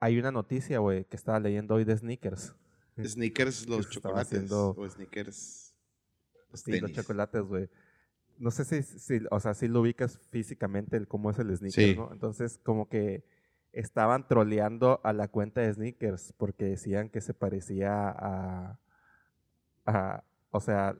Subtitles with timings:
[0.00, 2.54] hay una noticia, güey, que estaba leyendo hoy de sneakers.
[3.02, 4.26] Sneakers, los chocolates.
[4.32, 5.74] haciendo- O sneakers,
[6.50, 7.68] los Sí, los chocolates, güey.
[8.38, 11.84] No sé si, si, o sea, si lo ubicas físicamente el cómo es el sneaker,
[11.90, 11.94] Sí.
[11.96, 12.10] ¿no?
[12.12, 13.22] Entonces, como que
[13.72, 18.80] estaban troleando a la cuenta de sneakers porque decían que se parecía a,
[19.86, 20.96] a o sea,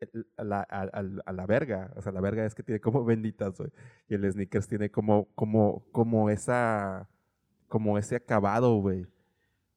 [0.00, 1.92] el- a la, a, a- a la verga.
[1.96, 3.70] O sea, la verga es que tiene como benditas, güey.
[4.08, 7.08] Y el sneakers tiene como, como, como esa,
[7.72, 9.06] como ese acabado, güey.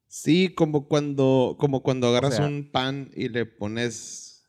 [0.09, 4.45] Sí, como cuando, como cuando agarras sea- un pan y le pones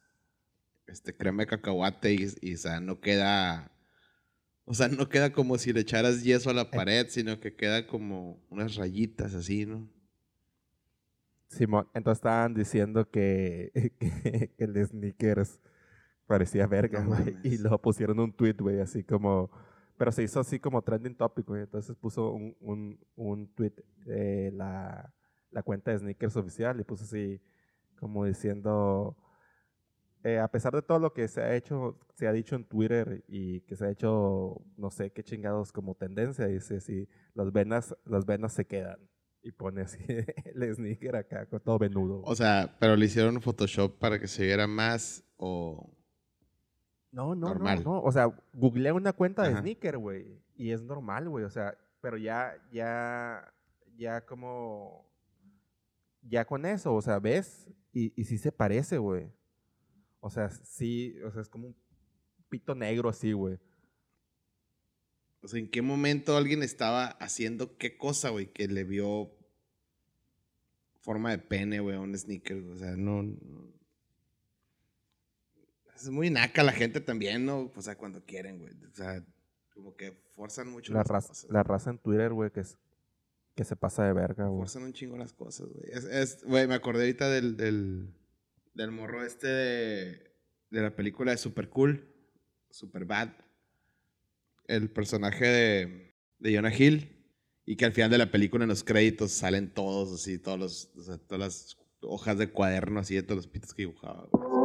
[0.88, 3.70] este crema de cacahuate y, y, o sea, no queda.
[4.64, 7.86] O sea, no queda como si le echaras yeso a la pared, sino que queda
[7.86, 9.88] como unas rayitas así, ¿no?
[11.48, 13.70] Simón, entonces estaban diciendo que,
[14.00, 15.60] que, que el sneakers
[16.26, 17.36] parecía verga, No güey.
[17.44, 19.52] y luego pusieron un tweet, güey, así como...
[19.98, 21.62] Pero se hizo así como trending topic, güey.
[21.62, 23.72] Entonces puso un, un, un tweet
[24.04, 25.12] de la,
[25.50, 27.40] la cuenta de sneakers oficial y puso así
[27.98, 29.16] como diciendo...
[30.22, 33.24] eh, a pesar de todo lo que se ha hecho, se ha dicho en Twitter
[33.28, 37.96] y que se ha hecho, no sé qué chingados como tendencia, dice así, las venas,
[38.04, 38.98] las venas se quedan.
[39.42, 39.98] Y pone así
[40.54, 42.20] el sneaker acá con todo venudo.
[42.24, 45.95] O sea, pero le hicieron Photoshop para que se viera más o...
[47.12, 47.82] no, no, normal.
[47.84, 48.02] no, no.
[48.02, 49.60] O sea, googleé una cuenta de Ajá.
[49.60, 50.40] sneaker, güey.
[50.56, 51.44] Y es normal, güey.
[51.44, 53.52] O sea, pero ya, ya,
[53.96, 55.06] ya como,
[56.22, 59.30] ya con eso, o sea, ves y, y sí se parece, güey.
[60.20, 61.76] O sea, sí, o sea, es como un
[62.48, 63.58] pito negro así, güey.
[65.42, 68.52] O sea, ¿en qué momento alguien estaba haciendo qué cosa, güey?
[68.52, 69.30] Que le vio
[71.00, 72.56] forma de pene, güey, a un sneaker.
[72.64, 73.75] O sea, no, no-
[75.96, 77.72] Es muy naca la gente también, ¿no?
[77.74, 78.72] O sea, cuando quieren, güey.
[78.74, 79.24] O sea,
[79.74, 81.50] como que forzan mucho La las raza, cosas.
[81.50, 82.78] la raza en Twitter, güey, que, es,
[83.54, 84.60] que se pasa de verga, güey.
[84.60, 85.90] Forzan un chingo las cosas, güey.
[85.92, 88.14] Es, es- güey, me acordé ahorita del, del,
[88.74, 90.30] del morro este de,
[90.70, 92.06] de la película de Super Cool,
[92.70, 93.30] Super Bad.
[94.68, 97.12] El personaje de, de Jonah Hill.
[97.68, 100.90] Y que al final de la película en los créditos salen todos así, todos los,
[100.96, 104.28] o sea, todas las hojas de cuaderno así de todos los pitos que dibujaba.
[104.30, 104.55] güey.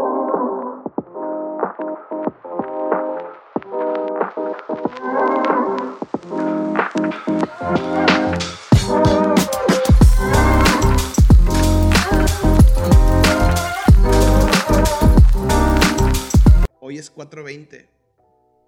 [16.79, 17.87] Hoy es 4.20.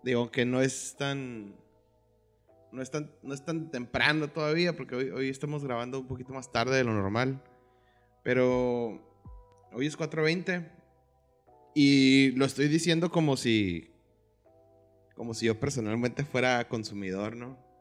[0.04, 1.56] Digo, que no es tan.
[2.72, 6.34] No es tan, no es tan temprano todavía, porque hoy, hoy estamos grabando un poquito
[6.34, 7.42] más tarde de lo normal.
[8.24, 9.02] Pero
[9.72, 10.70] hoy es 4.20.
[11.76, 13.90] Y lo estoy diciendo como si.
[15.16, 17.73] Como si yo personalmente fuera consumidor, ¿no?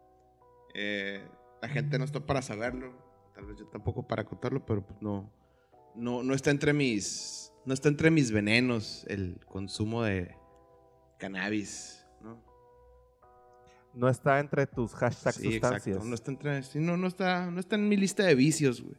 [0.75, 1.27] Eh,
[1.61, 2.93] la gente no está para saberlo.
[3.35, 5.33] Tal vez yo tampoco para contarlo, pero pues no.
[5.95, 7.53] No, no está entre mis.
[7.65, 10.35] No está entre mis venenos el consumo de
[11.19, 12.43] cannabis, ¿no?
[13.95, 15.87] No está entre tus hashtag Sí, sustancias.
[15.87, 16.09] exacto.
[16.09, 18.97] No está, entre, sí, no, no está, no está en mi lista de vicios, güey.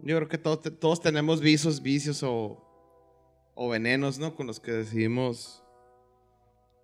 [0.00, 2.62] Yo creo que todos, todos tenemos vicios, vicios o,
[3.54, 4.36] o venenos, ¿no?
[4.36, 5.64] Con los que decidimos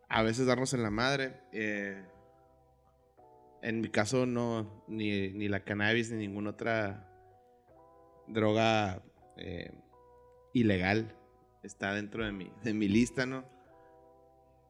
[0.09, 1.41] a veces darnos en la madre.
[1.53, 2.03] Eh,
[3.65, 7.09] en mi caso, no, ni, ni la cannabis ni ninguna otra
[8.29, 9.03] droga
[9.37, 9.73] eh,
[10.53, 11.17] ilegal
[11.63, 13.45] está dentro de mi, de mi lista, ¿no?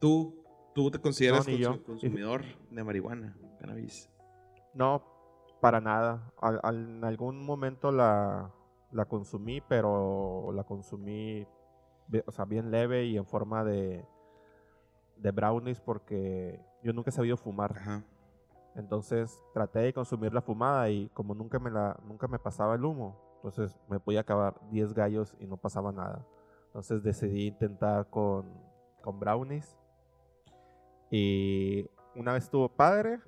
[0.00, 0.44] ¿Tú,
[0.75, 1.82] tú te consideras No, yo.
[1.84, 4.09] consumidor de marihuana, cannabis?
[4.75, 5.03] No,
[5.61, 6.32] para nada.
[6.41, 8.53] Al- al- en algún momento la,
[8.93, 11.47] la consumí, pero la consumí
[12.26, 14.05] o sea, bien leve y en forma de,
[15.16, 17.76] de brownies porque yo nunca he sabido fumar.
[17.78, 18.05] Ajá.
[18.76, 22.84] Entonces traté de consumir la fumada y como nunca me, la, nunca me pasaba el
[22.84, 26.26] humo, entonces me podía acabar 10 gallos y no pasaba nada.
[26.66, 28.52] Entonces decidí intentar con,
[29.02, 29.76] con brownies.
[31.10, 33.20] Y una vez estuvo padre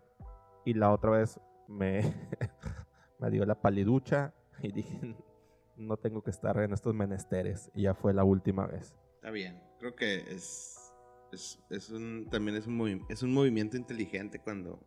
[0.65, 2.01] y la otra vez me,
[3.21, 4.33] me dio la paliducha
[4.63, 5.17] y dije,
[5.77, 7.71] no tengo que estar en estos menesteres.
[7.75, 8.97] Y ya fue la última vez.
[9.17, 9.63] Está bien.
[9.79, 10.93] Creo que es,
[11.33, 14.81] es, es un, también es un, movi- es un movimiento inteligente cuando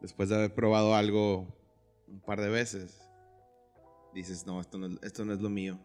[0.00, 1.56] después de haber probado algo
[2.06, 3.00] un par de veces,
[4.14, 5.78] dices, no, esto no, es- esto no es lo mío.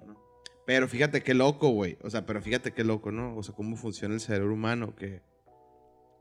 [0.65, 1.97] Pero fíjate qué loco, güey.
[2.03, 3.35] O sea, pero fíjate qué loco, ¿no?
[3.35, 5.21] O sea, cómo funciona el cerebro humano que...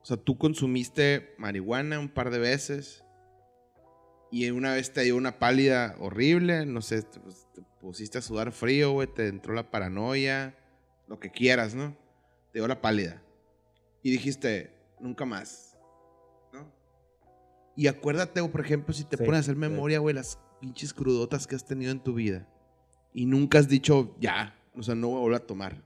[0.02, 3.04] O sea, tú consumiste marihuana un par de veces
[4.32, 8.22] y una vez te dio una pálida horrible, no sé, te, pues, te pusiste a
[8.22, 10.56] sudar frío, güey, te entró la paranoia,
[11.06, 11.96] lo que quieras, ¿no?
[12.52, 13.22] Te dio la pálida.
[14.02, 15.71] Y dijiste, nunca más.
[17.76, 19.60] Y acuérdate, por ejemplo, si te Sí, pones a hacer sí.
[19.60, 22.48] memoria, güey, las pinches crudotas que has tenido en tu vida.
[23.14, 25.82] Y nunca has dicho, ya, o sea, no voy a volver a tomar.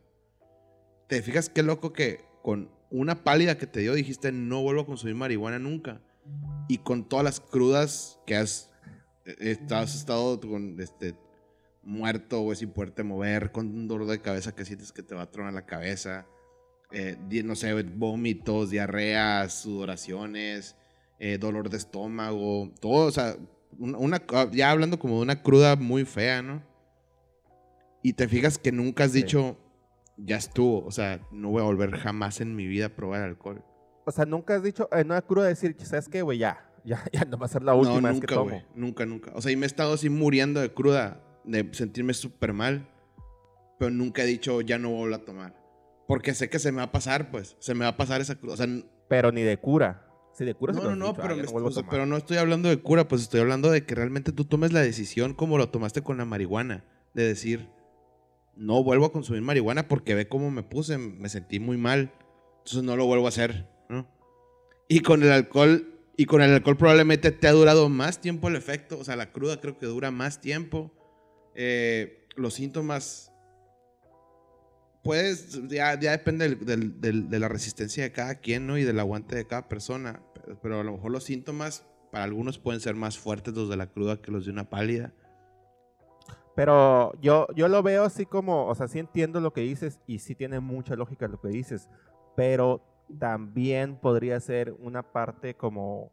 [1.09, 4.87] ¿Te fijas qué loco que con una pálida que te dio dijiste, no vuelvo a
[4.87, 6.01] consumir marihuana nunca?
[6.69, 8.71] Y con todas las crudas que has,
[9.25, 11.15] eh, has estado con, este,
[11.87, 15.23] muerto, güey, sin poderte mover, con un dolor de cabeza que sientes que te va
[15.23, 16.27] a tronar la cabeza,
[16.91, 20.77] eh, no sé, vómitos, diarreas, sudoraciones,
[21.19, 23.37] eh, dolor de estómago, todo, o sea,
[23.79, 24.23] una, una-
[24.53, 26.63] ya hablando como de una cruda muy fea, ¿no?
[28.03, 29.23] Y te fijas que nunca has Sí.
[29.23, 29.57] dicho,
[30.17, 33.65] ya estuvo, o sea, no voy a volver jamás en mi vida a probar alcohol.
[34.05, 36.39] O sea, nunca has dicho en una cruda decir, ¿sabes qué, güey?
[36.39, 38.51] Ya, ya, ya no va a ser la última no, vez que nunca, tomo.
[38.51, 39.33] güey, nunca, nunca.
[39.35, 42.89] O sea, y me he estado así muriendo de cruda, de sentirme súper mal,
[43.79, 45.55] pero nunca he dicho, ya no voy a tomar.
[46.07, 48.37] Porque sé que se me va a pasar, pues, se me va a pasar esa
[48.37, 48.55] cruda.
[48.55, 48.67] O sea,
[49.09, 50.06] Pero ni de cura.
[50.45, 51.91] De cura No, no, no, dicho, "Ah, ya me- no vuelvo a o sea, tomar".
[51.91, 54.81] pero no estoy hablando de cura, pues estoy hablando de que realmente tú tomes la
[54.83, 56.85] decisión como lo tomaste con la marihuana,
[57.15, 57.69] de decir,
[58.57, 62.13] no vuelvo a consumir marihuana porque ve cómo me puse, me sentí muy mal,
[62.59, 64.07] entonces no lo vuelvo a hacer, ¿no?
[64.89, 68.57] Y con el alcohol, y con el alcohol probablemente te ha durado más tiempo el
[68.57, 70.93] efecto, o sea, la cruda creo que dura más tiempo,
[71.59, 73.33] Eh, los síntomas,
[75.07, 78.77] pues ya, depende de la resistencia de cada quien, ¿no?
[78.77, 80.21] Y del aguante de cada persona.
[80.63, 83.87] Pero, a lo mejor los síntomas para algunos pueden ser más fuertes los de la
[83.87, 85.13] cruda que los de una pálida.
[86.55, 90.19] Pero yo, yo lo veo así como, o sea, sí entiendo lo que dices y
[90.19, 91.89] sí tiene mucha lógica lo que dices,
[92.35, 92.83] pero
[93.19, 96.11] también podría ser una parte como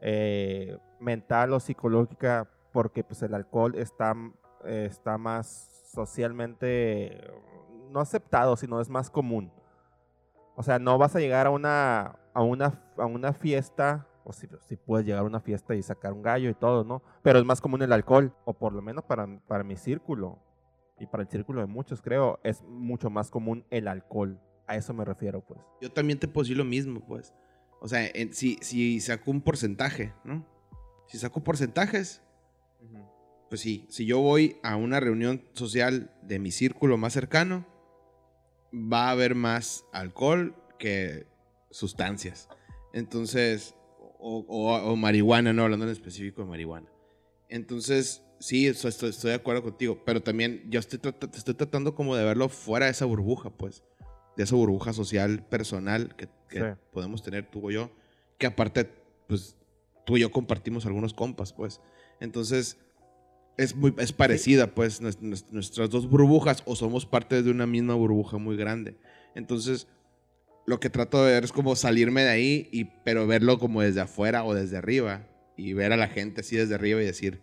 [0.00, 4.14] eh, mental o psicológica porque pues el alcohol está,
[4.64, 7.20] está más socialmente,
[7.94, 9.50] no aceptado, sino es más común.
[10.56, 14.48] O sea, no vas a llegar a una, a una, a una fiesta, o si,
[14.66, 17.02] si puedes llegar a una fiesta y sacar un gallo y todo, ¿no?
[17.22, 20.38] Pero es más común el alcohol, o por lo menos para, para mi círculo,
[20.98, 24.40] y para el círculo de muchos, creo, es mucho más común el alcohol.
[24.66, 25.60] A eso me refiero, pues.
[25.80, 27.34] Yo también te puedo decir lo mismo, pues.
[27.80, 30.46] O sea, en- si, si saco un porcentaje, ¿no?
[31.06, 32.22] Si saco porcentajes,
[33.48, 37.66] pues sí, si yo voy a una reunión social de mi círculo más cercano,
[38.74, 41.26] va a haber más alcohol que
[41.70, 42.48] sustancias.
[42.92, 43.74] Entonces,
[44.18, 46.88] o, o- o marihuana, no hablando en específico de marihuana.
[47.48, 51.00] Entonces, sí, estoy, estoy de acuerdo contigo, pero también yo estoy,
[51.34, 53.84] estoy tratando como de verlo fuera de esa burbuja, pues,
[54.36, 56.80] de esa burbuja social personal que, que Sí.
[56.92, 57.90] podemos tener tú o yo,
[58.38, 58.90] que aparte,
[59.28, 59.56] pues,
[60.06, 61.80] tú y yo compartimos algunos compas, pues.
[62.20, 62.78] Entonces,
[63.56, 67.66] es muy es parecida, pues, nues- nues- nuestras dos burbujas o somos parte de una
[67.66, 68.96] misma burbuja muy grande.
[69.34, 69.86] Entonces,
[70.66, 74.00] lo que trato de ver es como salirme de ahí, y, pero verlo como desde
[74.00, 75.28] afuera o desde arriba.
[75.56, 77.40] Y ver a la gente así desde arriba y decir,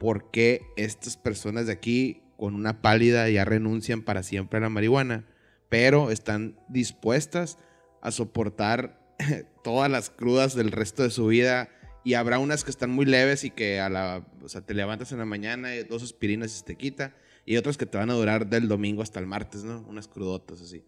[0.00, 4.68] ¿por qué estas personas de aquí con una pálida ya renuncian para siempre a la
[4.70, 5.26] marihuana?
[5.68, 7.58] Pero están dispuestas
[8.00, 9.00] a soportar
[9.64, 11.68] todas las crudas del resto de su vida.
[12.06, 15.10] Y habrá unas que están muy leves y que a la, o sea, te levantas
[15.10, 17.16] en la mañana, y dos aspirinas y se te quita.
[17.44, 19.80] Y otras que te van a durar del domingo hasta el martes, ¿no?
[19.88, 20.84] Unas crudotas así.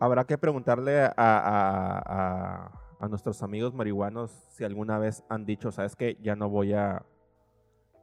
[0.00, 5.70] Habrá que preguntarle a, a- a- a nuestros amigos marihuanos si alguna vez han dicho,
[5.70, 6.16] ¿sabes qué?
[6.22, 7.04] Ya no voy a...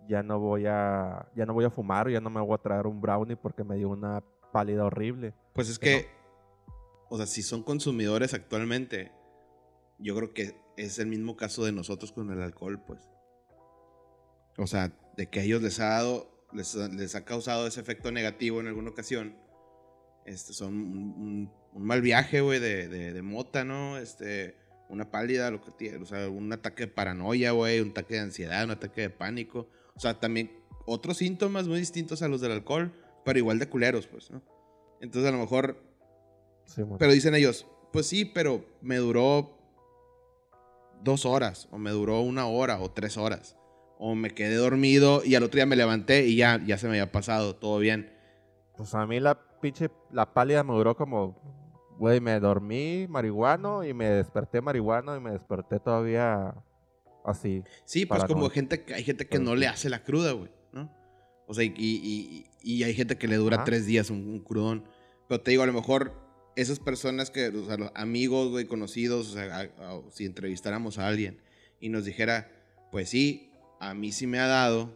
[0.07, 1.27] Ya no voy a...
[1.35, 3.75] Ya no voy a fumar, ya no me voy a traer un brownie porque me
[3.77, 5.33] dio una pálida horrible.
[5.55, 6.07] Pues es Que que,
[7.09, 9.11] o sea, si son consumidores actualmente,
[9.97, 12.99] yo creo que es el mismo caso de nosotros con el alcohol, pues.
[14.57, 17.81] O sea, de que a ellos les ha dado, les, ha- les ha causado ese
[17.81, 19.35] efecto negativo en alguna ocasión.
[20.25, 23.97] Este, son un, un- un mal viaje, güey, de, de, de mota, ¿no?
[23.97, 24.55] Este,
[24.89, 28.19] una pálida, lo que tiene, o sea, un ataque de paranoia, güey, un ataque de
[28.19, 29.69] ansiedad, un ataque de pánico.
[29.95, 30.51] O sea, también
[30.85, 32.93] otros síntomas muy distintos a los del alcohol,
[33.25, 34.43] pero igual de culeros, pues, ¿no?
[35.01, 35.81] Entonces a lo mejor,
[36.99, 39.57] pero dicen ellos, pues sí, pero me duró
[41.03, 43.57] dos horas, o me duró una hora, o tres horas,
[43.99, 46.93] o me quedé dormido y al otro día me levanté y ya, ya se me
[46.93, 48.11] había pasado, todo bien.
[48.77, 51.35] Pues a mí la pinche, la pálida me duró como,
[51.99, 56.55] güey, me dormí marihuano y me desperté marihuano y me desperté todavía
[57.23, 57.63] así.
[57.85, 60.91] Sí, pues como gente, que- hay gente que no le hace la cruda, güey, ¿no?
[61.47, 64.39] O sea, y, y- y- y hay gente que le dura tres días un, un
[64.39, 64.85] crudón.
[65.27, 66.13] Pero te digo, a lo mejor
[66.55, 70.97] esas personas que, o sea, los amigos, güey, conocidos, o sea, a- a- si entrevistáramos
[70.99, 71.41] a alguien
[71.79, 72.51] y nos dijera,
[72.91, 74.93] pues sí, a mí sí me ha dado,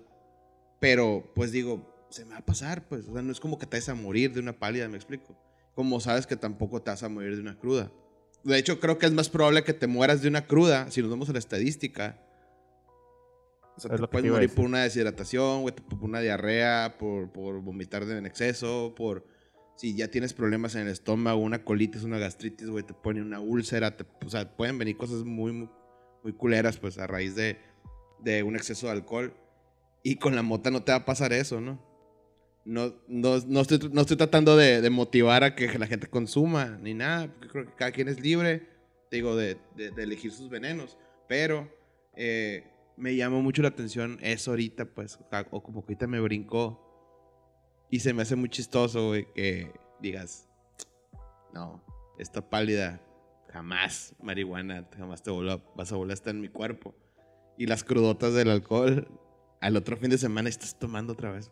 [0.79, 3.65] pero pues digo, se me va a pasar, pues, o sea, no es como que
[3.65, 5.35] te vas a morir de una pálida, me explico.
[5.75, 7.91] Como sabes que tampoco te vas a morir de una cruda.
[8.43, 11.09] De hecho, creo que es más probable que te mueras de una cruda, si nos
[11.09, 12.23] vamos a la estadística.
[13.75, 17.61] O sea, Es te puedes morir por una deshidratación, güey, por una diarrea, por, por
[17.61, 19.25] vomitar en exceso, por
[19.77, 23.39] si ya tienes problemas en el estómago, una colitis, una gastritis, güey, te pone una
[23.39, 25.69] úlcera, te- o sea, pueden venir cosas muy, muy,
[26.23, 27.57] muy culeras, pues, a raíz de,
[28.23, 29.33] de un exceso de alcohol.
[30.03, 31.79] Y con la mota no te va a pasar eso, ¿no?
[32.65, 36.77] No, no, no, estoy, no estoy tratando de, de motivar a que la gente consuma
[36.81, 38.67] ni nada, porque creo que cada quien es libre,
[39.11, 40.97] digo, de, de- elegir sus venenos.
[41.29, 41.71] Pero
[42.15, 42.65] eh,
[42.97, 45.19] me llamó mucho la atención eso ahorita, pues,
[45.51, 46.83] o como que ahorita me brincó.
[47.89, 50.47] Y se me hace muy chistoso, güey, que digas,
[51.53, 51.81] no,
[52.17, 52.99] esta pálida,
[53.49, 56.93] jamás marihuana, jamás te voló- vas a volver a estar en mi cuerpo.
[57.57, 59.07] Y las crudotas del alcohol,
[59.61, 61.51] al otro fin de semana estás tomando otra vez.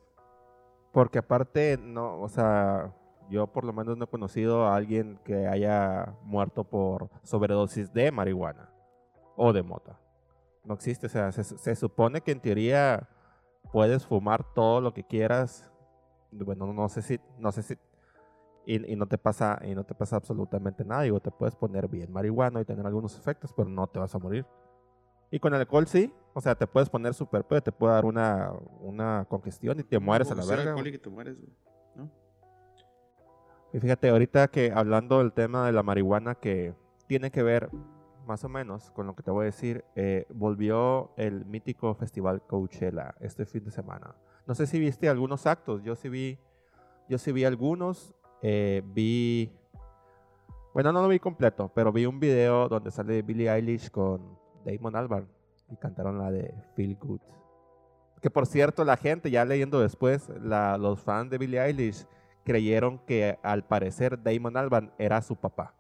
[0.92, 2.94] Porque aparte, no, o sea,
[3.30, 8.12] yo por lo menos no he conocido a alguien que haya muerto por sobredosis de
[8.12, 8.70] marihuana
[9.36, 10.00] o de mota.
[10.64, 13.10] No existe, o sea, se, se supone que en teoría
[13.72, 15.72] puedes fumar todo lo que quieras.
[16.32, 17.78] Bueno, no sé si, no sé si,
[18.66, 21.04] y, y no te pasa, y no te pasa absolutamente nada.
[21.04, 24.20] Digo, te puedes poner bien marihuana y tener algunos efectos, pero no te vas a
[24.20, 24.46] morir.
[25.32, 28.06] Y con el alcohol sí, o sea, te puedes poner súper pedo, te puede dar
[28.06, 30.76] una, una congestión y te mueres a la verga.
[30.88, 31.38] y te mueres,
[31.96, 32.10] ¿no?
[33.74, 36.74] Y fíjate, ahorita que hablando del tema de la marihuana, que
[37.08, 37.70] tiene que ver
[38.26, 42.42] más o menos con lo que te voy a decir, eh, volvió el mítico festival
[42.48, 44.16] Coachella este fin de semana.
[44.48, 46.38] No sé si viste algunos actos, yo sí vi,
[47.10, 49.52] yo sí vi algunos, eh, vi,
[50.74, 54.96] bueno, no lo vi completo, pero vi un video donde sale Billie Eilish con Damon
[54.96, 55.28] Albarn
[55.72, 57.22] y cantaron la de Feel Good.
[58.22, 62.08] Que por cierto, la gente, ya leyendo después, la- los fans de Billie Eilish
[62.44, 65.75] creyeron que al parecer Damon Albarn era su papá.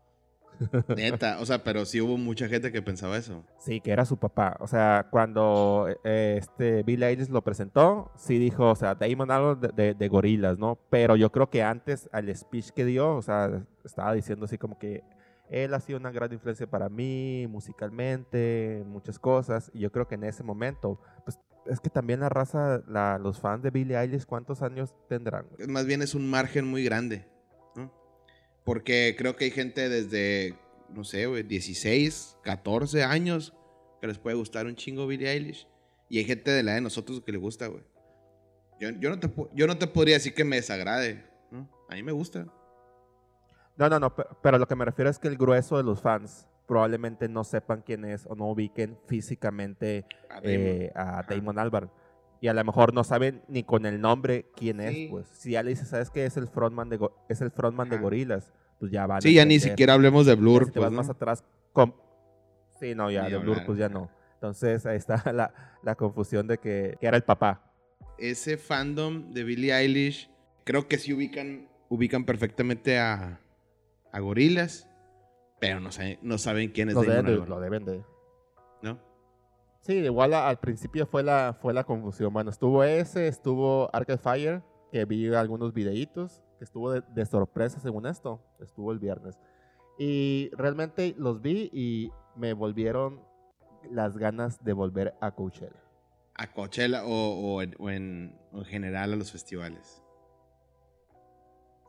[0.96, 3.44] Neta, o sea, pero sí hubo mucha gente que pensaba eso.
[3.60, 4.58] Sí, que era su papá.
[4.60, 9.68] O sea, cuando eh, este Eilish lo presentó, sí dijo, o sea, Damon Albarn de,
[9.70, 10.78] de, de gorilas, ¿no?
[10.90, 14.78] Pero yo creo que antes al speech que dio, o sea, estaba diciendo así como
[14.80, 15.04] que
[15.50, 19.70] él ha sido una gran influencia para mí musicalmente, muchas cosas.
[19.74, 23.40] Y yo creo que en ese momento, pues es que también la raza, la- los
[23.40, 25.46] fans de Billie Eilish, ¿cuántos años tendrán?
[25.68, 27.26] Más bien es un margen muy grande.
[28.66, 30.56] Porque creo que hay gente desde,
[30.90, 33.54] no sé, güey, 16, 14 años
[34.02, 35.68] que les puede gustar un chingo Billie Eilish.
[36.10, 37.84] Y hay gente de la de nosotros que le gusta, güey.
[38.80, 41.70] Yo, yo, no te, yo no te podría decir que me desagrade, ¿no?
[41.90, 42.46] A mí me gusta.
[43.78, 46.02] No, no, no, pe- pero lo que me refiero es que el grueso de los
[46.02, 51.08] fans probablemente no sepan quién es o no ubiquen físicamente A eh, Damon.
[51.08, 51.28] a Ajá.
[51.36, 51.92] Damon Albarn.
[52.42, 55.06] Y a lo mejor no saben ni con el nombre quién Sí.
[55.06, 55.28] es, pues.
[55.28, 56.26] Si ya le dices, ¿sabes qué?
[56.26, 57.98] Es el frontman de, Go- es el frontman de.
[57.98, 60.66] Gorilas, pues ya van sí, ya ni siquiera hablemos de Blur.
[60.66, 60.98] si te pues, vas ¿no?
[60.98, 61.44] más atrás,
[62.80, 64.10] sí, no, ya, Ni de Blur, hablar, pues ya no.
[64.36, 67.72] Entonces ahí está la, la confusión de que, que era el papá.
[68.18, 70.30] ese fandom de Billie Eilish,
[70.66, 73.40] creo que sí ubican, ubican perfectamente a,
[74.12, 74.88] a gorilas,
[75.60, 78.04] pero no saben, no saben quién es Lo Damon deben, de, Albarn, lo deben de.
[79.86, 82.34] Sí, igual a- al principio fue la, fue la confusión.
[82.34, 87.80] Bueno, estuvo ese, estuvo Arcade Fire, que vi algunos videitos, que estuvo de, de sorpresa
[87.80, 89.38] según esto, estuvo el viernes.
[90.00, 93.22] Y realmente los vi y me volvieron
[93.92, 95.84] las ganas de volver a Coachella.
[96.34, 97.10] A Coachella o,
[97.56, 100.02] o en, o en- en general a los festivales.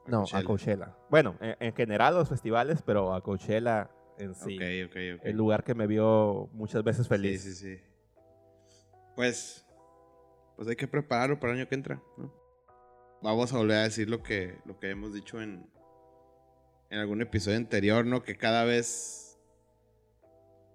[0.06, 0.94] No, a Coachella.
[1.08, 3.88] Bueno, en, en general los festivales, pero a Coachella
[4.18, 4.58] en sí.
[4.60, 7.42] El lugar que me vio muchas veces feliz.
[7.42, 7.82] Sí, sí, sí.
[9.14, 9.66] Pues,
[10.56, 12.32] pues hay que prepararlo para el año que entra, ¿no?
[13.22, 15.66] Vamos a volver a decir lo que, lo que hemos dicho en,
[16.90, 18.22] en algún episodio anterior, ¿no?
[18.22, 19.38] Que cada vez,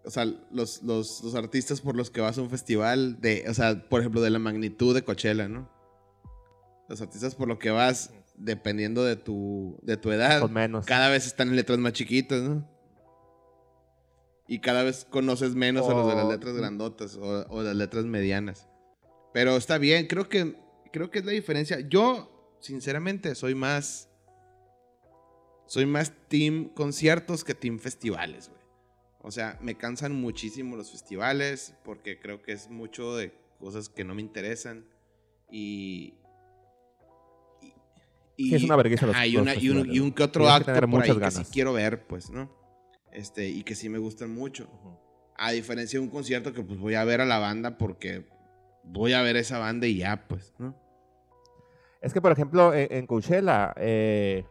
[0.03, 3.53] o sea, los, los, los artistas por los que vas a un festival, de, o
[3.53, 5.69] sea, por ejemplo, de la magnitud de Coachella, ¿no?
[6.89, 10.85] Los artistas por los que vas, dependiendo de tu, de tu edad, menos.
[10.85, 12.67] cada vez están en letras más chiquitas, ¿no?
[14.51, 17.73] Y cada vez conoces menos a los de las O- letras grandotas o, o las
[17.75, 18.67] letras medianas.
[19.33, 20.57] Pero está bien, creo que,
[20.91, 21.79] creo que es la diferencia.
[21.79, 24.09] Yo, sinceramente, soy más.
[25.67, 28.59] Soy más team conciertos que team festivales, güey.
[29.21, 34.03] O sea, me cansan muchísimo los festivales porque creo que es mucho de cosas que
[34.03, 34.83] no me interesan.
[35.49, 36.15] Y.
[38.35, 40.43] y- es una vergüenza los- ajá, y, los una- y un, y un que otro
[40.43, 41.51] que acto tener por ahí muchas que sí ganas.
[41.51, 42.59] quiero ver, pues, ¿no?
[43.11, 44.67] Este, y que sí me gustan mucho.
[45.37, 48.27] A diferencia de un concierto que pues voy a ver a la banda porque
[48.83, 50.75] voy a ver esa banda y ya, pues, ¿no?
[52.01, 54.43] Es que, por ejemplo, en, en Coachella, eh,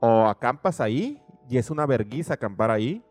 [0.00, 3.04] o acampas ahí y es una verguiza acampar ahí.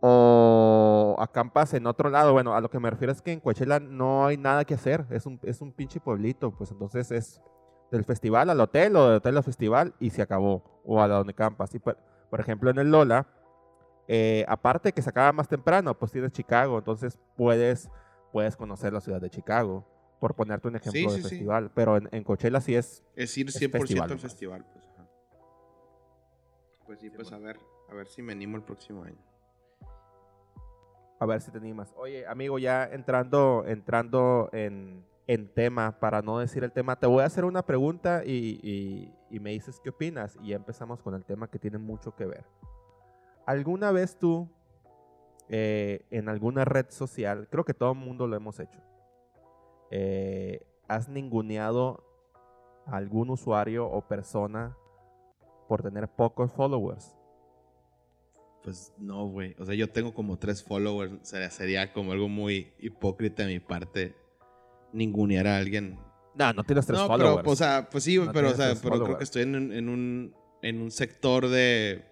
[0.00, 2.32] O acampas en otro lado.
[2.32, 5.06] Bueno, a lo que me refiero es que en Coachella no hay nada que hacer.
[5.10, 6.52] Es un, es un pinche pueblito.
[6.52, 7.42] Pues entonces es
[7.90, 10.82] del festival al hotel o del hotel al festival y se acabó.
[10.84, 11.74] O a donde campas.
[11.74, 11.80] Y
[12.30, 13.26] por, ejemplo, en el Lola,
[14.08, 16.78] eh, aparte que se acaba más temprano, pues tienes Chicago.
[16.78, 17.90] Entonces puedes,
[18.32, 19.84] puedes conocer la ciudad de Chicago.
[20.20, 21.28] Por ponerte un ejemplo Sí, de sí, sí.
[21.28, 21.70] festival.
[21.74, 24.84] Pero en, en Coachella sí es Es ir Es 100% festival al festival, pues.
[24.88, 25.06] ajá.
[26.86, 27.58] Pues sí, pues a ver,
[27.90, 29.18] a ver si me animo el próximo año.
[31.18, 31.92] A ver si te animas.
[31.96, 37.22] Oye, amigo, ya entrando, entrando en, en tema, para no decir el tema, te voy
[37.22, 40.36] a hacer una pregunta y, y- y me dices qué opinas.
[40.42, 42.44] Y ya empezamos con el tema que tiene mucho que ver.
[43.44, 44.48] ¿Alguna vez tú,
[45.48, 48.80] eh, en alguna red social, creo que todo el mundo lo hemos hecho,
[49.90, 52.04] eh, has ninguneado
[52.86, 54.76] a algún usuario o persona
[55.68, 57.16] por tener pocos followers?
[58.62, 59.54] Pues no, güey.
[59.58, 61.18] O sea, yo tengo como tres followers.
[61.22, 64.14] Sería, sería como algo muy hipócrita de mi parte
[64.96, 65.98] ningunear a alguien.
[66.34, 67.36] No, no tienes tres no, followers.
[67.42, 69.72] pero, o sea, pues sí, No pero, o sea, pero creo que estoy en, un-
[69.72, 72.04] en un, en un sector de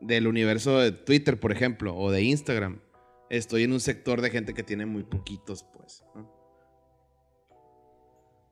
[0.00, 2.80] del universo de Twitter, por ejemplo, o de Instagram.
[3.30, 6.04] Estoy en un sector de gente que tiene muy poquitos, pues.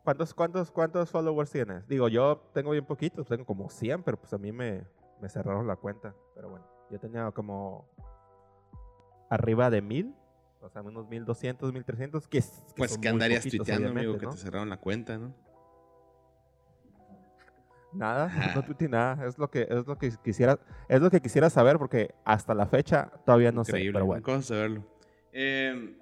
[0.04, 1.86] ¿Cuántos, cuántos, ¿Cuántos followers tienes?
[1.86, 4.84] Digo, yo tengo bien poquitos, tengo como 100, pero pues a mí me,
[5.20, 6.14] me cerraron la cuenta.
[6.34, 7.86] Pero bueno, yo tenía como
[9.28, 10.14] arriba de 1000,
[10.60, 14.18] o sea, unos 1200, 1300, que, que Pues son que muy andarías poquitos, tuiteando, amigo,
[14.18, 14.32] que ¿no?
[14.32, 15.34] te cerraron la cuenta, ¿no?
[17.92, 18.52] Nada, Ajá.
[18.54, 21.76] no tuiteé nada, es lo que es lo que quisiera es lo que quisiera saber
[21.76, 24.06] porque hasta la fecha todavía no sé, pero ¿no?
[24.06, 24.22] bueno.
[24.22, 24.86] ¿Cómo vas a saberlo?
[25.32, 25.96] Eh,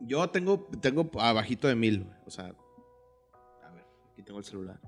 [0.00, 2.10] yo tengo, tengo abajito de mil.
[2.26, 4.80] O sea, a ver, aquí tengo el celular.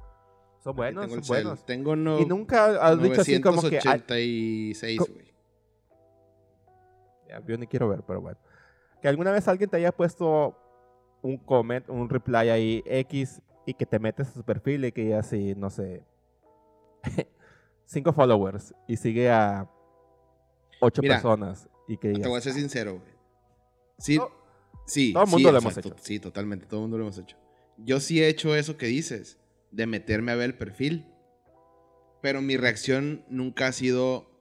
[0.60, 1.66] Son buenos, tengo son buenos.
[1.66, 5.33] Tengo no, y nunca has dicho así como que ay, 986, Co- güey.
[7.46, 8.38] Yo ni quiero ver, pero bueno.
[9.02, 10.56] Que alguna vez alguien te haya puesto
[11.22, 15.08] un comment, un reply ahí X y que te metes a su perfil y que
[15.08, 16.02] ya así, no sé,
[17.84, 19.68] cinco followers y sigue a
[20.80, 23.14] ocho Mira, personas y que Te voy a digas, ser sincero, güey.
[23.98, 24.28] Sí, No,
[24.86, 25.12] sí.
[25.12, 25.94] todo el sí, mundo lo o sea, hemos hecho.
[26.00, 27.36] Sí, totalmente, todo el mundo lo hemos hecho.
[27.78, 29.38] Yo sí he hecho eso que dices,
[29.70, 31.06] de meterme a ver el perfil.
[32.22, 34.33] Pero mi reacción nunca ha sido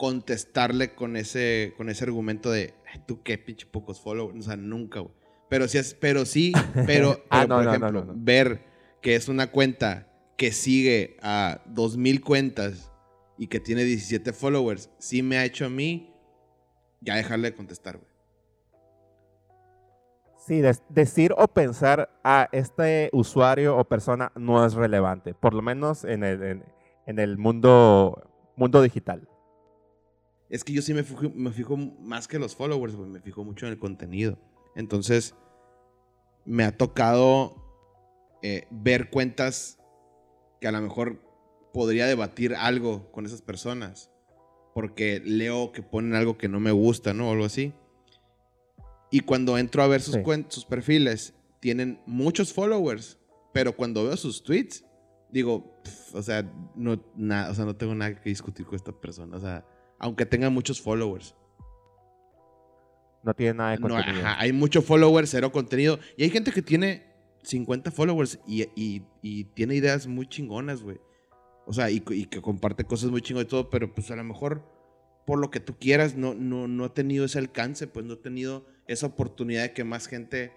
[0.00, 4.38] contestarle con ese, con ese argumento de, "Ay, tú qué pinche pocos followers.
[4.38, 5.12] O sea, nunca, güey.
[5.50, 6.52] Pero sí, es, pero sí,
[6.86, 8.64] pero, Ah, pero, no, por no, ejemplo, no, ver
[9.02, 12.90] que es una cuenta que sigue a 2000 cuentas
[13.36, 16.14] y que tiene 17 followers, sí me ha hecho a mí
[17.02, 18.08] ya dejarle de contestar, güey.
[20.38, 26.04] sí, decir o pensar a este usuario o persona no es relevante, por lo menos
[26.04, 26.64] en el, en,
[27.04, 28.22] en el mundo,
[28.56, 29.28] mundo digital.
[30.50, 33.08] Es que yo sí me fijo, me fijo más que los followers, güey.
[33.08, 34.38] Me fijo mucho en el contenido.
[34.74, 35.34] Entonces,
[36.44, 37.54] me ha tocado
[38.42, 39.78] eh, ver cuentas
[40.60, 41.20] que a lo mejor
[41.72, 44.10] podría debatir algo con esas personas.
[44.74, 47.28] Porque leo que ponen algo que no me gusta, ¿no?
[47.28, 47.72] O algo así.
[49.10, 50.22] Y cuando entro a ver sus, Sí.
[50.48, 53.18] sus perfiles, tienen muchos followers.
[53.52, 54.84] Pero cuando veo sus tweets,
[55.30, 56.42] digo, "Pf, o sea,
[56.76, 59.36] no, na- o sea, no tengo nada que discutir con esta persona.
[59.36, 59.64] O sea,
[60.00, 61.34] aunque tenga muchos followers.
[63.22, 64.26] No tiene nada de No, contenido.
[64.26, 65.98] ajá, hay mucho followers, cero contenido.
[66.16, 67.04] Y hay gente que tiene
[67.42, 70.98] 50 followers y, y- y tiene ideas muy chingonas, güey.
[71.66, 74.24] O sea, y, y que comparte cosas muy chingonas y todo, pero pues a lo
[74.24, 74.64] mejor
[75.26, 78.22] por lo que tú quieras no, no, no ha tenido ese alcance, pues no ha
[78.22, 80.52] tenido esa oportunidad de que más gente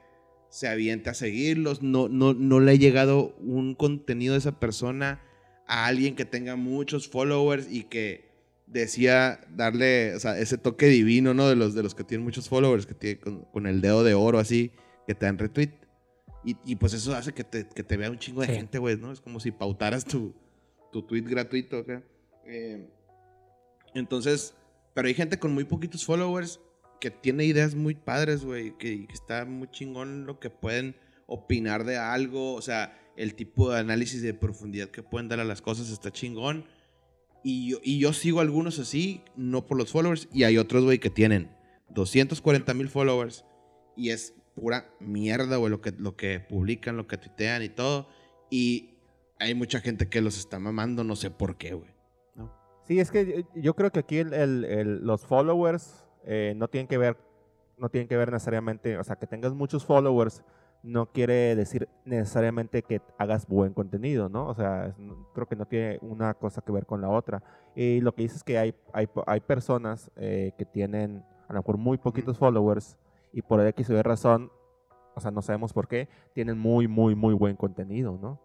[0.50, 1.84] se aviente a seguirlos.
[1.84, 5.22] No, no, no le ha llegado un contenido de esa persona
[5.68, 8.32] a alguien que tenga muchos followers y que
[8.74, 11.48] decía darle, o sea, ese toque divino, ¿no?
[11.48, 14.14] De los, de los que tienen muchos followers, que tiene con, con el dedo de
[14.14, 14.72] oro así,
[15.08, 15.72] que te dan retweet.
[16.44, 18.54] Y, y pues eso hace que te, que te vea un chingo de Sí.
[18.56, 19.12] gente, güey, ¿no?
[19.12, 20.34] Es como si pautaras tu,
[20.92, 22.04] tu tweet gratuito acá.
[22.46, 22.90] Eh,
[23.94, 24.54] entonces,
[24.94, 26.60] pero hay gente con muy poquitos followers
[27.00, 30.96] que tiene ideas muy padres, güey, que, que está muy chingón lo que pueden
[31.28, 35.44] opinar de algo, o sea, el tipo de análisis de profundidad que pueden dar a
[35.46, 36.66] las cosas está chingón.
[37.44, 41.00] Y yo, y yo sigo algunos así, no por los followers, y hay otros, güey,
[41.00, 41.52] que tienen
[41.90, 43.46] 240 mil followers
[43.96, 48.08] y es pura mierda, güey, lo que, lo que publican, lo que tuitean y todo.
[48.50, 48.92] Y
[49.40, 51.90] hay mucha gente que los está mamando, no sé por qué, güey.
[52.36, 52.54] ¿no?
[52.88, 56.88] Sí, es que yo- creo que aquí el- el- el- los followers eh, no tienen
[56.88, 57.18] que ver,
[57.78, 60.42] no tienen que ver necesariamente, o sea, que tengas muchos followers
[60.84, 64.48] no quiere decir necesariamente que hagas buen contenido, ¿no?
[64.48, 64.96] O sea, es-
[65.34, 67.42] creo que no tiene una cosa que ver con la otra.
[67.74, 71.60] Y lo que dices es que hay, hay, hay personas eh, que tienen a lo
[71.60, 72.98] mejor muy poquitos followers
[73.32, 74.52] y por X o Y razón,
[75.16, 78.40] o sea, no sabemos por qué, tienen muy, muy, muy buen contenido, ¿no?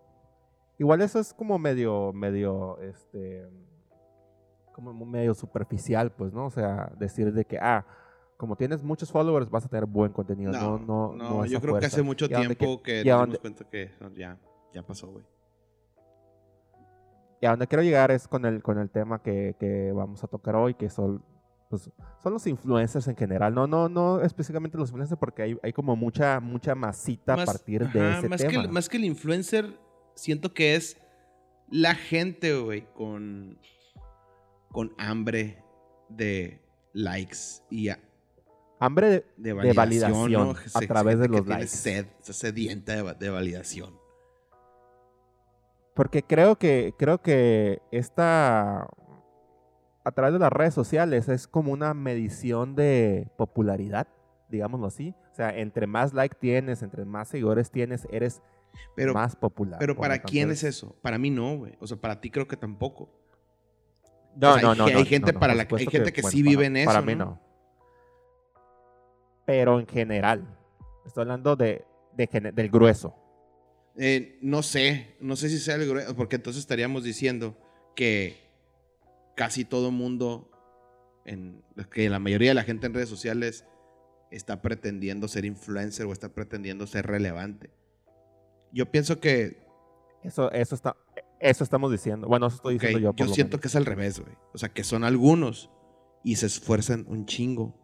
[0.79, 3.49] Igual eso es como medio, medio, este,
[4.73, 6.47] como medio superficial, pues, ¿no?
[6.47, 7.85] O sea, decir de que, ah,
[8.39, 10.51] como tienes muchos followers vas a tener buen contenido.
[10.53, 13.39] No, no, no, yo esa creo que hace mucho Y tiempo que, y dimos donde-
[13.39, 14.39] cuenta que no, ya,
[14.73, 15.25] ya pasó, güey.
[17.41, 20.27] Y a donde quiero llegar es con el, con el tema que, que vamos a
[20.27, 21.23] tocar hoy, que son,
[21.71, 21.91] pues,
[22.23, 23.55] son los influencers en general.
[23.55, 27.89] No, no, no específicamente los influencers, porque hay, hay como mucha, mucha masita a partir
[27.93, 28.51] de ese más tema.
[28.53, 29.79] Que el, más que el influencer,
[30.15, 31.01] siento que es
[31.71, 33.59] la gente, güey, con,
[34.73, 35.63] con hambre
[36.09, 36.61] de
[36.93, 37.37] likes
[37.71, 38.01] y a-
[38.81, 41.67] Hambre de, de de validación, a Se- través de que los likes.
[41.69, 43.99] sed, sedienta de, va- de validación.
[45.95, 48.83] Porque creo que, creo que esta,
[50.05, 54.07] a través de las redes sociales, es como una medición de popularidad,
[54.49, 55.13] digámoslo así.
[55.33, 58.43] O sea, entre más like tienes, entre más seguidores tienes, eres
[58.95, 59.79] Pero, más popular.
[59.81, 60.95] pero ¿para quién es eso?
[61.03, 61.73] Para mí no, güey.
[61.81, 63.11] O sea, para ti creo que tampoco.
[64.37, 66.23] No, O sea, no, hay no, hay gente no, para la- hay supuesto gente que
[66.23, 67.41] sí para- vive en Para eso, mí ¿no?
[69.49, 70.47] Pero en general,
[71.07, 71.83] estoy hablando de,
[72.15, 73.15] del grueso.
[73.97, 77.57] Eh, no sé, no sé si sea el grueso, porque entonces estaríamos diciendo
[77.97, 78.37] que
[79.37, 80.51] casi todo mundo,
[81.25, 83.65] en, que la mayoría de la gente en redes sociales
[84.31, 87.71] está pretendiendo ser influencer o está pretendiendo ser relevante.
[88.71, 89.57] Yo pienso que,
[90.25, 90.95] Eso, eso está,
[91.41, 92.29] eso estamos diciendo.
[92.29, 93.13] Bueno, eso estoy diciendo yo.
[93.13, 93.63] yo, por lo siento menos.
[93.63, 94.37] que es al revés, güey.
[94.53, 95.71] O sea, que son algunos
[96.23, 97.75] y se esfuerzan un chingo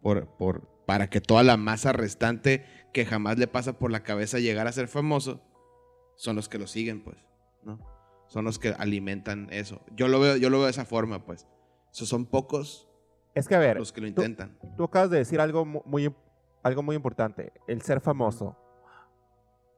[0.00, 4.38] por, por, para que toda la masa restante que jamás le pasa por la cabeza
[4.38, 5.40] llegar a ser famoso,
[6.16, 7.16] son los que lo siguen, pues,
[7.62, 7.78] ¿no?
[8.28, 9.80] Son los que alimentan eso.
[9.94, 11.46] Yo lo veo, yo lo veo de esa forma, pues.
[11.92, 12.88] Esos son pocos
[13.34, 14.58] Es que a ver, los que lo tú- intentan.
[14.76, 16.14] tú acabas de decir algo mu- muy,
[16.62, 18.56] algo muy importante, el ser famoso.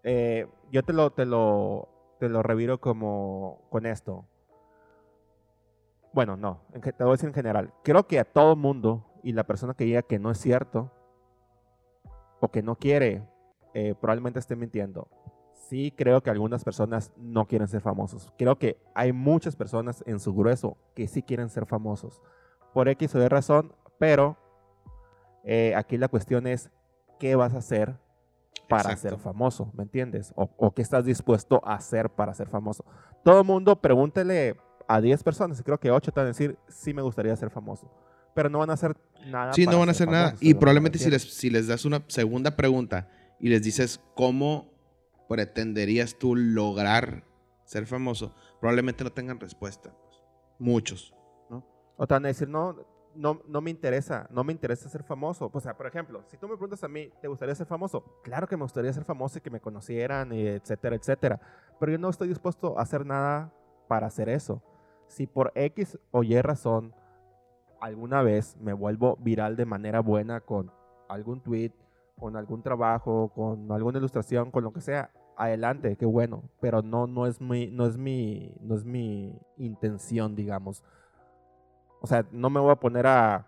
[0.03, 1.89] Eh, yo te lo, te lo,
[2.21, 4.27] te lo reviro como con esto.
[6.13, 7.73] Bueno, no, te voy a decir en general.
[7.83, 10.93] Creo que a todo mundo y la persona que diga que no es cierto
[12.41, 13.27] o que no quiere,
[13.73, 15.09] eh, probablemente esté mintiendo.
[15.53, 18.31] Sí creo que algunas personas no quieren ser famosos.
[18.37, 22.21] Creo que hay muchas personas en su grueso que sí quieren ser famosos.
[22.75, 24.37] Por X o Y razón, pero
[25.43, 26.71] eh, aquí la cuestión es,
[27.19, 27.97] ¿qué vas a hacer
[28.69, 29.17] para Exacto.
[29.17, 29.71] ser famoso?
[29.73, 30.35] ¿Me entiendes?
[30.37, 32.85] O, o qué estás dispuesto a hacer para ser famoso.
[33.25, 34.57] Todo el mundo, pregúntele
[34.87, 37.91] a 10 personas, creo que 8 te van a decir, sí me gustaría ser famoso.
[38.35, 39.53] Pero no van a hacer nada.
[39.53, 40.35] Sí, no van a hacer nada.
[40.41, 43.09] Y probablemente si les, si les das una segunda pregunta
[43.41, 44.73] y les dices cómo
[45.29, 47.25] pretenderías tú lograr
[47.65, 49.91] ser famoso, probablemente no tengan respuesta.
[49.91, 50.21] pues.
[50.59, 51.15] Muchos.
[51.97, 52.77] O te van a decir, no,
[53.15, 55.51] no, no me interesa, no me interesa ser famoso.
[55.53, 58.21] O sea, por ejemplo, si tú me preguntas a mí, ¿te gustaría ser famoso?
[58.23, 61.41] Claro que me gustaría ser famoso y que me conocieran, y etcétera, etcétera.
[61.79, 63.53] Pero yo no estoy dispuesto a hacer nada
[63.89, 64.63] para hacer eso.
[65.07, 66.95] Si por X o Y razón
[67.85, 70.73] alguna vez me vuelvo viral de manera buena con
[71.07, 71.73] algún tweet,
[72.19, 76.45] con algún trabajo, con alguna ilustración, con lo que sea, adelante, qué bueno.
[76.61, 80.83] Pero no, no es mi, no es mi, no es mi intención, digamos.
[82.01, 83.47] O sea, no me voy a poner a,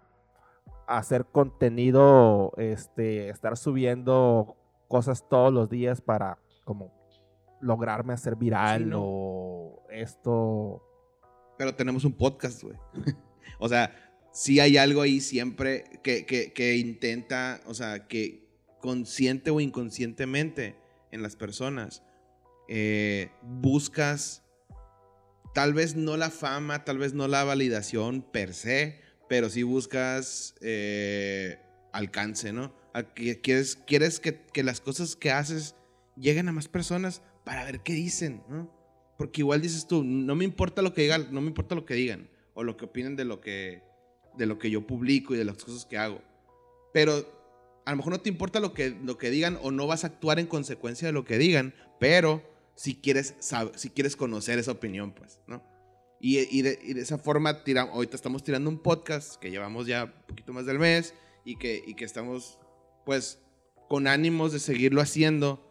[0.87, 4.55] a hacer contenido, este, estar subiendo
[4.87, 6.93] cosas todos los días para como
[7.63, 9.03] lograrme hacer viral Sí, no.
[9.03, 10.83] o esto.
[11.57, 12.77] Pero tenemos un podcast, güey.
[13.59, 13.91] o sea,
[14.37, 18.47] sí hay algo ahí siempre que, que- intenta, o sea, que
[18.83, 20.77] consciente o inconscientemente
[21.11, 22.03] en las personas
[22.69, 24.43] eh, buscas
[25.55, 30.55] tal vez no la fama, tal vez no la validación per se, pero sí buscas
[30.61, 31.59] eh,
[31.95, 32.75] alcance, ¿no?
[33.15, 35.75] Quieres, quieres que, que las cosas que haces
[36.15, 38.71] lleguen a más personas para ver qué dicen, ¿no?
[39.17, 41.95] Porque igual dices tú, no me importa lo que digan, no me importa lo que
[41.95, 43.86] digan o lo que opinen de lo que
[44.37, 46.21] de lo que yo publico y de las cosas que hago.
[46.93, 47.35] Pero
[47.85, 50.09] a lo mejor no te importa lo que, lo que digan o no vas a
[50.09, 52.43] actuar en consecuencia de lo que digan, pero
[52.75, 55.63] si quieres, sab- si quieres conocer esa opinión, pues, ¿no?
[56.21, 59.87] Y, y de, y de esa forma, tira, ahorita estamos tirando un podcast que llevamos
[59.87, 62.59] ya un poquito más del mes y que, y que estamos,
[63.05, 63.39] pues,
[63.89, 65.66] con ánimos de seguirlo haciendo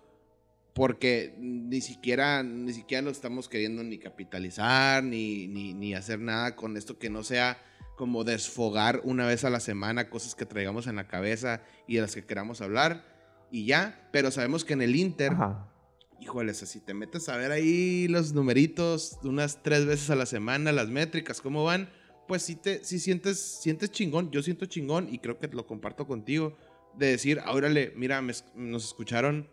[0.76, 6.58] porque ni siquiera, ni siquiera lo estamos queriendo ni capitalizar, ni, ni, ni hacer nada
[6.58, 7.58] con esto que no sea
[7.96, 12.02] como desfogar una vez a la semana cosas que traigamos en la cabeza y de
[12.02, 13.06] las que queramos hablar.
[13.52, 15.72] y ya, pero sabemos que en el Inter, Ajá.
[16.20, 20.74] híjoles, si te metes a ver ahí los numeritos unas tres veces a la semana,
[20.74, 21.90] las métricas, cómo van,
[22.28, 26.06] pues sí, te, sí sientes, sientes chingón, yo siento chingón y creo que lo comparto
[26.06, 26.58] contigo,
[26.98, 29.48] de decir, órale, mira, me nos escucharon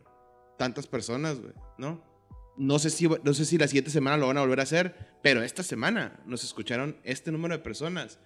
[0.62, 2.00] tantas personas, güey, ¿no?
[2.56, 4.94] No sé, si, no sé si la siguiente semana lo van a volver a hacer,
[5.20, 8.20] pero esta semana nos escucharon este número de personas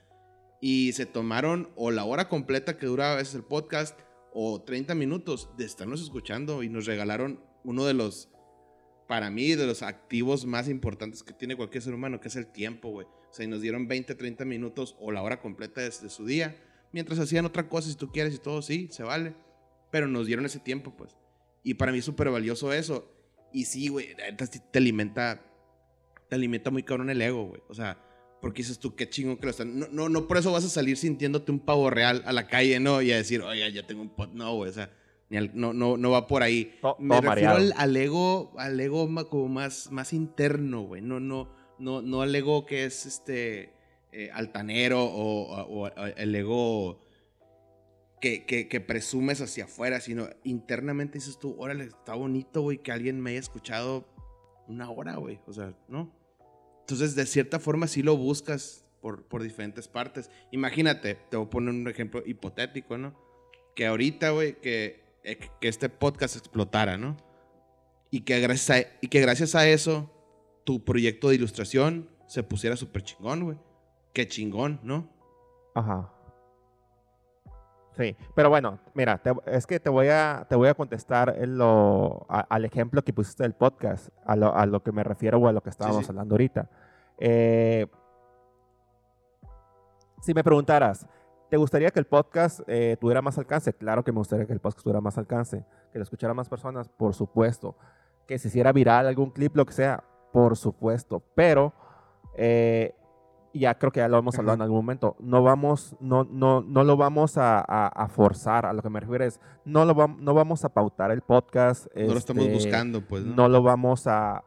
[0.61, 3.99] y se tomaron o la hora completa que dura a veces el podcast
[4.35, 8.29] o 30 minutos de estarnos escuchando y nos regalaron uno de los,
[9.09, 12.49] para mí, de los activos más importantes que tiene cualquier ser humano, que es el
[12.49, 13.07] tiempo, güey.
[13.07, 16.27] O sea, y nos dieron 20, 30 minutos o la hora completa de, de su
[16.27, 16.55] día,
[16.93, 19.35] mientras hacían otra cosa, si tú quieres y todo, sí, se vale.
[19.91, 21.17] Pero nos dieron ese tiempo, pues.
[21.67, 23.11] Y para mí es súper valioso eso.
[23.53, 24.09] Y sí, güey,
[24.71, 25.43] te alimenta,
[26.29, 27.61] te alimenta muy cabrón el ego, güey.
[27.69, 27.99] O sea,
[28.41, 29.77] porque dices tú, qué chingón que lo están.
[29.79, 32.79] No, no, no por eso vas a salir sintiéndote un pavo real a la calle,
[32.79, 33.03] ¿no?
[33.03, 34.33] Y a decir, oye, ya tengo un pot.
[34.33, 34.91] No, güey, o sea,
[35.29, 36.77] no, no, no va por ahí.
[36.83, 41.03] To- Me refiero al, al ego, al ego como más, más interno, güey.
[41.03, 41.51] No, no,
[41.81, 43.73] no, no al ego que es este
[44.13, 47.01] eh, altanero o, o- o el ego
[48.27, 52.91] que, que, que presumes hacia afuera, sino internamente dices tú, órale, está bonito, güey, que
[52.91, 54.05] alguien me haya escuchado
[54.67, 55.39] una hora, güey.
[55.47, 56.13] O sea, ¿no?
[56.81, 60.29] Entonces, de cierta forma, sí lo buscas por, por diferentes partes.
[60.51, 63.15] Imagínate, te voy a poner un ejemplo hipotético, ¿no?
[63.77, 67.17] Que ahorita, güey, que, eh, que este podcast explotara, ¿no?
[68.11, 70.11] Y que, gracias a, y que gracias a eso,
[70.65, 73.59] tu proyecto de ilustración se pusiera súper chingón, güey.
[74.13, 75.09] Qué chingón, ¿no?
[75.75, 76.13] Ajá.
[77.97, 81.57] Sí, pero bueno, mira, te- es que te voy a, te voy a contestar en
[81.57, 85.39] lo, a- al ejemplo que pusiste del podcast, a lo, a lo que me refiero
[85.39, 86.11] o a lo que estábamos sí.
[86.11, 86.69] hablando ahorita.
[87.19, 87.87] Eh,
[90.21, 91.07] si me preguntaras,
[91.49, 93.73] ¿te gustaría que el podcast eh, tuviera más alcance?
[93.73, 96.89] Claro que me gustaría que el podcast tuviera más alcance, que lo escuchara más personas,
[96.89, 97.77] por supuesto.
[98.27, 101.23] Que se hiciera viral algún clip, lo que sea, por supuesto.
[101.35, 101.73] Pero
[102.35, 102.95] eh,
[103.59, 105.17] ya creo que ya lo hemos hablado en algún momento.
[105.21, 108.67] No vamos, no, no, no lo vamos a, a- a forzar.
[108.67, 111.87] A lo que me refiero es, no, lo vam- no vamos a pautar el podcast.
[111.95, 113.35] No lo estamos este, buscando, pues, ¿no?
[113.35, 114.43] no lo vamos a,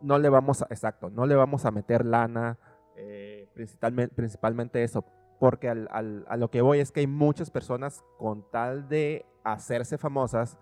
[0.00, 2.58] no le vamos a, exacto, no le vamos a meter lana,
[2.96, 5.04] eh, principalmente, principalmente eso,
[5.40, 9.26] porque al- al- a lo que voy es que hay muchas personas con tal de
[9.44, 10.58] hacerse famosas,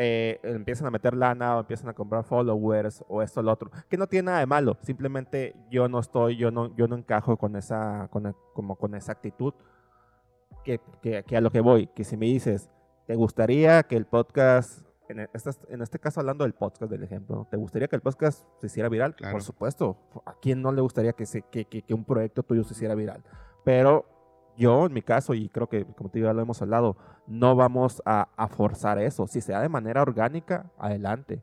[0.00, 3.70] eh, empiezan a meter lana o empiezan a comprar followers o esto o lo otro,
[3.88, 7.36] que no tiene nada de malo, simplemente yo no estoy, yo no, yo no encajo
[7.36, 9.52] con esa, con, e- como con esa actitud,
[10.64, 12.70] que, que, que a lo que voy, que si me dices,
[13.06, 17.02] ¿te gustaría que el podcast, en, e- estás- en este caso hablando del podcast del
[17.02, 17.46] ejemplo.
[17.50, 19.14] ¿te gustaría que el podcast se hiciera viral?
[19.16, 19.32] Claro.
[19.32, 22.62] Por supuesto, ¿a quién no le gustaría que, se, que, que, que un proyecto tuyo
[22.64, 23.22] se hiciera viral?
[23.64, 24.04] Pero
[24.58, 27.54] yo, en mi caso, y creo que, como te digo, ya lo hemos hablado, no
[27.54, 29.26] vamos a, forzar eso.
[29.26, 31.42] Si se da de manera orgánica, adelante.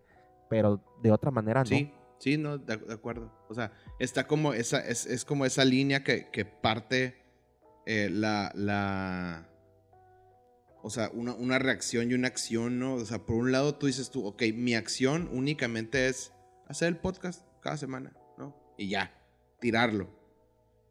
[0.49, 1.65] Pero de otra manera, no.
[1.65, 3.31] Sí, sí, no, de, de acuerdo.
[3.49, 7.15] O sea, está como esa, es, es como esa línea que, que parte
[7.85, 9.47] eh, la, la,
[10.81, 12.95] o sea, una, una reacción y una acción, ¿no?
[12.95, 16.33] O sea, por un lado tú dices tú, ok, mi acción únicamente es
[16.67, 18.55] hacer el podcast cada semana, ¿no?
[18.77, 19.13] Y ya,
[19.59, 20.24] tirarlo.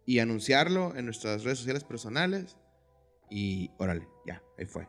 [0.06, 2.56] Y anunciarlo en nuestras redes sociales personales.
[3.30, 4.86] Y órale, ya, ahí fue.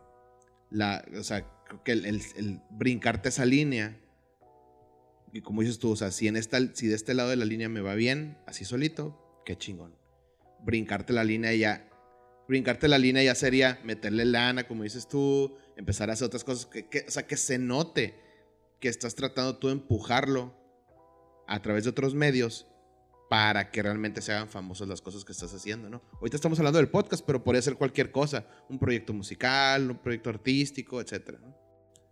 [1.18, 3.98] O sea, creo que el, el- el brincarte esa línea
[5.32, 7.44] y como dices tú, o sea, si, en esta, si de este lado de la
[7.46, 9.94] línea me va bien, así solito, qué chingón.
[10.64, 11.90] Brincarte la línea ya.
[12.48, 16.68] Brincarte la línea ya sería meterle lana, como dices tú, empezar a hacer otras cosas.
[16.68, 18.16] Que, que- o sea, que se note
[18.80, 20.54] que estás tratando tú de empujarlo
[21.48, 22.68] a través de otros medios
[23.36, 26.02] para que realmente se hagan famosas las cosas que estás haciendo, ¿no?
[26.22, 28.46] Ahorita estamos hablando del podcast, pero podría ser cualquier cosa.
[28.70, 31.54] Un proyecto musical, un proyecto artístico, etcétera, ¿no?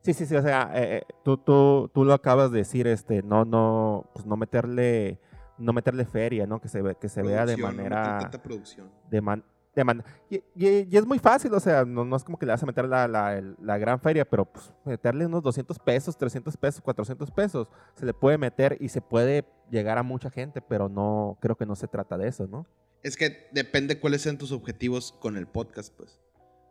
[0.02, 3.24] Sí, sí, sí, o sea, eh, eh, tú, tú, tú lo acabas de decir, este,
[3.24, 5.18] no, no, pues no meterle,
[5.58, 6.60] no meterle feria, ¿no?
[6.60, 8.92] Que se, que se vea de Producción, no manera, tanta producción.
[9.10, 12.24] de man- de man- y, y- y es muy fácil, o sea, no, no es
[12.24, 15.80] como que le vas a meter la, la gran feria, pero pues meterle unos 200
[15.80, 20.30] pesos, 300 pesos, 400 pesos, se le puede meter y se puede llegar a mucha
[20.30, 22.68] gente, pero no, creo que no se trata de eso, ¿no?
[23.02, 26.20] Es que depende cuáles sean tus objetivos con el podcast, pues.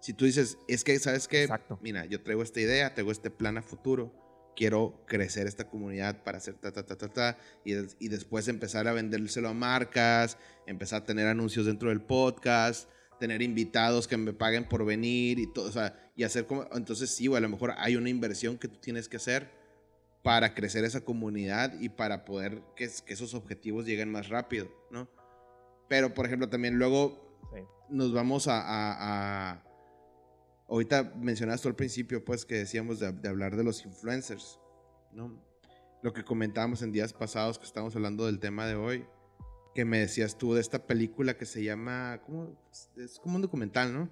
[0.01, 1.43] Si tú dices, es que, ¿sabes qué?
[1.43, 1.79] Exacto.
[1.83, 4.13] Mira, yo traigo esta idea, traigo este plan a futuro,
[4.57, 8.87] quiero crecer esta comunidad para hacer ta, ta, ta, ta, ta, y, y después empezar
[8.89, 10.37] a vendérselo a marcas,
[10.67, 12.89] empezar a tener anuncios dentro del podcast,
[13.19, 17.11] tener invitados que me paguen por venir y todo, o sea, y hacer como, entonces
[17.11, 19.51] sí, güey, a lo mejor hay una inversión que tú tienes que hacer
[20.23, 24.69] para crecer esa comunidad y para poder que, es- que esos objetivos lleguen más rápido,
[24.91, 25.09] ¿no?
[25.89, 27.61] Pero, por ejemplo, también luego Sí.
[27.91, 29.65] nos vamos a, a- a-
[30.73, 34.59] ahorita mencionaste al principio, pues, que decíamos de, de, hablar de los influencers,
[35.13, 35.39] ¿no?
[36.03, 39.07] Lo que comentábamos en días pasados que estábamos hablando del tema de hoy,
[39.75, 42.57] que me decías tú de esta película que se llama, ¿cómo?
[42.97, 44.11] Es como un documental, ¿no?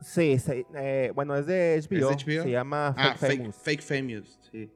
[0.00, 0.36] Sí,
[0.74, 2.10] eh, bueno, es de HBO.
[2.10, 2.42] ¿Es HBO?
[2.42, 3.56] Se llama ah, Fake Famous.
[3.56, 4.72] Fake, Famous, sí.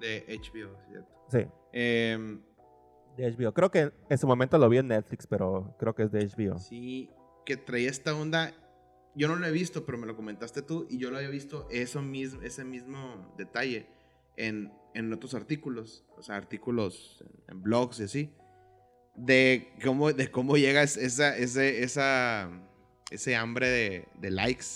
[0.00, 1.26] De HBO, ¿cierto?
[1.30, 1.46] Sí.
[1.72, 2.38] Eh,
[3.16, 3.52] de HBO.
[3.52, 6.58] Creo que en su momento lo vi en Netflix, pero creo que es de HBO.
[6.58, 7.10] Sí,
[7.44, 8.52] que traía esta onda.
[9.14, 11.68] Yo no lo he visto, pero me lo comentaste tú y yo lo había visto
[11.70, 13.86] eso mismo, ese mismo detalle
[14.36, 18.32] en, en otros artículos, o sea, artículos en, blogs y así,
[19.14, 22.50] de cómo, de cómo llega esa, ese, esa,
[23.10, 24.66] ese hambre de, de likes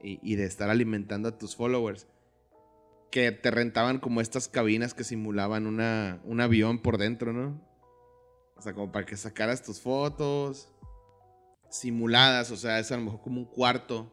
[0.00, 2.06] y, y de estar alimentando a tus followers
[3.10, 7.60] que te rentaban como estas cabinas que simulaban una, un avión por dentro, ¿no?
[8.56, 10.68] O sea, como para que sacaras tus fotos
[11.70, 14.12] simuladas, o sea, es a lo mejor como un cuarto.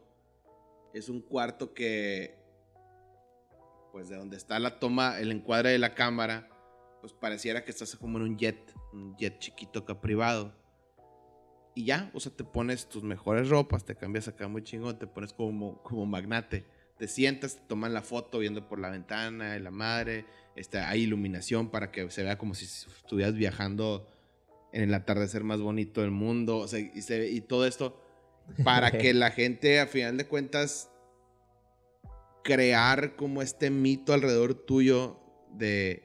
[0.93, 2.37] Es un cuarto que,
[3.91, 6.49] pues de donde está la toma, el encuadre de la cámara,
[7.01, 10.53] pues pareciera que estás como en un jet, un jet chiquito acá privado.
[11.73, 15.07] Y ya, o sea, te pones tus mejores ropas, te cambias acá muy chingón, te
[15.07, 16.65] pones como, como magnate
[16.97, 21.01] te sientas, te toman la foto viendo por la ventana de la madre, este, hay
[21.01, 24.07] iluminación para que se vea como si estuvieras viajando
[24.75, 27.99] en el atardecer más bonito del mundo, o sea, y, y todo esto
[28.63, 30.91] para que la gente, a final de cuentas,
[32.43, 35.19] crear como este mito alrededor tuyo
[35.51, 36.03] de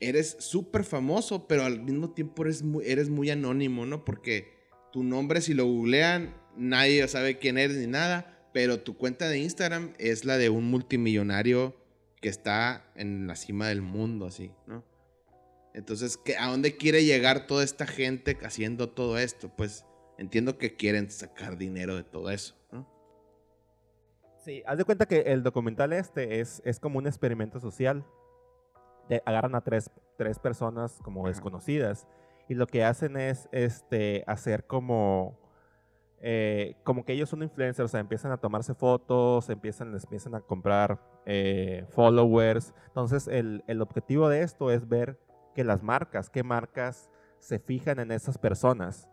[0.00, 4.04] eres súper famoso, pero al mismo tiempo eres muy, eres muy anónimo, ¿no?
[4.04, 4.52] Porque
[4.92, 9.38] tu nombre, si lo googlean, nadie sabe quién eres ni nada pero tu cuenta de
[9.38, 11.76] Instagram es la de un multimillonario
[12.22, 14.82] que está en la cima del mundo, así, ¿no?
[15.76, 19.50] Entonces, ¿a dónde quiere llegar toda esta gente haciendo todo esto?
[19.54, 19.84] Pues
[20.16, 22.88] entiendo que quieren sacar dinero de todo eso, ¿no?
[24.42, 28.06] Sí, haz de cuenta que el documental este es, es como un experimento social.
[29.26, 32.08] agarran a tres, tres personas como desconocidas
[32.48, 35.38] y lo que hacen es este, hacer como
[36.22, 40.34] eh, como que ellos son influencers, o sea, empiezan a tomarse fotos, empiezan, les empiezan
[40.34, 42.72] a comprar eh, followers.
[42.86, 45.18] Entonces, el, el, objetivo de esto es ver
[45.56, 49.08] que las marcas, qué marcas se fijan en esas personas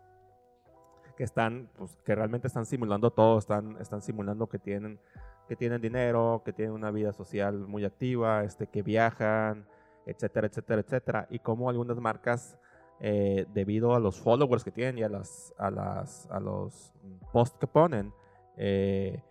[1.16, 5.00] que están, pues, que realmente están simulando todo, están, están simulando que tienen,
[5.48, 9.66] que tienen dinero, que tienen una vida social muy activa, este, que viajan,
[10.06, 11.28] etcétera, etcétera, etcétera.
[11.30, 12.58] Y cómo algunas marcas
[13.00, 16.92] eh, debido a los followers que tienen y a, las, a, las, a los
[17.32, 18.14] posts que ponen,
[18.58, 19.24] eh,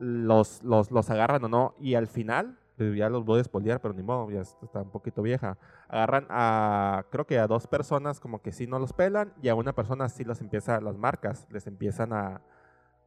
[0.00, 1.74] los, los, los, agarran o no.
[1.78, 2.58] Y al final,
[2.94, 5.58] ya los voy a spoilear, pero ni modo, ya está un poquito vieja.
[5.88, 9.54] Agarran a, creo que a dos personas como que sí no los pelan y a
[9.54, 12.42] una persona sí los empieza, las marcas les empiezan a,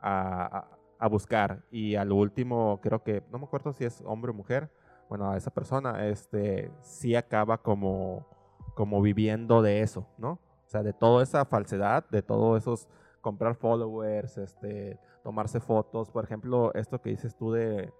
[0.01, 0.67] a,
[0.99, 1.63] a buscar.
[1.71, 4.69] Y al último, creo que, no me acuerdo si es hombre o mujer,
[5.09, 8.25] bueno, a esa persona, este, sí acaba como
[8.73, 10.39] como viviendo de eso, ¿no?
[10.65, 12.87] O sea, de toda esa falsedad, de todos esos
[13.21, 16.09] comprar followers, este, tomarse fotos.
[16.09, 17.93] Por ejemplo, esto que dices tú de,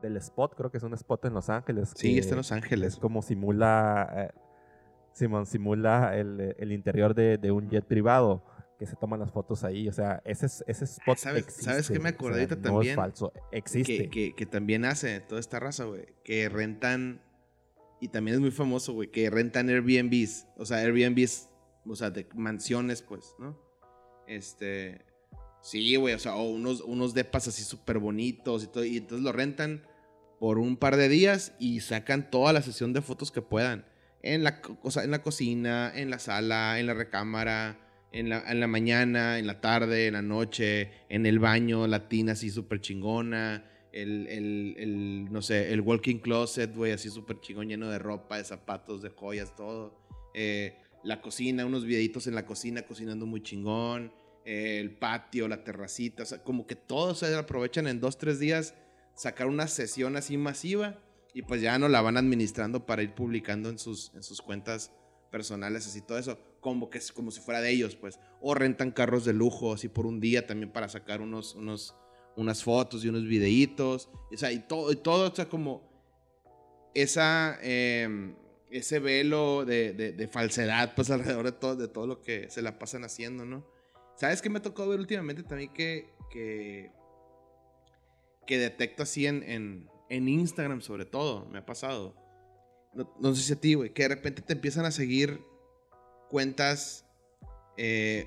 [0.00, 1.92] del spot, creo que es un spot en Los Ángeles.
[1.94, 2.96] Sí, está en Los Ángeles.
[2.96, 4.38] como simula, eh,
[5.12, 8.42] Simón, simula el, el interior de, de, un jet privado
[8.78, 9.88] que se toman las fotos ahí.
[9.88, 11.64] O sea, ese, ese spot ¿Sabes, existe.
[11.64, 12.74] ¿Sabes qué me acordé también?
[12.74, 14.08] No es falso, existe.
[14.08, 17.20] Que, que, que también hace toda esta raza, güey, que rentan
[18.00, 20.46] y también es muy famoso, güey, que rentan Airbnbs.
[20.56, 21.50] O sea, Airbnbs,
[21.86, 23.58] o sea, de mansiones, pues, ¿no?
[24.26, 25.04] Este.
[25.60, 28.84] Sí, güey, o sea, o unos, unos depas así súper bonitos y todo.
[28.84, 29.82] Y entonces lo rentan
[30.40, 33.84] por un par de días y sacan toda la sesión de fotos que puedan.
[34.22, 34.60] En la,
[34.96, 37.78] en la cocina, en la sala, en la recámara,
[38.10, 42.08] en la, en la mañana, en la tarde, en la noche, en el baño, la
[42.08, 47.40] tina así súper chingona el, el, el, no sé, el walking closet, güey, así súper
[47.40, 49.94] chingón, lleno de ropa, de zapatos, de joyas, todo.
[50.34, 54.12] Eh, la cocina, unos videitos en la cocina cocinando muy chingón.
[54.44, 58.74] El patio, la terracita, como que todos se aprovechan en dos, tres días
[59.20, 60.98] sacar una sesión así masiva
[61.34, 64.92] y pues ya no la van administrando para ir publicando en sus, en sus cuentas
[65.30, 68.18] personales, así todo eso, como que es como si fuera de ellos, pues.
[68.40, 71.94] O rentan carros de lujo, así por un día también para sacar unos, unos,
[72.34, 75.82] unas fotos y unos videitos, o sea, y todo, y todo, o sea, como
[76.94, 78.34] esa, em,
[78.70, 82.78] ese velo de, de, falsedad, pues alrededor de todo, de todo lo que se la
[82.78, 83.66] pasan haciendo, ¿no?
[84.16, 86.90] ¿Sabes qué me tocó ver últimamente también que, que,
[88.50, 92.16] que detecto así en, en, en, Instagram sobre todo, me ha pasado?
[93.20, 95.40] No, sé si a ti, güey, que de repente te empiezan a seguir
[96.28, 97.06] cuentas...
[97.76, 98.26] Eh,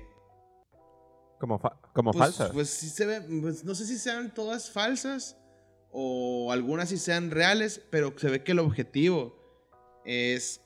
[1.38, 2.52] Como, fa- como Pues, falsas.
[2.52, 5.36] Pues sí se ve, pues, no sé si sean todas falsas
[5.92, 9.36] o algunas sí sean reales, pero se ve que el objetivo
[10.06, 10.62] es,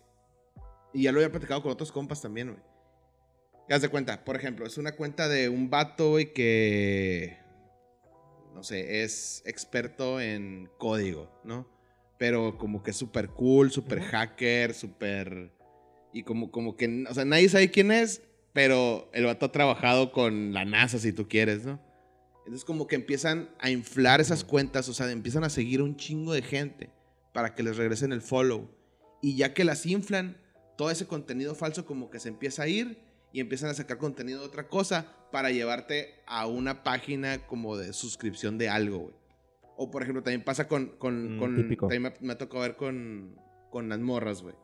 [0.95, 2.63] y ya lo había platicado con otros compas también, güey.
[3.71, 7.37] Haz de cuenta, por ejemplo, es una cuenta de un vato, güey, que,
[8.55, 11.69] no sé, es experto en código, ¿no?
[12.19, 15.53] Pero como que es súper cool, súper hacker, súper...
[16.13, 18.23] Y como, como que, o sea, nadie sabe quién es,
[18.53, 21.81] pero el vato ha trabajado con la NASA, si tú quieres, ¿no?
[22.39, 26.33] Entonces como que empiezan a inflar esas cuentas, o sea, empiezan a seguir un chingo
[26.33, 26.91] de gente
[27.35, 28.71] para que les regresen el follow.
[29.21, 30.39] Y ya que las inflan,
[30.77, 34.41] todo ese contenido falso como que se empieza a ir y empiezan a sacar contenido
[34.41, 39.15] de otra cosa para llevarte a una página como de suscripción de algo, güey.
[39.77, 40.97] O por ejemplo, también pasa con...
[40.99, 41.87] con, Mm, con- típico.
[41.89, 43.39] También me, me ha tocado ver con,
[43.71, 44.55] con las morras, güey.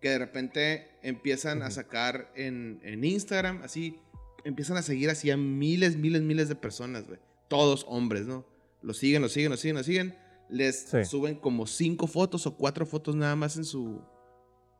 [0.00, 3.98] Que de repente empiezan a sacar en, en Instagram, así,
[4.44, 7.18] empiezan a seguir así a miles, miles, miles de personas, güey.
[7.48, 8.44] Todos hombres, ¿no?
[8.82, 10.18] Lo siguen, lo siguen, lo siguen, lo siguen.
[10.50, 11.04] Les Sí.
[11.06, 14.02] suben como cinco fotos o cuatro fotos nada más en su,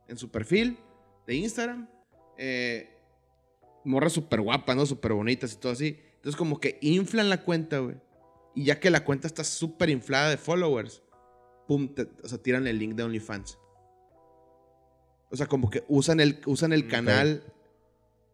[0.08, 0.76] en su perfil
[1.26, 1.88] de Instagram.
[2.36, 2.90] Eh,
[3.84, 4.86] morras súper guapas, ¿no?
[4.86, 5.98] Súper bonitas y todo así.
[6.16, 7.96] Entonces como que inflan la cuenta, güey.
[8.54, 11.02] Y ya que la cuenta está súper inflada de followers,
[11.66, 13.58] pum, te- o sea, tiran el link de OnlyFans.
[15.30, 17.42] O sea, como que usan el, usan el canal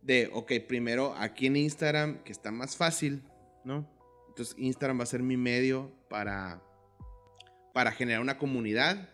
[0.02, 3.22] de, ok, primero aquí en Instagram, que está más fácil,
[3.64, 3.88] ¿no?
[4.28, 6.62] Entonces Instagram va a ser mi medio para,
[7.72, 9.08] para generar una comunidad.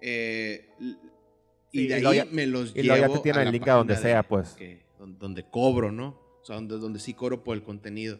[0.00, 3.38] Eh, y Sí, de y ahí ya- me los y llevo luego ya te tiran
[3.40, 4.50] a el link a donde sea, de- pues.
[4.50, 6.16] que- don- donde, cobro, ¿no?
[6.40, 8.18] O sea, donde, donde sí cobro por el contenido.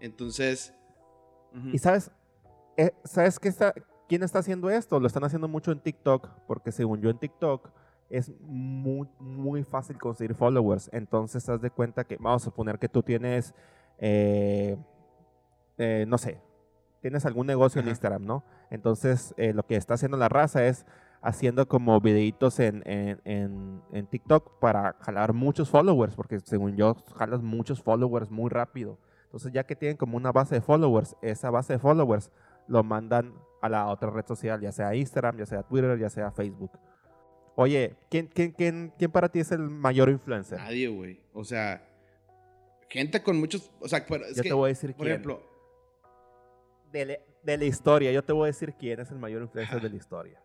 [0.00, 0.74] Entonces...
[1.72, 2.10] Y sabes,
[2.76, 3.72] Eh, ¿sabes qué está,
[4.08, 5.00] quién está haciendo esto?
[5.00, 7.70] Lo están haciendo mucho en TikTok, porque según yo en TikTok
[8.10, 10.90] es muy, muy fácil conseguir followers.
[10.92, 13.54] Entonces, haz de cuenta que, vamos a suponer que tú tienes,
[13.98, 14.76] eh,
[15.78, 16.38] eh, no sé,
[17.00, 17.88] tienes algún negocio en.
[17.88, 18.44] Instagram, ¿no?
[18.68, 20.84] Entonces, eh, lo que está haciendo la raza es
[21.26, 26.94] haciendo como videitos en, en, en- en TikTok para jalar muchos followers, porque según yo,
[27.16, 28.98] jalas muchos followers muy rápido.
[29.24, 32.30] Entonces, ya que tienen como una base de followers, esa base de followers
[32.68, 36.30] lo mandan a la otra red social, ya sea Instagram, ya sea Twitter, ya sea
[36.30, 36.70] Facebook.
[37.56, 40.58] Oye, ¿quién, quién, quién, quién para ti es el mayor influencer?
[40.58, 41.20] Nadie, güey.
[41.32, 41.82] O sea,
[42.88, 43.72] gente con muchos...
[43.80, 45.12] O sea, pero es yo que, te voy a decir por quién.
[45.14, 45.42] ejemplo,
[46.92, 49.80] de, la- de la historia, yo te voy a decir quién es el mayor influencer
[49.80, 50.40] de la historia.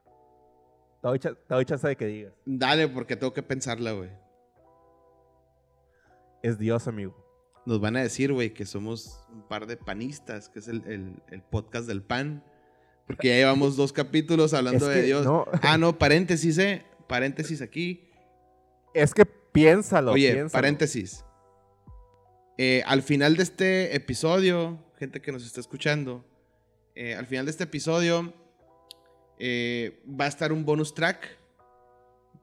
[1.02, 2.34] Te doy, te doy chance de que digas.
[2.46, 4.10] dale porque tengo que pensarla, güey.
[6.44, 7.16] Es Dios, amigo.
[7.66, 11.22] Nos van a decir, güey, que somos un par de panistas, que es el, el-
[11.30, 12.44] el podcast del pan.
[13.06, 15.26] Porque ya llevamos dos capítulos hablando Es de Dios.
[15.26, 16.84] no- Ah, no, paréntesis, eh.
[17.08, 18.10] Paréntesis aquí.
[18.94, 20.52] Es que piénsalo, Oye, piénsalo.
[20.52, 21.24] paréntesis.
[22.58, 26.26] Eh, al final de este episodio, gente que nos está escuchando,
[26.96, 28.34] eh, al final de este episodio
[29.44, 31.28] eh, va a estar un bonus track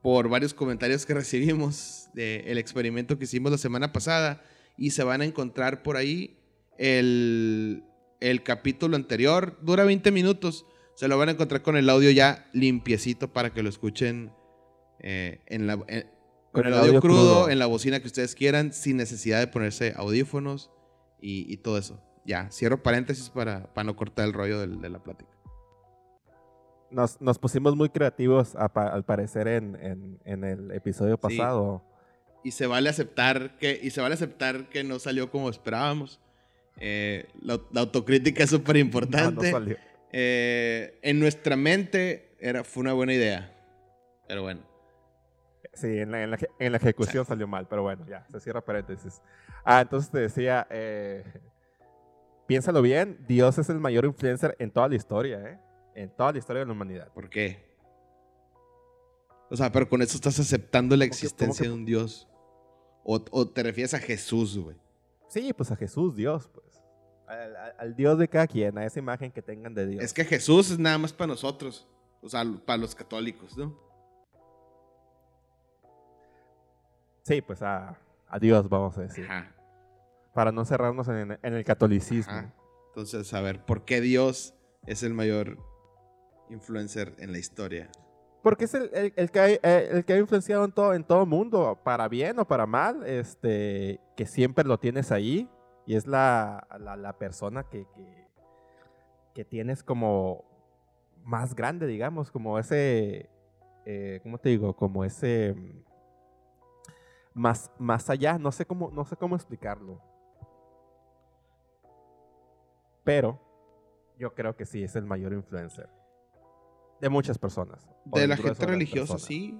[0.01, 4.41] por varios comentarios que recibimos del experimento que hicimos la semana pasada
[4.77, 6.37] y se van a encontrar por ahí
[6.77, 7.83] el,
[8.19, 9.57] el capítulo anterior.
[9.61, 10.65] Dura 20 minutos.
[10.95, 14.31] Se lo van a encontrar con el audio ya limpiecito para que lo escuchen
[14.99, 16.09] eh, en la, en-
[16.51, 20.71] con el audio, crudo, en la bocina que ustedes quieran, sin necesidad de ponerse audífonos
[21.21, 22.01] y, y todo eso.
[22.25, 25.29] Ya, cierro paréntesis para, para no cortar el rollo de, la plática.
[26.91, 31.37] Nos, nos pusimos muy creativos a al parecer en, en- en el episodio Sí.
[31.37, 31.83] pasado.
[32.43, 36.19] Y se vale aceptar que, y se vale aceptar que no salió como esperábamos.
[36.77, 39.51] Eh, la, la autocrítica es súper No, no importante.
[39.51, 39.77] salió.
[40.11, 43.53] Eh, en nuestra mente era, fue una buena idea.
[44.27, 44.61] Pero bueno.
[45.73, 48.61] Sí, en la, en la en la ejecución salió mal, pero bueno, ya, se cierra
[48.61, 49.21] paréntesis.
[49.63, 51.23] Ah, entonces te decía, eh,
[52.47, 55.59] piénsalo bien, Dios es el mayor influencer en toda la historia, ¿eh?
[55.99, 57.11] En toda la historia de la humanidad.
[57.13, 57.67] ¿Por qué?
[59.49, 62.27] O sea, pero con eso estás aceptando la ¿Cómo que- existencia que- de un Dios.
[63.03, 64.77] O, o te refieres a Jesús, güey.
[65.27, 66.81] Sí, pues a Jesús, Dios, pues.
[67.27, 70.03] Al, al- al Dios de cada quien, a esa imagen que tengan de Dios.
[70.03, 71.85] Es que Jesús es nada más para nosotros.
[72.21, 73.75] O sea, para los católicos, ¿no?
[77.23, 77.97] Sí, pues a,
[78.27, 79.25] a Dios, vamos a decir.
[79.25, 79.53] Ajá.
[80.33, 82.31] Para no cerrarnos en, en el catolicismo.
[82.33, 82.53] Ajá.
[82.89, 84.53] Entonces, a ver, ¿por qué Dios
[84.87, 85.57] es el mayor
[86.49, 87.89] influencer en la historia?
[88.41, 91.79] Porque es el, el- que, eh, el que ha influenciado en todo en todo mundo,
[91.83, 95.49] para bien o para mal, este, que siempre lo tienes ahí
[95.85, 98.27] y es la, la, persona que, que,
[99.33, 100.45] que tienes como
[101.23, 103.29] más grande, digamos, como ese,
[103.85, 104.75] eh, ¿cómo te digo?
[104.75, 105.83] Como ese mm,
[107.33, 110.01] más, más allá, no sé cómo, no sé cómo explicarlo.
[113.03, 113.39] pero
[114.19, 115.89] yo creo que sí es el mayor influencer.
[117.01, 117.87] De muchas personas.
[118.05, 119.23] De la gente religiosa, personas.
[119.23, 119.59] sí.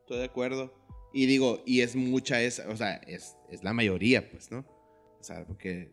[0.00, 0.72] Estoy de acuerdo.
[1.12, 4.60] Y digo, y es mucha esa, o sea, es, es la mayoría, pues, ¿no?
[5.18, 5.92] O sea, porque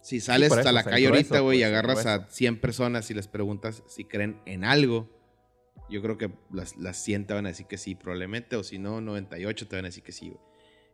[0.00, 2.34] si sales a eso, la o sea, calle ahorita, güey, y pues, agarras a grueso.
[2.34, 5.08] 100 personas y les preguntas si creen en algo,
[5.88, 8.78] yo creo que las, las 100 te van a decir que sí, probablemente, o si
[8.78, 10.40] no, 98 te van a decir que sí, güey.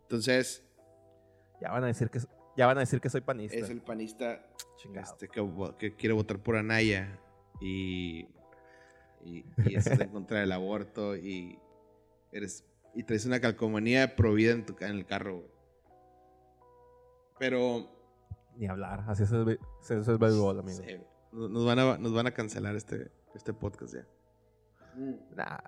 [0.02, 0.64] Entonces,
[1.60, 2.20] Ya van a decir que,
[2.56, 3.56] ya van a decir que soy panista.
[3.56, 4.46] es el panista
[4.94, 5.42] este, que,
[5.78, 7.18] que quiere votar por Anaya
[7.60, 8.26] y,
[9.24, 11.58] y, y estás en contra del aborto y
[12.32, 12.64] eres
[12.94, 15.50] y traes una calcomanía de Provida en, tu, en el carro, güey.
[17.38, 17.88] Pero
[18.56, 19.04] Ni hablar.
[19.08, 20.82] Así es el, así es el béisbol, amigo.
[20.86, 20.96] sí,
[21.32, 24.06] nos, van a, nos van a cancelar este, este podcast ya.
[25.34, 25.58] Nah,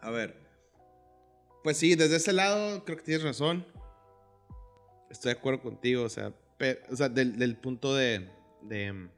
[0.00, 0.42] A ver.
[1.62, 3.66] Pues sí, desde ese lado creo que tienes razón.
[5.10, 6.32] Estoy de acuerdo contigo, o sea,
[6.90, 8.30] o sea del, del punto de,
[8.62, 9.08] de,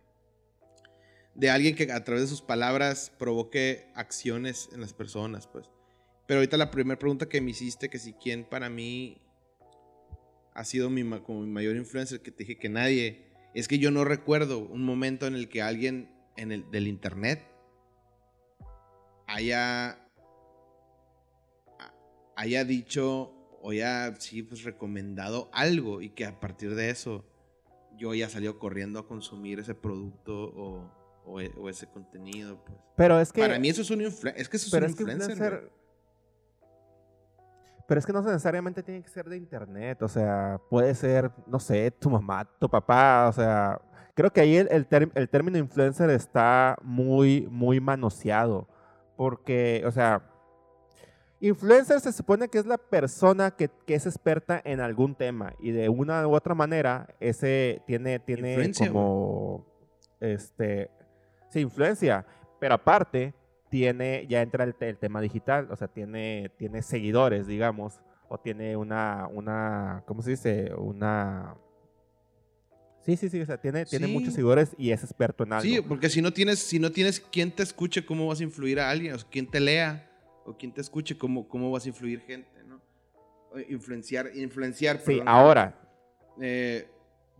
[1.36, 5.70] de alguien que a través de sus palabras provoque acciones en las personas, pues.
[6.26, 9.18] Pero ahorita la primera pregunta que me hiciste, que si quién para mí
[10.54, 13.90] ha sido mi, como mi mayor influencer, que te dije que nadie, es que yo
[13.90, 17.46] no recuerdo un momento en el que alguien en el, del internet
[19.26, 20.02] haya
[22.36, 23.32] haya dicho
[23.62, 27.24] o haya sí pues recomendado algo y que a partir de eso
[27.96, 30.95] yo ya salió corriendo a consumir ese producto o,
[31.26, 33.40] o e- o ese contenido pues Pero es que.
[33.42, 35.70] para mí eso es un influ- es que eso es pero un es influencer.
[37.88, 40.02] Pero es que no necesariamente tiene que ser de internet.
[40.02, 43.28] O sea, puede ser, no sé, tu mamá, tu papá.
[43.28, 43.80] O sea,
[44.14, 48.66] creo que ahí el, el, term- el término influencer está muy, muy manoseado.
[49.16, 50.28] Porque, o sea,
[51.38, 55.54] influencer se supone que es la persona que, que es experta en algún tema.
[55.60, 59.64] Y de una u otra manera, ese tiene, tiene Influencia, como.
[60.18, 60.90] Este.
[61.48, 62.24] Sí, influencia.
[62.60, 63.34] Pero aparte,
[63.68, 68.38] tiene, ya entra el, te- el tema digital, o sea, tiene, tiene seguidores, digamos, o
[68.38, 70.72] tiene una, una, ¿cómo se dice?
[70.76, 71.54] Una...
[73.02, 75.62] Sí, sí, sí, o sea, tiene, tiene muchos seguidores y es experto en algo.
[75.62, 78.80] sí porque si no tienes si no tienes quien te escuche cómo vas a influir
[78.80, 80.10] a alguien o quien te lea
[80.44, 82.80] o quien te escuche cómo cómo vas a influir gente no
[83.68, 85.28] influenciar influenciar Sí, perdón.
[85.28, 85.78] ahora,
[86.40, 86.88] Eh,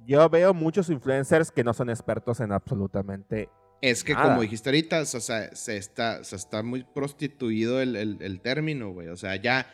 [0.07, 3.49] yo veo muchos influencers que no son expertos en absolutamente...
[3.81, 4.29] Es que Nada.
[4.31, 8.91] como dijiste ahorita, o sea, se está, se está muy prostituido el, el- el término,
[8.93, 9.09] güey.
[9.09, 9.67] O sea, ya...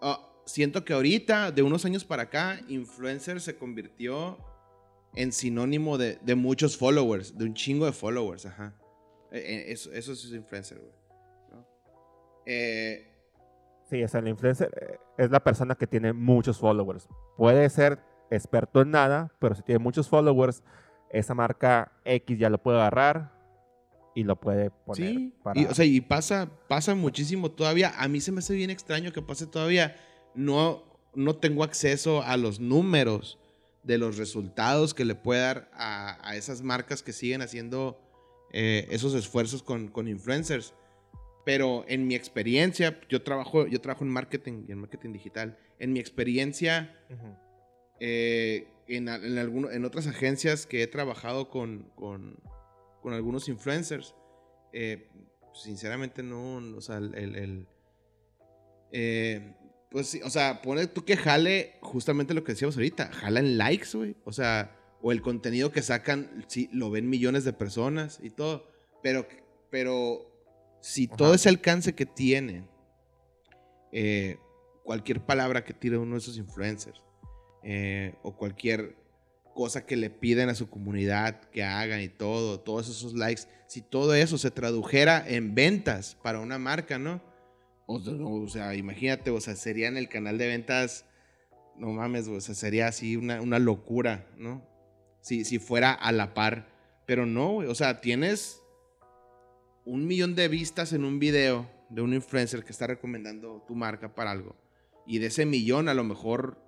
[0.00, 4.38] ah, siento que ahorita, de unos años para acá, influencer se convirtió
[5.14, 8.74] en sinónimo de, de muchos followers, de un chingo de followers, ajá.
[9.32, 10.92] Eh, eh, eso, eso es influencer, güey.
[11.50, 11.66] ¿no?
[12.46, 13.04] Eh,
[13.90, 17.08] Sí, o sea, el influencer es la persona que tiene muchos followers.
[17.38, 17.98] Puede ser
[18.30, 20.62] experto en nada, pero si tiene muchos followers,
[21.10, 23.32] esa marca X ya lo puede agarrar
[24.14, 25.60] y lo puede poner Sí, para...
[25.60, 27.92] y, o sea, y pasa, pasa muchísimo todavía.
[27.98, 29.96] A mí se me hace bien extraño que pase todavía.
[30.34, 30.82] No,
[31.14, 33.38] no tengo acceso a los números
[33.84, 38.00] de los resultados que le puede dar a, a esas marcas que siguen haciendo
[38.52, 40.74] eh, esos esfuerzos con, con influencers.
[41.44, 45.56] Pero en mi experiencia, yo trabajo, yo trabajo en marketing y en marketing digital.
[45.78, 46.94] En mi experiencia,
[48.00, 52.38] eh, en, en, alguno- en otras agencias que he trabajado con, con-
[53.02, 54.14] con algunos influencers,
[54.72, 55.08] eh,
[55.54, 57.14] sinceramente no, o sea, el...
[57.14, 57.68] el- el,
[58.92, 59.54] eh,
[59.90, 63.56] pues sí, o sea, pone tú que jale justamente lo que decíamos ahorita, jala en
[63.56, 68.18] likes, güey, o sea, o el contenido que sacan, sí, lo ven millones de personas
[68.22, 68.66] y todo,
[69.02, 69.26] pero,
[69.70, 70.30] pero
[70.82, 71.36] si todo Ajá.
[71.36, 72.68] ese alcance que tiene,
[73.92, 74.36] eh,
[74.84, 77.02] cualquier palabra que tire uno de esos influencers,
[77.62, 78.96] eh, o cualquier
[79.54, 83.82] cosa que le piden a su comunidad que hagan y todo, todos esos likes, si
[83.82, 87.20] todo eso se tradujera en ventas para una marca, ¿no?
[87.86, 91.06] O, o sea, imagínate, o sea, sería en el canal de ventas,
[91.76, 94.62] no mames, o sea, sería así una, una locura, ¿no?
[95.20, 96.68] Si, si fuera a la par,
[97.04, 98.62] pero no, o sea, tienes
[99.84, 104.14] un millón de vistas en un video de un influencer que está recomendando tu marca
[104.14, 104.54] para algo.
[105.06, 106.67] Y de ese millón a lo mejor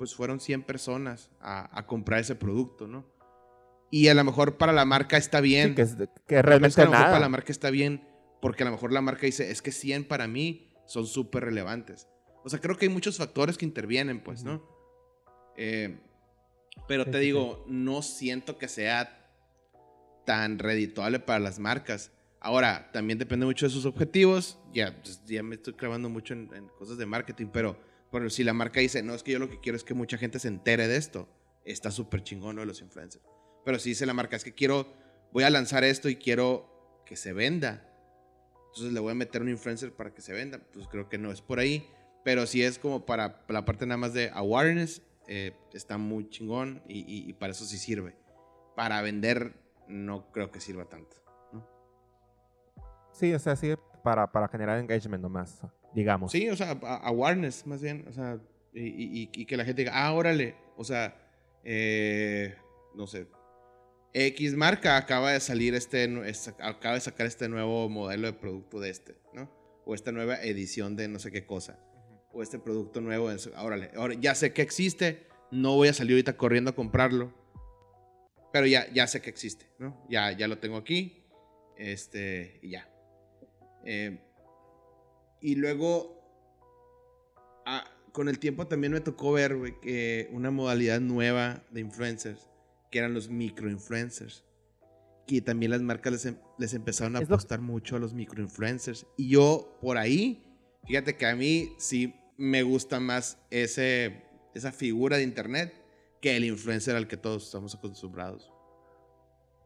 [0.00, 3.04] pues fueron 100 personas a, a comprar ese producto, ¿no?
[3.90, 5.68] Y a lo mejor para la marca está bien.
[5.70, 5.96] Sí, que, es-
[6.26, 7.12] que realmente a lo mejor nada.
[7.12, 8.08] para la marca está bien
[8.40, 12.08] porque a lo mejor la marca dice, es que 100 para mí son súper relevantes.
[12.42, 14.62] O sea, creo que hay muchos factores que intervienen, pues, ¿no?
[15.58, 16.00] Eh,
[16.88, 19.30] pero te digo, no siento que sea
[20.24, 22.10] tan redituable para las marcas.
[22.40, 24.58] Ahora, también depende mucho de sus objetivos.
[24.72, 27.76] Ya, pues, ya me estoy clavando mucho en, en cosas de marketing, pero,
[28.10, 30.18] pero si la marca dice, no, es que yo lo que quiero es que mucha
[30.18, 31.28] gente se entere de esto,
[31.64, 33.24] está súper chingón lo de los influencers.
[33.64, 34.92] Pero si dice la marca, es que quiero,
[35.32, 37.86] voy a lanzar esto y quiero que se venda.
[38.68, 40.60] Entonces le voy a meter un influencer para que se venda.
[40.72, 41.88] Pues creo que no es por ahí.
[42.24, 46.82] Pero si es como para la parte nada más de awareness, eh, está muy chingón
[46.86, 48.16] y, para eso sí sirve.
[48.76, 49.54] Para vender
[49.88, 51.16] no creo que sirva tanto.
[53.12, 55.60] Sí, o sea, sí para, para generar engagement nomás,
[55.94, 56.32] digamos.
[56.32, 56.72] Sí, o sea,
[57.02, 58.04] awareness más bien.
[58.08, 58.38] O sea,
[58.72, 60.54] y, que la gente diga, ah, órale.
[60.76, 61.16] O sea,
[61.64, 62.54] eh,
[62.94, 63.26] no sé,
[64.12, 66.08] X marca acaba de salir este,
[66.60, 69.50] acaba de sacar este nuevo modelo de producto de este, ¿no?
[69.84, 71.78] O esta nueva edición de no sé qué cosa.
[72.32, 73.30] O este producto nuevo.
[73.58, 77.32] Órale, ahora ya sé que existe, no voy a salir ahorita corriendo a comprarlo.
[78.52, 80.04] Pero ya, ya sé que existe, ¿no?
[80.08, 81.24] Ya, ya lo tengo aquí.
[81.76, 82.88] Este, y ya.
[83.84, 84.18] Eh,
[85.40, 86.20] y luego,
[87.66, 92.48] ah, con el tiempo también me tocó ver, que una modalidad nueva de influencers,
[92.90, 94.44] que eran los microinfluencers.
[95.26, 99.06] Y también las marcas les, em, les empezaron a apostar mucho a los microinfluencers.
[99.16, 100.42] Y yo, por ahí,
[100.86, 104.24] fíjate que a mí sí me gusta más ese,
[104.54, 105.72] esa figura de internet
[106.20, 108.52] que el influencer al que todos estamos acostumbrados.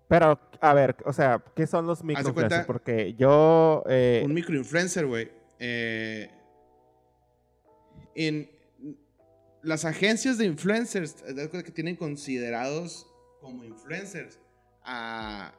[0.06, 2.66] Pero, a ver, o sea, ¿qué son los microinfluencers?
[2.66, 3.82] Porque yo...
[3.88, 5.30] Eh, un microinfluencer, güey.
[5.58, 6.30] Eh,
[8.14, 8.50] en
[9.62, 13.06] las agencias de influencers, que tienen considerados
[13.40, 14.38] como influencers
[14.82, 15.54] a,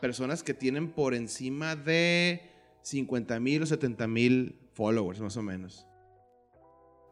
[0.00, 2.42] personas que tienen por encima de
[2.82, 5.86] 50 mil o 70 mil followers, más o menos.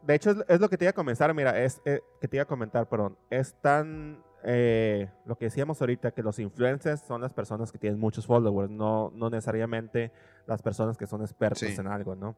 [0.03, 2.43] De hecho, es, lo que te iba a comenzar, mira, es eh, que te iba
[2.43, 3.17] a comentar, perdón.
[3.29, 7.99] Es tan eh, lo que decíamos ahorita, que los influencers son las personas que tienen
[7.99, 10.11] muchos followers, no, no necesariamente
[10.47, 12.35] las personas que son expertos en algo, ¿no?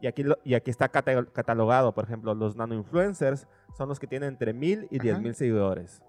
[0.00, 4.52] Y aquí, y aquí está catalogado, por ejemplo, los nano-influencers son los que tienen entre
[4.52, 6.02] mil y diez mil seguidores.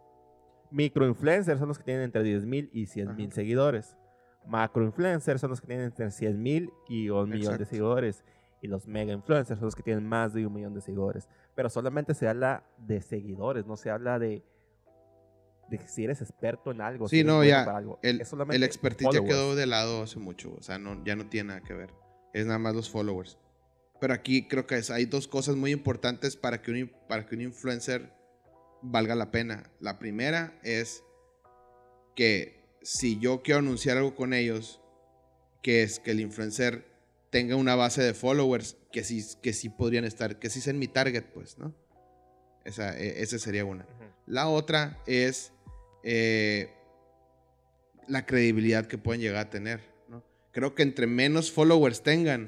[0.71, 3.95] Micro-influencers son los que tienen entre diez mil y cien mil seguidores.
[4.47, 8.23] Macro-influencers son los que tienen entre cien mil y un millón de seguidores.
[8.61, 11.29] Y los mega-influencers son los que tienen más de un millón de seguidores.
[11.53, 14.43] Pero solamente se habla de seguidores, no se habla de,
[15.69, 17.07] de si eres experto en algo.
[17.07, 17.65] Sí, no, ya.
[18.01, 20.53] El, el expertise ya quedó de lado hace mucho.
[20.57, 21.93] O sea, no, ya no tiene nada que ver.
[22.33, 23.37] Es nada más los followers.
[23.99, 27.41] Pero aquí creo que hay dos cosas muy importantes para que, un, para que un
[27.41, 28.11] influencer
[28.81, 29.71] valga la pena.
[29.79, 31.03] La primera es
[32.15, 34.81] que si yo quiero anunciar algo con ellos,
[35.61, 36.85] que es que el influencer
[37.31, 40.87] tenga una base de followers que sí, que sí podrían estar, que sí sean mi
[40.87, 41.73] target, pues, ¿no?
[42.63, 43.85] Esa, e, sería una.
[44.25, 45.51] La otra es
[46.07, 46.69] eh,
[48.07, 50.23] la credibilidad que pueden llegar a tener, ¿no?
[50.51, 52.47] Creo que entre menos followers tengan,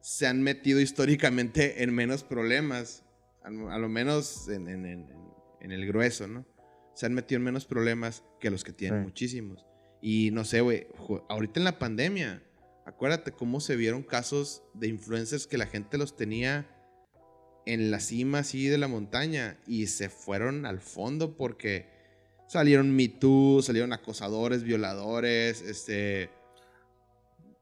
[0.00, 3.04] se han metido históricamente en menos problemas,
[3.42, 4.68] a, lo menos en,
[5.60, 6.44] el grueso, ¿no?
[6.94, 9.64] Se han metido en menos problemas que los que tienen muchísimos.
[10.02, 10.88] Y no sé, güey,
[11.30, 12.42] ahorita en la pandemia,
[12.84, 16.68] acuérdate cómo se vieron casos de influencers que la gente los tenía
[17.64, 21.97] en la cima así de la montaña y se fueron al fondo porque
[22.48, 26.30] salieron Me Too, salieron acosadores, violadores, este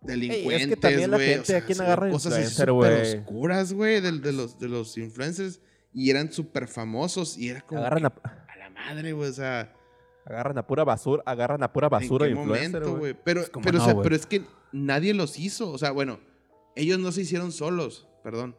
[0.00, 4.58] delincuentes, es que también la gente aquí agarra cosas súper oscuras, güey, de, de, los,
[4.58, 5.60] de los influencers.
[5.92, 8.12] Y eran súper famosos y era como agarran a,
[8.58, 9.72] la madre, güey, o sea...
[10.26, 13.16] Agarran a pura basura, agarran a pura basura ¿En qué momento, güey?
[13.24, 16.18] Pero, pero, o sea, pero es que nadie los hizo, o sea, bueno,
[16.74, 18.56] ellos no se hicieron solos, perdón.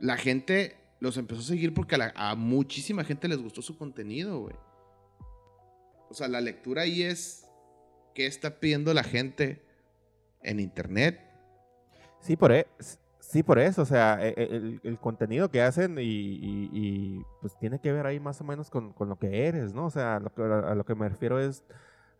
[0.00, 4.40] La gente los empezó a seguir porque a, a muchísima gente les gustó su contenido,
[4.40, 4.56] güey.
[6.08, 7.46] O sea, la lectura ahí es
[8.14, 9.62] qué está pidiendo la gente
[10.42, 11.20] en internet.
[12.20, 12.66] Sí, por, e
[13.20, 17.92] sí, por eso, o sea, e, e, el, contenido que hacen y, pues tiene que
[17.92, 19.86] ver ahí más o menos con, lo que eres, ¿no?
[19.86, 21.64] O sea, a lo que me refiero es,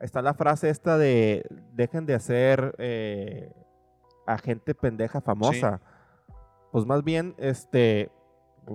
[0.00, 3.52] está la frase esta de, dejen de hacer eh,
[4.26, 5.80] a gente pendeja famosa.
[6.72, 8.10] Pues más bien, este,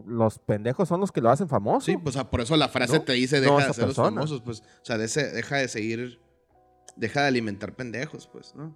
[0.05, 1.85] los pendejos son los que lo hacen famoso.
[1.85, 4.85] Sí, pues por eso la frase te dice deja de hacer los famosos, pues, o
[4.85, 6.21] sea, deja de seguir,
[6.95, 8.75] deja de alimentar pendejos, pues, ¿no?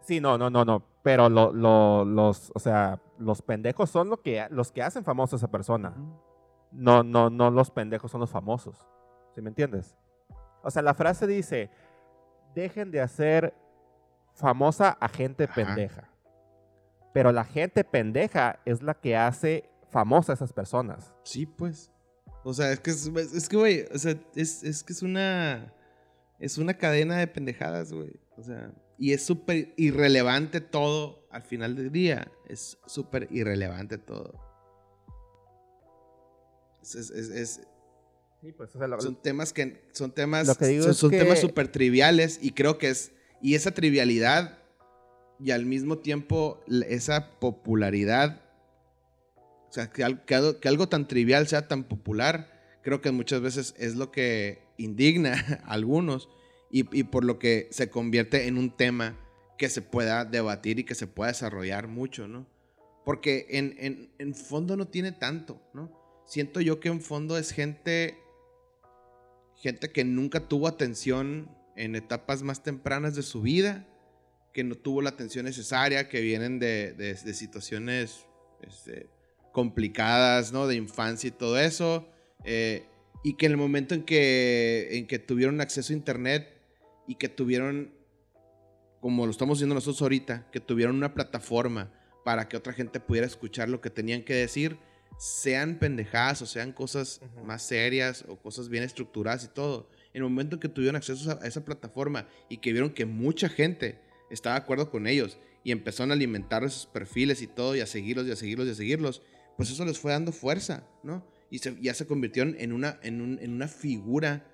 [0.00, 0.84] Sí, no, no, no, no.
[1.02, 5.50] Pero los, o sea, los pendejos son lo que, los que hacen famoso a esa
[5.50, 5.94] persona.
[6.72, 8.86] No, no, no los pendejos son los famosos.
[9.34, 9.96] ¿Sí me entiendes?
[10.62, 11.70] O sea, la frase dice,
[12.54, 13.54] dejen de hacer
[14.34, 16.08] famosa a gente pendeja.
[17.14, 21.14] Pero la gente pendeja es la que hace famosa a esas personas.
[21.22, 21.90] Sí, pues.
[22.42, 25.72] O sea, es que, es, que, güey, o sea, es, es que es una,
[26.38, 28.12] es una cadena de pendejadas, güey.
[28.36, 32.30] O sea, y es súper irrelevante todo al final del día.
[32.48, 34.34] Es súper irrelevante todo.
[36.82, 37.60] Es, es-
[38.42, 40.98] Sí, pues, o sea, lo- son temas que son temas Lo que digo son, es
[40.98, 44.58] son que- temas súper triviales y creo que es y esa trivialidad
[45.40, 48.40] y al mismo tiempo esa popularidad
[49.68, 54.12] o sea que algo tan trivial sea tan popular creo que muchas veces es lo
[54.12, 56.28] que indigna a algunos
[56.70, 59.16] y, y por lo que se convierte en un tema
[59.58, 62.46] que se pueda debatir y que se pueda desarrollar mucho, ¿no?
[63.04, 65.92] Porque en, en, en fondo no tiene tanto, ¿no?
[66.26, 68.18] Siento yo que en fondo es gente
[69.56, 73.86] gente que nunca tuvo atención en etapas más tempranas de su vida,
[74.54, 78.24] que no tuvo la atención necesaria, que vienen de, de- de situaciones
[78.62, 79.08] este,
[79.52, 80.66] complicadas, ¿no?
[80.66, 82.08] De infancia y todo eso,
[82.44, 82.86] eh,
[83.22, 86.48] y que en el momento en que, en que tuvieron acceso a internet
[87.06, 87.92] y que tuvieron,
[89.00, 91.92] como lo estamos viendo nosotros ahorita, que tuvieron una plataforma
[92.24, 94.78] para que otra gente pudiera escuchar lo que tenían que decir,
[95.18, 97.44] sean pendejadas o sean cosas Ujú.
[97.44, 99.88] más serias o cosas bien estructuradas y todo.
[100.12, 103.48] En el momento en que tuvieron acceso a esa plataforma y que vieron que mucha
[103.48, 103.98] gente
[104.30, 107.86] estaba de acuerdo con ellos y empezaron a alimentar esos perfiles y todo y a
[107.86, 109.22] seguirlos y a seguirlos y a seguirlos,
[109.56, 111.24] pues eso les fue dando fuerza, ¿no?
[111.50, 114.44] Y se- ya se convirtieron en una, en, un- en una figura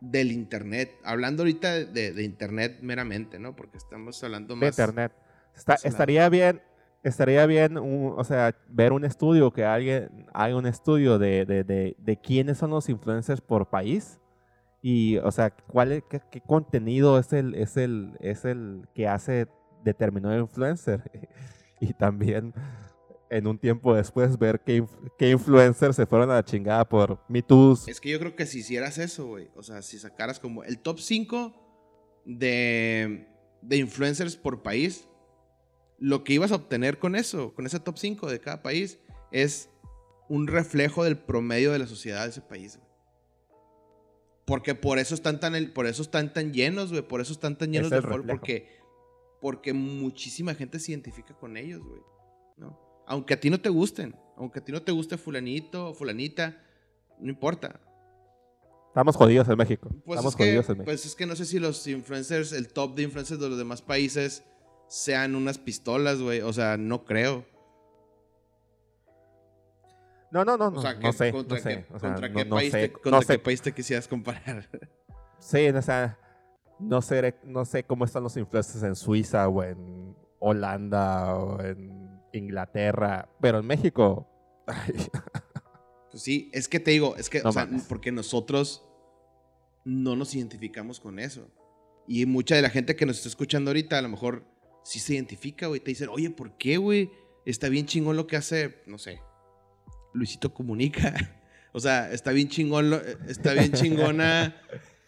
[0.00, 0.92] del Internet.
[1.04, 3.54] Hablando ahorita de, de- de Internet meramente, ¿no?
[3.56, 4.78] Porque estamos hablando de más...
[4.78, 5.12] internet.
[5.56, 5.92] Está- más lado.
[5.92, 6.62] estaría bien,
[7.02, 11.64] estaría bien, un- o sea, ver un estudio, que alguien haga un estudio de, de,
[11.64, 14.18] de, de quiénes son los influencers por país
[14.82, 19.46] y, o sea, cuál es- qué, contenido es el, es el, es el que hace
[19.84, 21.02] determinado influencer
[21.80, 22.54] y también
[23.30, 24.84] en un tiempo después ver qué,
[25.16, 27.86] qué influencers se fueron a la chingada por Me Too's.
[27.88, 30.78] Es que yo creo que si hicieras eso, güey, o sea, si sacaras como el
[30.80, 31.54] top 5
[32.24, 33.28] de,
[33.62, 35.08] de influencers por país,
[35.98, 38.98] lo que ibas a obtener con eso, con ese top 5 de cada país,
[39.30, 39.70] es
[40.28, 42.89] un reflejo del promedio de la sociedad de ese país, güey.
[44.50, 47.56] Porque por eso están tan, el- por eso están tan llenos, güey, por eso están
[47.56, 48.26] tan llenos Es de reflejo.
[48.26, 48.68] porque,
[49.40, 52.00] porque muchísima gente se identifica con ellos, güey,
[52.58, 52.78] ¿no?
[53.06, 56.62] Aunque a ti no te gusten, aunque a ti no te guste fulanito o fulanita,
[57.18, 57.80] no importa,
[58.88, 59.88] Estamos jodidos en México.
[60.04, 60.84] pues Estamos es, que, jodidos en México.
[60.86, 63.82] pues es que no sé si los influencers, el top de influencers de los demás
[63.82, 64.42] países
[64.88, 66.40] sean unas pistolas, güey.
[66.40, 67.44] O sea, no creo.
[70.32, 71.68] No, no, no, O no, sea, no que- sé, contra no sé.
[71.88, 73.72] qué, o sea, contra no- qué no país, sé, te, contra sé qué país te
[73.72, 74.68] quisieras comparar.
[75.38, 76.18] Sí, o sea,
[76.78, 82.20] no sé, no sé cómo están los influencers en Suiza o en Holanda o en
[82.32, 84.28] Inglaterra, pero en México,
[84.66, 84.94] ay,
[86.10, 88.84] Pues sí, es que te digo, es que, o sea, porque nosotros
[89.84, 91.48] no nos identificamos con eso.
[92.08, 94.44] Y mucha de la gente que nos está escuchando ahorita, a lo mejor
[94.82, 95.80] sí se identifica, güey.
[95.80, 97.10] Te dicen, oye, ¿por qué, güey?
[97.46, 99.20] Está bien chingón lo que hace, no sé,
[100.12, 101.14] Luisito Comunica.
[101.72, 104.56] O sea, está bien chingón, está bien chingona,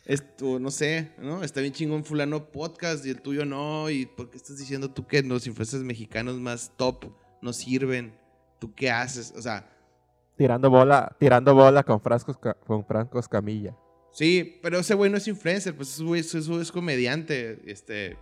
[0.05, 1.43] esto, no sé, ¿no?
[1.43, 3.91] Está bien chingón fulano podcast y el tuyo no.
[3.91, 7.07] ¿Y por qué estás diciendo tú que los influencers mexicanos más top
[7.41, 8.15] no sirven?
[8.61, 9.35] ¿Tú qué haces?
[9.37, 9.69] O sea,
[10.37, 13.77] tirando bola, tirando bola con Francos, Ca- con Francos Camilla.
[14.13, 18.17] Sí, pero ese güey no es influencer, pues ese güey güey es comediante, este...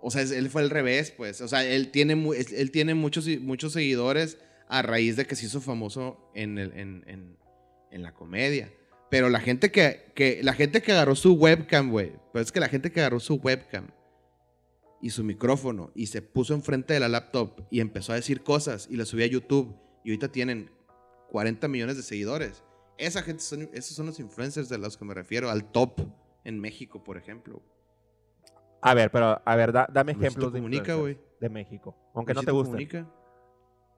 [0.00, 1.40] O sea, es- él fue al revés, pues.
[1.40, 4.38] O sea, él tiene, es- él tiene muchos, muchos seguidores
[4.72, 7.36] a raíz de que se hizo famoso en, el- en, en-
[7.90, 8.72] en la comedia.
[9.10, 12.60] Pero la gente que, que, la gente que agarró su webcam, güey, pero es que
[12.60, 13.88] la gente que agarró su webcam
[15.02, 18.86] y su micrófono y se puso enfrente de la laptop y empezó a decir cosas
[18.88, 20.70] y la subió a YouTube y ahorita tienen
[21.30, 22.62] 40 millones de seguidores.
[22.98, 26.00] Esa gente son, esos son los influencers de los que me refiero, al top
[26.44, 27.62] en México, por ejemplo.
[28.82, 31.38] A ver, pero, a ver, da- dame Luisito ejemplos de Comunica, influencers güey.
[31.40, 32.68] de México, aunque no te guste.
[32.70, 33.10] Comunica.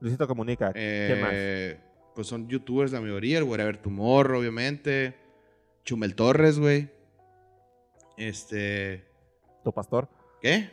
[0.03, 1.30] Luisito Comunica, ¿qué más?
[1.32, 1.80] Eh,
[2.14, 5.14] Pues son youtubers la mayoría, el Whatever Tomorrow, obviamente.
[5.84, 6.90] Chumel Torres, güey.
[8.16, 9.05] Este.
[9.64, 10.09] Tu pastor,
[10.40, 10.70] ¿Qué?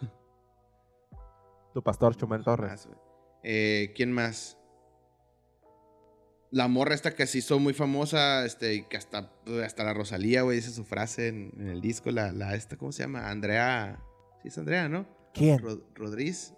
[1.74, 2.70] tu pastor Chumel Torres.
[2.70, 2.88] Más.
[3.42, 4.56] Eh, ¿Quién más?
[6.52, 9.30] La morra esta que se hizo muy famosa, este, y que hasta,
[9.64, 12.90] hasta la Rosalía, güey, dice su frase en, en el disco, la, la esta, ¿cómo
[12.90, 13.30] se llama?
[13.30, 14.00] Andrea.
[14.42, 15.06] Sí, es Andrea, ¿no?
[15.32, 15.60] ¿Quién?
[15.60, 16.54] Rod- Rodríguez.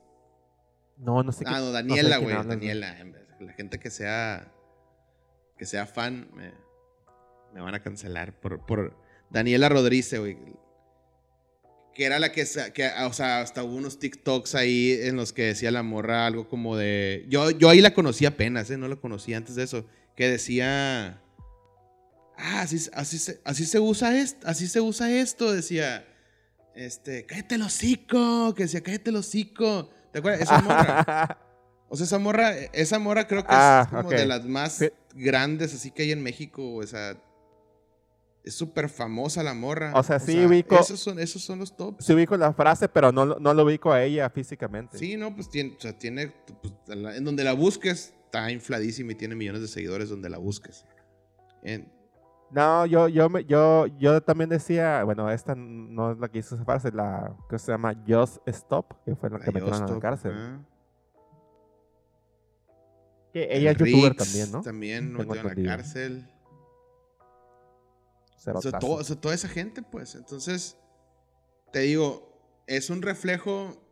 [1.02, 2.32] No, no sé Ah, qué- no, sé Daniela, güey.
[2.34, 2.98] hablas, Daniela.
[3.00, 4.52] en vez- La gente que sea.
[5.58, 6.28] Que sea fan.
[6.32, 6.52] Me,
[7.54, 8.64] me van a cancelar por.
[8.66, 8.96] por
[9.30, 10.38] Daniela Rodríguez, güey.
[11.94, 12.90] Que era la que, que.
[13.04, 16.76] O sea, hasta hubo unos TikToks ahí en los que decía la morra algo como
[16.76, 17.26] de.
[17.28, 18.78] Yo, yo ahí la conocí apenas, ¿eh?
[18.78, 19.84] No la conocí antes de eso.
[20.16, 21.20] Que decía.
[22.38, 24.46] Ah, así, así, se, así se usa esto.
[24.48, 25.52] Así se usa esto.
[25.52, 26.06] Decía.
[26.74, 27.26] Este.
[27.26, 28.54] Cállate el hocico.
[28.54, 29.90] Que decía, cállate el hocico.
[30.12, 30.42] ¿Te acuerdas?
[30.42, 31.38] Esa morra.
[31.88, 34.14] O sea, esa morra, esa morra creo que Ah, es como ok.
[34.14, 34.88] de las más Sí.
[35.14, 36.76] grandes así que hay en México.
[36.76, 37.14] O sea,
[38.42, 39.92] es súper famosa la morra.
[39.94, 42.06] O sea, sí ubico- Esos son, esos son los tops.
[42.06, 44.96] Sí ubico la frase, pero no, no lo ubico a ella físicamente.
[44.96, 46.32] Sí, no, pues tiene, o sea, tiene,
[46.62, 46.72] pues,
[47.14, 50.86] en donde la busques, está infladísima y tiene millones de seguidores donde la busques.
[51.62, 51.92] En-
[52.52, 56.64] No, yo, yo, yo, yo también decía, bueno, esta no es la que hizo esa
[56.64, 60.32] frase, la que se llama Just Stop, que fue la que metieron a la cárcel.
[63.32, 64.60] Que ella es youtuber también, ¿no?
[64.60, 66.28] También lo metieron a la cárcel.
[68.54, 70.14] O sea, todo- o sea, toda esa gente, pues.
[70.14, 70.76] Entonces,
[71.72, 72.28] te digo,
[72.66, 73.82] es un reflejo,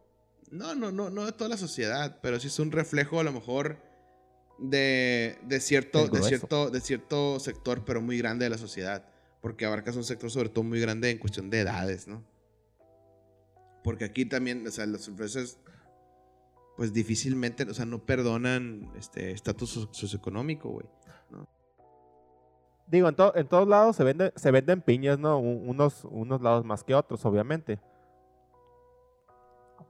[0.51, 3.33] no, no, no, no de toda la sociedad, pero sí es un reflejo a lo
[3.33, 3.79] mejor
[4.61, 9.05] de, de cierto, de cierto, de cierto sector, pero muy grande de la sociedad.
[9.41, 12.23] Porque abarcas un sector sobre todo muy grande en cuestión de edades, ¿no?
[13.83, 15.59] Porque aquí también, o sea, los influencers,
[16.77, 20.87] pues difícilmente, o sea, no perdonan este estatus so- socioeconómico, güey.
[22.87, 25.39] Digo, en, to- en todos lados se, vende, se venden piñas, ¿no?
[25.39, 27.79] Unos, unos lados más que otros, obviamente.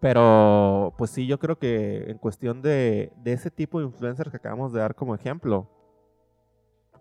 [0.01, 4.39] Pero, pues sí, yo creo que en cuestión de, de ese tipo de influencers que
[4.39, 5.69] acabamos de dar como ejemplo,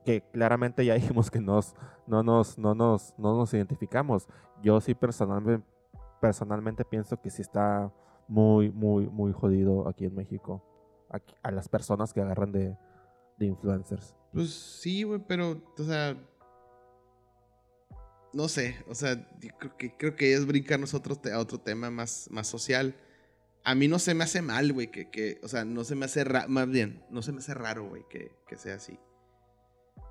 [0.03, 1.75] que claramente ya dijimos que nos,
[2.07, 4.27] no, nos, no, nos, no nos identificamos.
[4.61, 5.65] Yo sí personalmente,
[6.19, 7.91] personalmente pienso que sí está
[8.27, 10.63] muy, muy, muy jodido aquí en México.
[11.41, 12.77] A las personas que agarran de,
[13.37, 14.15] de influencers.
[14.31, 16.15] Pues sí, güey, pero, o sea.
[18.31, 21.59] No sé, o sea, yo creo que, creo que es brincarnos a otro, a otro
[21.59, 22.95] tema más, más social.
[23.63, 26.05] A mí no se me hace mal, güey, que, que, o sea, no se me
[26.05, 28.99] hace raro, más bien, no se me hace raro, güey, que, que sea así.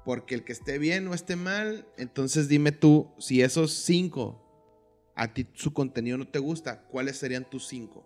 [0.04, 4.44] Porque el que esté bien o esté mal, entonces dime tú, si esos cinco,
[5.14, 8.04] a ti su contenido no te gusta, ¿cuáles serían tus cinco?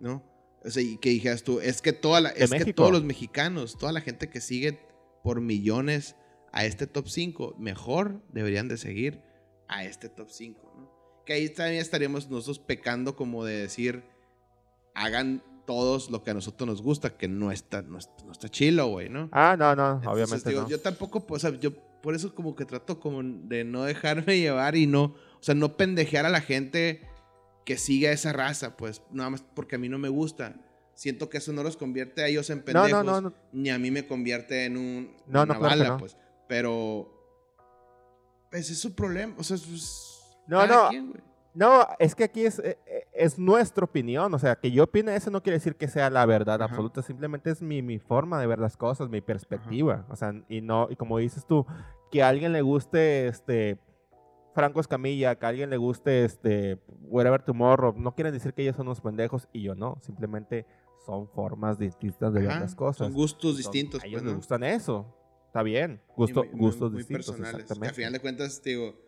[0.00, 0.22] ¿No?
[0.64, 3.76] O sea, y que dijeras tú, es que, toda la, es que todos los mexicanos,
[3.76, 4.80] toda la gente que sigue
[5.22, 6.16] por millones
[6.54, 9.20] a este top 5, mejor deberían de seguir
[9.66, 11.24] a este top 5, ¿no?
[11.26, 14.04] Que ahí también estaríamos nosotros pecando como de decir,
[14.94, 18.48] hagan todos lo que a nosotros nos gusta, que no está, no está, no está
[18.48, 19.28] chilo, güey, ¿no?
[19.32, 20.68] Ah, no, no, Entonces, obviamente digo, no.
[20.68, 24.38] Yo tampoco, pues, o sea, yo por eso como que trato como de no dejarme
[24.38, 27.00] llevar y no, o sea, no pendejear a la gente
[27.64, 30.54] que sigue a esa raza, pues, nada más porque a mí no me gusta.
[30.94, 33.34] Siento que eso no los convierte a ellos en pendejos, no, no, no.
[33.52, 36.16] ni a mí me convierte en un una claro bala, pues.
[36.48, 37.10] Pero,
[38.50, 39.56] pues es su problema, o sea,
[40.46, 40.88] No, no.
[40.90, 41.22] quien.
[41.56, 42.76] No, es que aquí es, eh,
[43.12, 44.34] es nuestra opinión.
[44.34, 46.64] O sea, que yo opine eso no quiere decir que sea la verdad Ajá.
[46.64, 47.00] absoluta.
[47.00, 50.04] Simplemente es mi, mi forma de ver las cosas, mi perspectiva.
[50.10, 51.64] O sea, y no, y como dices tú,
[52.10, 53.78] que a alguien le guste este
[54.52, 58.74] Franco Escamilla, que a alguien le guste este Whatever Tomorrow, no quieren decir que ellos
[58.74, 59.96] son unos pendejos y yo no.
[60.00, 60.66] Simplemente
[61.06, 63.06] son formas distintas de ver las cosas.
[63.06, 65.06] Son gustos Son- distintos, A ellos pues, les gustan eso.
[65.54, 66.00] Está bien.
[66.16, 67.26] Gusto, muy- muy- gustos muy distintos.
[67.26, 67.54] personales.
[67.58, 67.92] Que Exactamente.
[67.92, 69.00] a final de cuentas, te digo,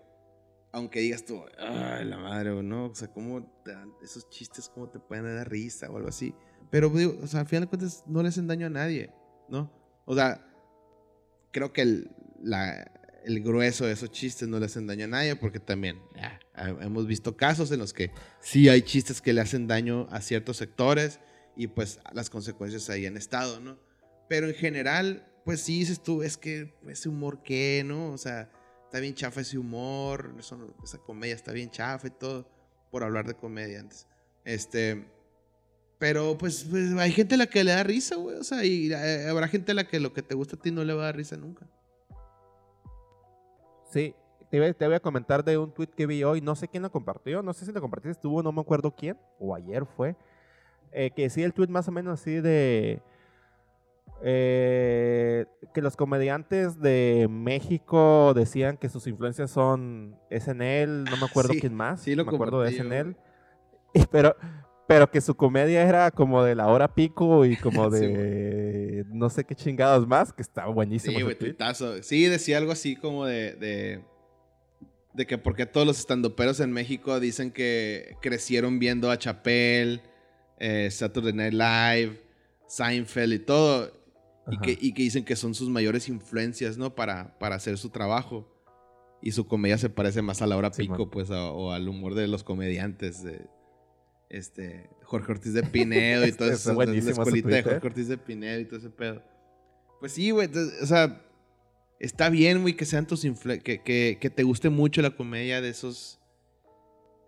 [0.70, 3.72] aunque digas tú, ay, la madre, o no, o sea, cómo te
[4.04, 6.32] esos chistes, cómo te pueden dar risa o algo así.
[6.70, 9.12] Pero, digo, o sea, al final de cuentas, no le hacen daño a nadie,
[9.48, 9.72] ¿no?
[10.04, 10.46] O sea,
[11.50, 12.92] creo que el, la-
[13.24, 16.00] el grueso de esos chistes no le hacen daño a nadie, porque también
[16.80, 20.58] hemos visto casos en los que sí hay chistes que le hacen daño a ciertos
[20.58, 21.18] sectores
[21.56, 23.78] y pues las consecuencias ahí han estado, ¿no?
[24.28, 28.10] Pero en general, pues sí dices tú, es que ese humor qué, ¿no?
[28.10, 28.50] O sea,
[28.84, 32.48] está bien chafa ese humor, esa comedia está bien chafa y todo,
[32.90, 34.08] por hablar de comediantes.
[34.44, 35.06] Este,
[35.98, 38.92] pero pues, pues, hay gente a la que le da risa, güey, o sea, y
[38.92, 41.02] eh, habrá gente a la que lo que te gusta a ti no le va
[41.02, 41.64] a dar risa nunca.
[43.92, 44.16] Sí,
[44.50, 47.40] te voy, a comentar de un tweet que vi hoy, no sé quién lo compartió,
[47.40, 50.16] no sé si lo compartiste tú, no me acuerdo quién, o ayer fue,
[50.90, 53.00] eh, que sí, el tweet más o menos así de
[54.22, 61.52] eh, que los comediantes de México decían que sus influencias son SNL, no me acuerdo
[61.52, 63.16] Sí, quién más, sí lo me acuerdo de SNL,
[63.94, 64.34] y- pero,
[64.88, 69.28] pero que su comedia era como de la hora pico y como Sí, de no
[69.30, 71.16] sé qué chingados más, que estaba buenísimo.
[71.18, 71.36] Sí, güey.
[72.02, 74.04] Sí, decía algo así como de, de,
[75.14, 80.00] de que porque todos los estandoperos en México dicen que crecieron viendo a Chappelle,
[80.58, 82.22] eh, Saturday Night Live,
[82.68, 83.92] Seinfeld y todo,
[84.50, 86.94] y que, y que dicen que son sus mayores influencias, ¿no?
[86.94, 88.52] Para, para hacer su trabajo.
[89.22, 92.14] Y su comedia se parece más a la hora pico, pues, a- o al humor
[92.14, 93.22] de los comediantes.
[93.24, 93.46] de,
[94.28, 96.72] este, Jorge Ortiz de Pinedo y todo eso.
[96.74, 97.62] La escuelita de.
[97.62, 99.22] Jorge Ortiz de Pinedo y todo ese pedo.
[100.00, 100.48] Pues sí, güey.
[100.82, 101.22] O sea,
[101.98, 105.70] está bien, güey, que sean tus que, que, que te guste mucho la comedia de
[105.70, 106.20] esos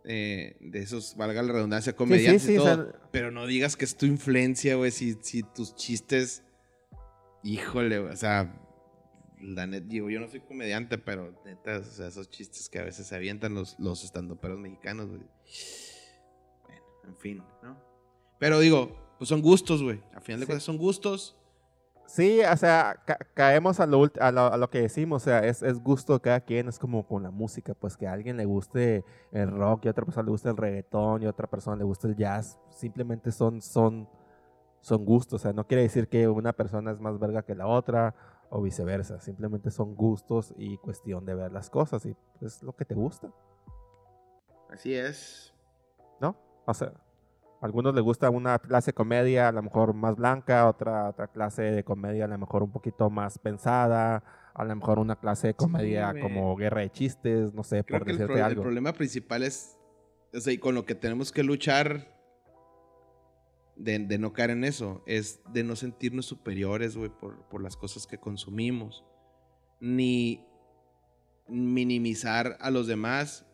[0.05, 2.75] eh, de esos, valga la redundancia, comediantes sí, y o todo.
[2.75, 6.43] sea- pero no digas que es tu influencia, güey, si, si tus chistes,
[7.43, 8.55] híjole, o sea,
[9.41, 12.85] la net, digo, yo no soy comediante, pero neta, o sea, esos chistes que a
[12.85, 15.23] veces se avientan los, los estandoperos mexicanos, güey.
[16.65, 17.77] Bueno, en fin, ¿no?
[18.39, 20.03] Pero digo, pues son gustos, güey.
[20.15, 20.51] A final de Sí.
[20.51, 21.35] cuentas son gustos.
[22.07, 25.41] Sí, o sea, ca- caemos a lo, a, lo, a lo que decimos, o sea,
[25.41, 28.39] es, es gusto de cada quien, es como con la música, pues que a alguien
[28.39, 31.47] le guste el rock y a otra persona le guste el reggaetón y a otra
[31.47, 34.09] persona le guste el jazz, simplemente son, son,
[34.81, 37.67] son gustos, o sea, no quiere decir que una persona es más verga que la
[37.67, 38.15] otra
[38.51, 42.85] o viceversa, simplemente son gustos y cuestión de ver las cosas y es lo que
[42.85, 43.31] te gusta,
[44.71, 45.55] Así es.
[46.21, 46.37] ¿no?
[46.67, 46.93] O sea,
[47.61, 51.29] a algunos les gusta una clase de comedia a lo mejor más blanca, otra, otra
[51.29, 54.23] clase de comedia a lo mejor un poquito más pensada,
[54.55, 56.23] a lo mejor una clase de comedia güey.
[56.23, 58.63] como guerra de chistes, no sé, Creo por el, decirte el algo.
[58.63, 59.79] problema principal es,
[60.35, 62.18] o sea, y con lo que tenemos que luchar
[63.79, 67.77] de, de no caer en eso, es de no sentirnos superiores, güey, por, por las
[67.77, 69.05] cosas que consumimos.
[69.81, 70.45] Ni
[71.49, 73.47] minimizar a los demás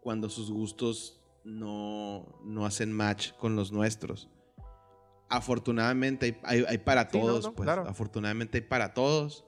[0.00, 4.30] cuando sus gustos no, no hacen match con los nuestros.
[5.28, 7.66] Afortunadamente hay, hay- hay para Sí, no, todos, no, pues.
[7.66, 7.88] claro.
[7.88, 9.44] Afortunadamente hay para todos.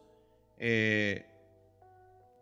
[0.59, 1.27] Eh,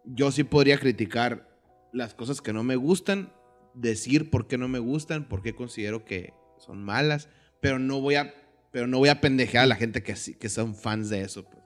[0.04, 1.48] yo sí podría criticar
[1.92, 3.32] las cosas que no me gustan,
[3.74, 7.28] decir por qué no me gustan, por qué considero que son malas,
[7.60, 8.32] pero no voy a,
[8.70, 11.44] pero no voy a pendejear a la gente que, que son fans de eso.
[11.44, 11.62] Pues.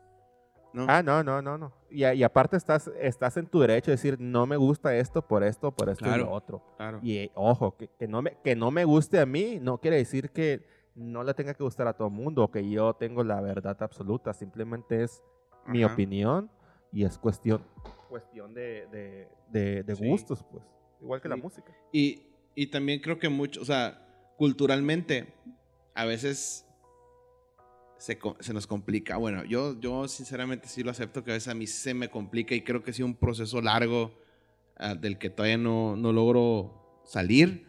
[0.74, 0.84] ¿no?
[0.88, 1.72] Ah, no, no, no, no.
[1.90, 5.42] Y, y aparte estás, estás en tu derecho de decir, no me gusta esto por
[5.42, 6.24] esto, por esto y Claro.
[6.26, 6.62] lo otro.
[6.76, 7.00] claro.
[7.02, 10.30] Y ojo, que, que no me, que no me guste a mí no quiere decir
[10.30, 13.40] que no le tenga que gustar a todo el mundo o que yo tengo la
[13.40, 14.32] verdad absoluta.
[14.34, 15.22] Simplemente es
[15.66, 15.94] mi Ajá.
[15.94, 16.50] opinión
[16.92, 17.62] y es cuestión,
[18.08, 20.06] cuestión de, de, de- de Sí.
[20.08, 20.62] gustos, pues.
[21.00, 21.42] Igual que la Sí.
[21.42, 21.72] música.
[21.92, 22.22] Y,
[22.54, 24.04] y también creo que mucho, o sea,
[24.38, 25.34] culturalmente,
[25.94, 26.64] a veces
[27.98, 28.16] se,
[28.54, 29.16] nos complica.
[29.16, 32.54] Bueno, yo, yo sinceramente sí lo acepto que a veces a mí se me complica
[32.54, 34.16] y creo que sí un proceso largo
[34.76, 37.66] ah, del que todavía no, no logro salir,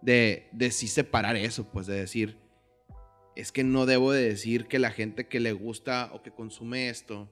[0.00, 2.38] de, de sí separar eso, pues de decir,
[3.34, 6.88] es que no debo de decir que la gente que le gusta o que consume
[6.88, 7.28] esto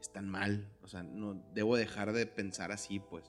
[0.00, 0.68] están mal.
[0.82, 3.24] O sea, no debo dejar de pensar así, pues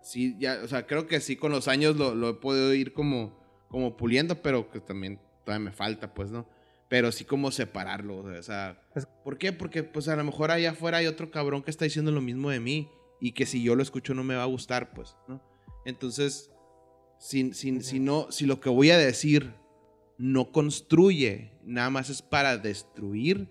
[0.00, 2.92] sí, ya, o sea, creo que sí con los años lo, lo he podido ir
[2.92, 3.41] como,
[3.72, 6.46] como puliendo, pero que también todavía me falta, pues, ¿no?
[6.88, 8.78] Pero sí como separarlo, o sea,
[9.24, 9.52] ¿por qué?
[9.52, 12.50] Porque pues a lo mejor allá afuera hay otro cabrón que está diciendo lo mismo
[12.50, 15.42] de mí y que si yo lo escucho no me va a gustar, pues, ¿no?
[15.86, 16.50] Entonces,
[17.18, 19.54] si, si, si no, si lo que voy a decir
[20.18, 23.48] no construye, nada más es para destruir,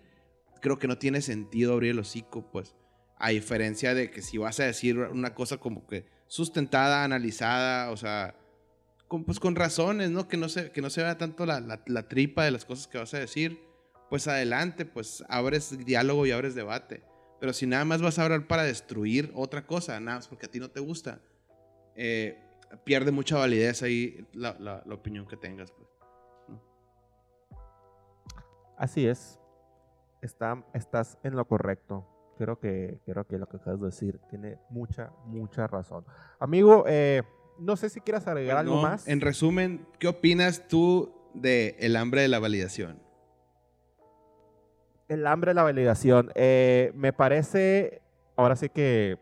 [0.62, 2.76] creo que no tiene sentido abrir el hocico, pues.
[3.18, 7.98] A diferencia de que si vas a decir una cosa como que sustentada, analizada, o
[7.98, 8.36] sea,
[9.20, 10.28] pues con razones, ¿no?
[10.28, 12.98] Que no se, que no se vea tanto la, la- tripa de las cosas que
[12.98, 13.60] vas a decir,
[14.10, 17.04] pues adelante, pues abres diálogo y abres debate.
[17.40, 20.50] Pero si nada más vas a hablar para destruir otra cosa, nada más porque a
[20.50, 21.20] ti no te gusta,
[21.96, 22.42] eh,
[22.86, 25.90] pierde mucha validez ahí la, opinión que tengas, pues.
[28.78, 29.40] Así es.
[30.22, 32.08] Está, estás en lo correcto.
[32.38, 36.06] Creo que, creo que lo que acabas de decir tiene mucha, mucha razón.
[36.40, 37.24] Amigo, eh,
[37.62, 39.08] no sé si quieras agregar algo No, más.
[39.08, 43.00] En resumen, ¿qué opinas tú de el hambre de la validación?
[45.08, 46.32] El hambre de la validación.
[46.36, 48.02] eh, me parece,
[48.36, 49.18] ahora sí que,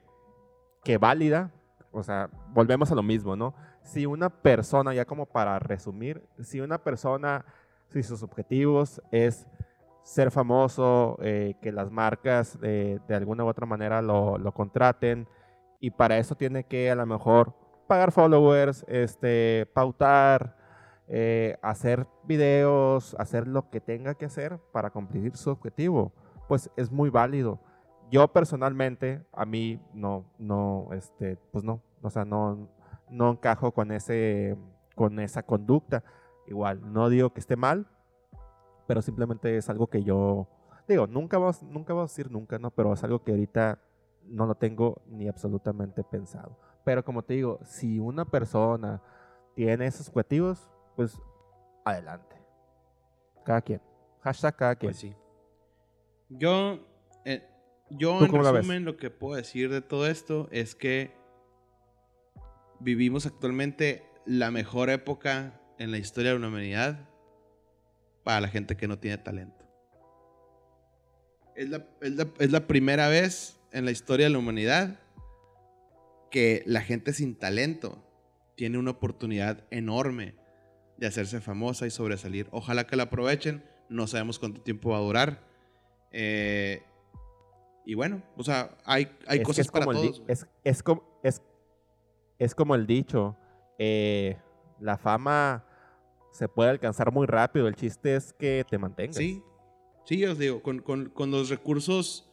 [0.83, 1.51] que válida.
[1.91, 3.55] O sea, volvemos a lo mismo, ¿no?
[3.83, 7.43] Si una persona, ya como para resumir, si una persona,
[7.87, 9.47] si sus objetivos es
[10.03, 15.27] ser famoso, eh, que las marcas eh, de alguna u otra manera lo, lo contraten,
[15.79, 17.53] y para eso tiene que a lo mejor
[17.89, 20.55] pagar followers, este, pautar,
[21.07, 26.13] eh, hacer videos, hacer lo que tenga que hacer para cumplir su objetivo,
[26.47, 27.59] pues es muy válido.
[28.11, 32.69] Yo personalmente, a mí no, no, este, pues no, o sea, no,
[33.09, 34.55] no encajo con ese,
[34.93, 36.03] con esa conducta.
[36.45, 37.87] Igual, no digo que esté mal,
[38.85, 40.47] pero simplemente es algo que yo,
[40.87, 42.69] digo, nunca vamos, nunca vamos a decir nunca, ¿no?
[42.69, 43.79] Pero es algo que ahorita
[44.27, 46.68] no lo tengo ni absolutamente pensado.
[46.89, 48.99] Pero como te digo, si una persona
[49.53, 51.15] tiene esos objetivos, pues
[51.85, 52.35] adelante.
[53.45, 53.79] Cada quien.
[54.23, 54.89] Hashtag cada quien.
[54.89, 55.15] Pues sí.
[56.29, 56.79] Yo,
[57.25, 57.47] eh,
[57.91, 61.13] yo ¿Tú en resumen, lo que puedo decir de todo esto es que
[62.79, 67.07] vivimos actualmente la mejor época en la historia de la humanidad
[68.23, 69.63] para la gente que no tiene talento.
[71.55, 74.97] Es la, es la- es la primera vez en la historia de la humanidad
[76.29, 78.03] que la gente sin talento
[78.55, 80.35] tiene una oportunidad enorme
[80.97, 82.47] de hacerse famosa y sobresalir.
[82.51, 83.63] Ojalá que la aprovechen.
[83.87, 85.43] No sabemos cuánto tiempo va a durar.
[86.11, 86.83] Eh,
[87.85, 90.21] y bueno, o sea, hay, hay cosas para todos.
[90.27, 91.41] Es, es, como, es,
[92.37, 93.35] es como el dicho.
[93.77, 94.37] Eh,
[94.79, 95.65] la fama
[96.31, 97.67] se puede alcanzar muy rápido.
[97.67, 99.15] El chiste es que te mantengas.
[99.15, 99.41] Sí,
[100.05, 102.29] sí, os digo, con, con, con los recursos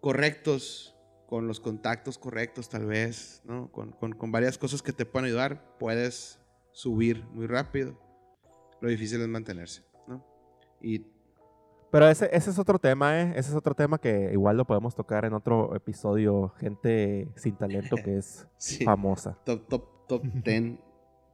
[0.00, 0.93] correctos,
[1.26, 3.70] con los contactos correctos tal vez, ¿no?
[3.72, 6.38] Con, con, con, varias cosas que te pueden ayudar, puedes
[6.72, 7.98] subir muy rápido.
[8.80, 10.24] Lo difícil es mantenerse, ¿no?
[10.80, 11.14] Y
[11.94, 13.34] pero ese, ese es otro tema, ¿eh?
[13.36, 16.48] Ese es otro tema que igual lo podemos tocar en otro episodio.
[16.58, 18.48] Gente sin talento que es
[18.84, 19.38] famosa.
[19.44, 20.80] Top, top, top ten.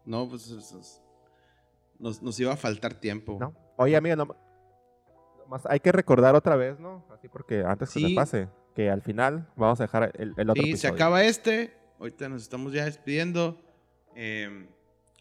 [0.05, 1.01] no, pues
[1.99, 3.39] nos, nos, iba a faltar tiempo.
[3.41, 3.55] No.
[3.79, 4.37] Oye, amiga, no,
[5.49, 7.07] más hay que recordar otra vez, ¿no?
[7.11, 10.63] Así porque antes que se pase, que al final vamos a dejar el, el otro
[10.63, 11.75] sí, se acaba este.
[11.99, 13.61] Ahorita nos estamos ya despidiendo.
[14.15, 14.69] Em,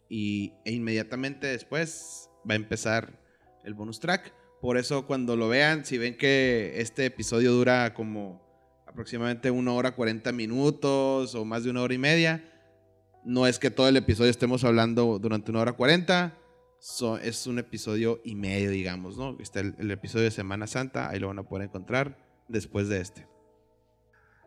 [0.09, 3.19] y, e inmediatamente después va a empezar
[3.63, 4.33] el bonus track.
[4.61, 8.41] Por eso cuando lo vean, si ven que este episodio dura como
[8.87, 12.43] aproximadamente una hora 40 minutos o más de una hora y media,
[13.23, 16.35] no es que todo el episodio estemos hablando durante una hora 40,
[17.21, 19.37] es un episodio y medio, digamos, ¿no?
[19.39, 23.27] Está el, episodio de Semana Santa, ahí lo van a poder encontrar después de este.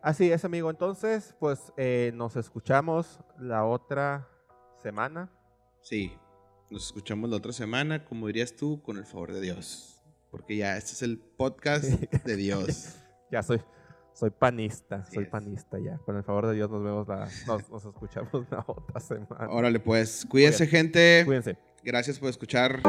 [0.03, 0.69] Así es, amigo.
[0.69, 4.27] Entonces, pues eh, nos escuchamos la otra
[4.83, 5.31] semana.
[5.81, 6.13] Sí,
[6.69, 9.93] nos escuchamos la otra semana, como dirías tú, con el favor de Dios
[10.33, 11.83] porque ya este es el podcast
[12.25, 12.95] de Dios.
[13.29, 13.61] ya soy,
[14.13, 15.99] soy panista, soy panista ya.
[15.99, 19.47] Con el favor de Dios nos vemos la, nos, escuchamos la otra semana.
[19.51, 21.21] Órale, pues, cuídense, gente.
[21.23, 21.55] Cuídense.
[21.83, 22.81] Gracias por escuchar.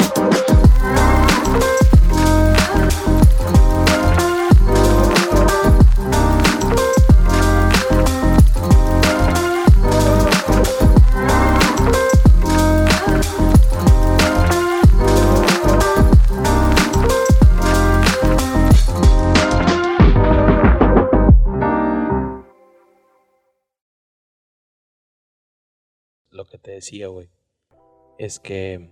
[26.75, 27.31] Decía, güey,
[28.18, 28.91] es que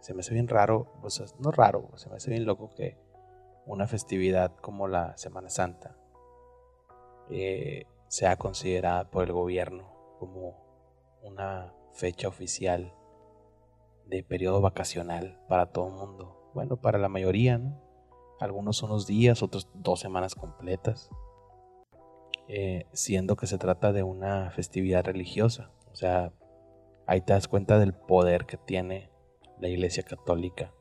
[0.00, 0.92] se me hace bien raro,
[1.38, 2.98] no raro, se me hace bien loco que
[3.66, 5.96] una festividad como la Semana Santa
[7.30, 10.56] eh, sea considerada por el gobierno como
[11.22, 12.92] una fecha oficial
[14.06, 16.50] de periodo vacacional para todo el mundo.
[16.54, 17.80] Bueno, para la mayoría, ¿no?
[18.40, 21.10] Algunos unos días, otros dos semanas completas.
[22.48, 25.70] Eh, siendo que se trata de una festividad religiosa.
[25.92, 26.32] O sea,
[27.06, 29.10] Ahí te das cuenta del poder que tiene
[29.58, 30.72] la Iglesia Católica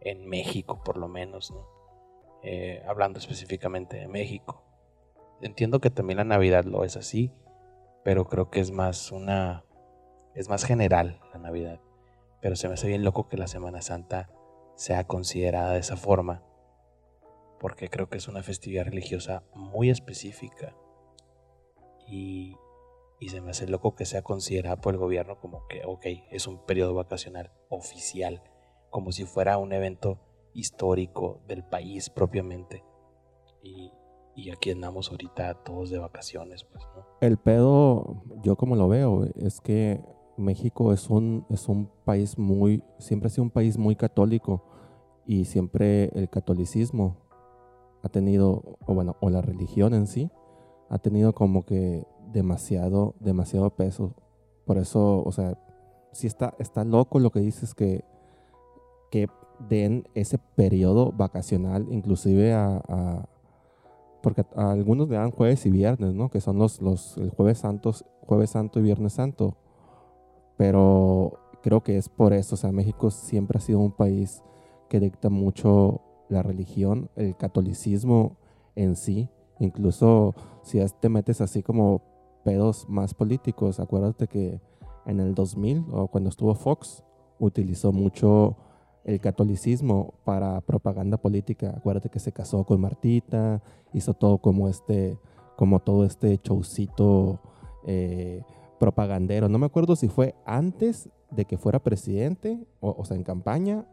[0.00, 1.66] en México, por lo menos, ¿no?
[2.42, 4.62] Eh, hablando específicamente de México.
[5.40, 7.32] Entiendo que también la Navidad lo es así,
[8.04, 9.64] pero creo que es más una.
[10.34, 11.80] es más general la Navidad.
[12.40, 14.28] Pero se me hace bien loco que la Semana Santa
[14.76, 16.42] sea considerada de esa forma,
[17.58, 20.74] porque creo que es una festividad religiosa muy específica.
[22.06, 22.56] Y
[23.20, 26.46] y se me hace loco que sea considerada por el gobierno como que, ok, es
[26.46, 28.42] un periodo vacacional oficial,
[28.90, 30.18] como si fuera un evento
[30.52, 32.84] histórico del país propiamente.
[33.62, 33.90] Y,
[34.36, 37.06] y aquí andamos ahorita todos de vacaciones, pues, ¿no?
[37.20, 40.00] El pedo, yo como lo veo, es que
[40.36, 44.64] México es un, es un país muy, siempre ha sido un país muy católico
[45.26, 47.16] y siempre el catolicismo
[48.02, 50.30] ha tenido, o bueno, o la religión en sí,
[50.90, 54.12] ha tenido como que demasiado, demasiado peso.
[54.66, 55.56] Por eso, o sea,
[56.12, 58.04] si está, está loco lo que dices que,
[59.10, 59.28] que
[59.68, 63.28] den ese periodo vacacional, inclusive a,
[64.20, 66.28] porque a algunos le dan jueves y viernes, ¿no?
[66.28, 69.56] Que son los, los el jueves santos, jueves santo y viernes santo.
[70.56, 74.42] Pero creo que es por eso, o sea, México siempre ha sido un país
[74.88, 78.36] que dicta mucho la religión, el catolicismo
[78.74, 79.28] en sí.
[79.60, 82.13] Incluso si te metes así como
[82.44, 83.80] pedos más políticos.
[83.80, 84.60] Acuérdate que
[85.06, 87.02] en el 2000 o cuando estuvo Fox
[87.38, 88.56] utilizó mucho
[89.04, 91.74] el catolicismo para propaganda política.
[91.76, 93.62] Acuérdate que se casó con Martita,
[93.92, 95.18] hizo todo como este,
[95.56, 97.40] como todo este showcito
[97.86, 98.42] eh,
[98.78, 99.48] propagandero.
[99.48, 103.86] No me acuerdo si fue antes de que fuera presidente, o, sea, en campaña,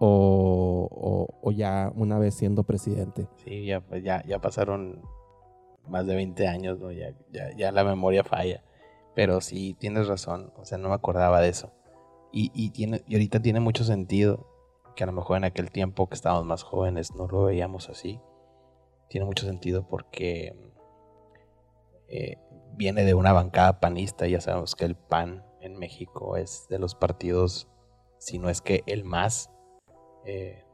[0.00, 3.26] o, o, ya una vez siendo presidente.
[3.44, 5.02] Sí, ya, ya, ya pasaron
[5.88, 6.90] más de 20 años, ¿no?
[6.92, 7.14] Ya,
[7.56, 8.62] ya, la memoria falla.
[9.14, 11.72] Pero sí, tienes razón, o sea, no me acordaba de eso.
[12.32, 14.46] Y, y, tiene, y ahorita tiene mucho sentido
[14.94, 18.20] que a lo mejor en aquel tiempo que estábamos más jóvenes no lo veíamos así.
[19.08, 20.54] Tiene mucho sentido porque
[22.08, 22.36] eh,
[22.74, 24.26] viene de una bancada panista.
[24.26, 27.68] Ya sabemos que el PAN en México es de los partidos,
[28.18, 29.50] si no es que el más
[30.24, 30.64] eh,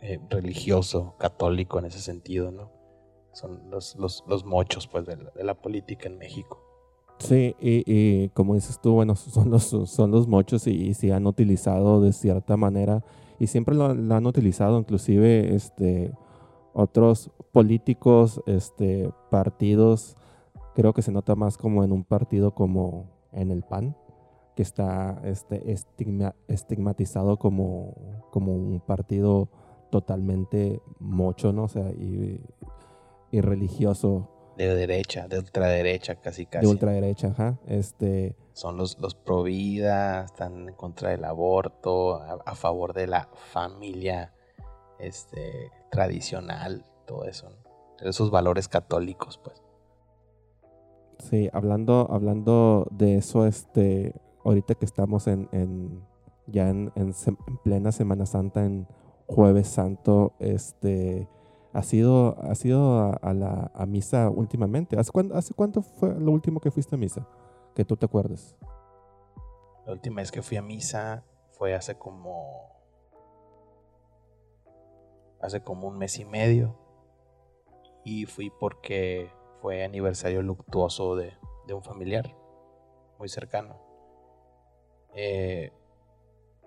[0.00, 2.77] eh, religioso, católico en ese sentido, ¿no?
[3.38, 6.58] Son los, los, mochos pues, de la, política en México.
[7.20, 12.00] Sí, y, como dices tú, bueno, son los, son los mochos y, se han utilizado
[12.00, 13.04] de cierta manera
[13.38, 16.12] y siempre lo, han utilizado, inclusive este,
[16.72, 20.16] otros políticos, este, partidos,
[20.74, 23.96] creo que se nota más como en un partido como en el PAN,
[24.56, 25.76] que está este,
[26.48, 27.94] estigmatizado como,
[28.32, 29.48] como un partido
[29.90, 31.64] totalmente mocho, ¿no?
[31.64, 32.40] O sea, y,
[33.30, 34.30] y religioso.
[34.56, 36.66] De derecha, de ultraderecha, casi casi.
[36.66, 37.58] De ultraderecha, ajá.
[37.66, 38.36] Este...
[38.52, 44.34] Son los, los pro vida, están en contra del aborto, a, favor de la familia
[44.98, 47.50] este, tradicional, todo eso.
[48.00, 49.62] Esos valores católicos, pues.
[51.20, 54.12] Sí, hablando, hablando de eso, este,
[54.44, 56.02] ahorita que estamos en, en
[56.46, 57.12] ya en, en,
[57.62, 58.86] plena Semana Santa, en
[59.26, 61.28] Jueves Santo, este,
[61.78, 64.98] ¿ha sido, ha sido a, la misa últimamente?
[64.98, 67.26] ¿Hace, cuánto, ¿Hace cuánto fue lo último que fuiste a misa?
[67.74, 68.56] Que tú te acuerdes.
[69.86, 72.68] La última vez que fui a misa fue hace como,
[75.40, 76.76] hace como un mes y medio.
[78.04, 79.30] Y fui porque
[79.62, 81.32] fue aniversario luctuoso de,
[81.66, 82.34] de un familiar
[83.18, 83.80] muy cercano.
[85.14, 85.72] Eh,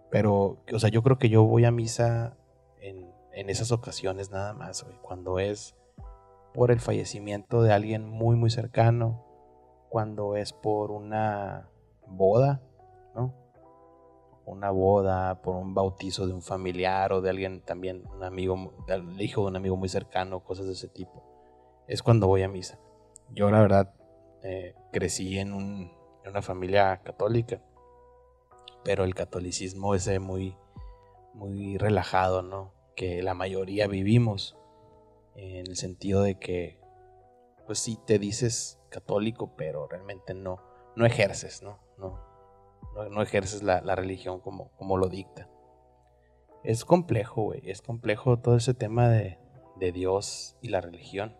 [0.09, 2.37] pero, o sea, yo creo que yo voy a misa
[2.79, 5.75] en, en esas ocasiones nada más, Cuando es
[6.53, 9.25] por el fallecimiento de alguien muy, muy cercano.
[9.89, 11.69] Cuando es por una
[12.07, 12.61] boda,
[13.15, 13.33] ¿no?
[14.45, 19.21] Una boda, por un bautizo de un familiar o de alguien también, un amigo, el
[19.21, 21.23] hijo de un amigo muy cercano, cosas de ese tipo.
[21.87, 22.79] Es cuando voy a misa.
[23.29, 23.93] Yo, la verdad,
[24.43, 25.91] eh, crecí en, un,
[26.23, 27.61] en una familia católica
[28.83, 30.55] pero el catolicismo es muy,
[31.33, 32.73] muy relajado, ¿no?
[32.95, 34.57] Que la mayoría vivimos,
[35.35, 36.79] en el sentido de que,
[37.65, 40.59] pues sí, te dices católico, pero realmente no,
[40.95, 41.79] no ejerces, ¿no?
[41.97, 42.19] No,
[43.09, 45.49] no, ejerces la, religión como, como lo dicta.
[46.63, 49.37] Es complejo, güey, es complejo todo ese tema de,
[49.93, 51.35] Dios y la religión.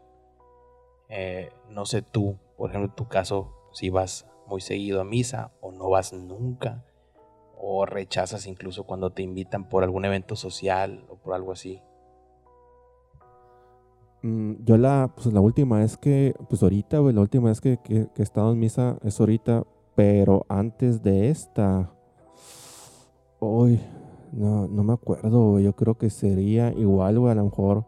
[1.10, 5.52] Eh, no sé tú, por ejemplo, en tu caso, si vas muy seguido a misa
[5.62, 6.84] o no vas nunca
[7.64, 11.80] o rechazas incluso cuando te invitan por algún evento social o por algo así?
[14.24, 17.78] Mm, yo la, pues la última vez que, pues ahorita, güey, la última vez que,
[17.78, 19.64] que, he estado en misa es ahorita,
[19.96, 21.94] pero antes de esta,
[23.40, 23.80] hoy,
[24.32, 27.86] no, no me acuerdo, yo creo que sería igual, güey, a lo mejor,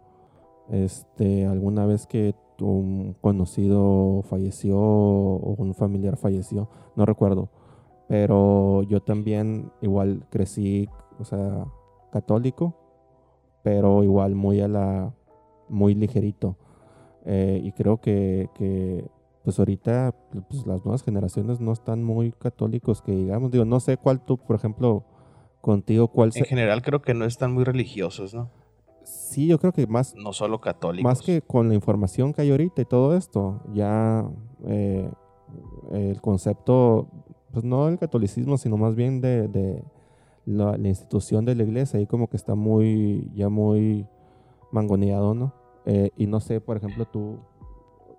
[0.70, 7.50] este, alguna vez que un conocido falleció o un familiar falleció, no recuerdo
[8.08, 10.88] pero yo también igual crecí,
[11.20, 11.66] o sea,
[12.12, 12.76] católico,
[13.64, 15.14] pero igual muy a la,
[15.70, 16.58] muy ligerito.
[17.26, 19.06] Eh, y creo que, que,
[19.44, 20.14] pues ahorita
[20.50, 24.38] pues las nuevas generaciones no están muy católicos, que digamos, digo, no sé cuál tú,
[24.38, 25.06] por ejemplo,
[25.62, 26.32] contigo, cuál...
[26.36, 28.50] En general creo que no están muy religiosos, ¿no?
[29.04, 30.16] Sí, yo creo que más...
[30.16, 31.04] No solo católicos.
[31.04, 34.26] Más que con la información que hay ahorita y todo esto, ya
[34.66, 35.10] eh,
[35.92, 37.08] el concepto
[37.54, 39.84] pues no del catolicismo, sino más bien de,
[40.46, 44.08] la, institución de la iglesia, ahí como que está muy, ya muy
[44.72, 45.54] mangoneado, ¿no?
[45.86, 47.38] Eh, y no sé, por ejemplo, tú,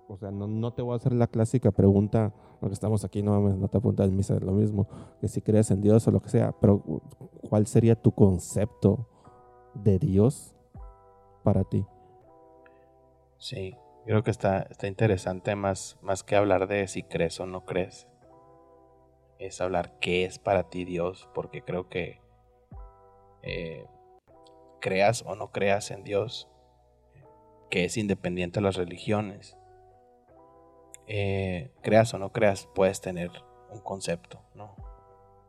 [0.07, 3.67] o sea, no, te voy a hacer la clásica pregunta, porque estamos aquí, no, no
[3.67, 4.87] te apuntas en misa, es lo mismo,
[5.19, 6.81] que si crees en Dios o lo que sea, pero
[7.49, 9.05] ¿cuál sería tu concepto
[9.73, 10.55] de Dios
[11.43, 11.85] para ti?
[13.37, 13.75] Sí,
[14.05, 18.07] creo que está, está interesante más, más que hablar de si crees o no crees
[19.39, 22.21] es hablar qué es para ti Dios, porque creo que
[23.41, 23.85] eh,
[24.79, 26.49] creas o no creas en Dios,
[27.69, 29.57] que es independiente de las religiones,
[31.07, 33.31] eh, creas o no creas, puedes tener
[33.71, 34.75] un concepto, ¿no?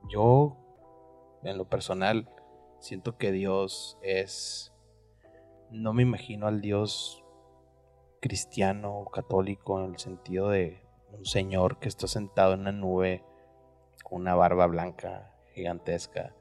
[0.09, 0.57] Yo,
[1.43, 2.29] en lo personal,
[2.81, 4.73] siento que Dios es,
[5.71, 7.23] no me imagino al Dios
[8.21, 10.83] cristiano o católico en el sentido de
[11.13, 13.25] un señor que está sentado en una nube
[14.11, 16.35] una barba blanca gigantesca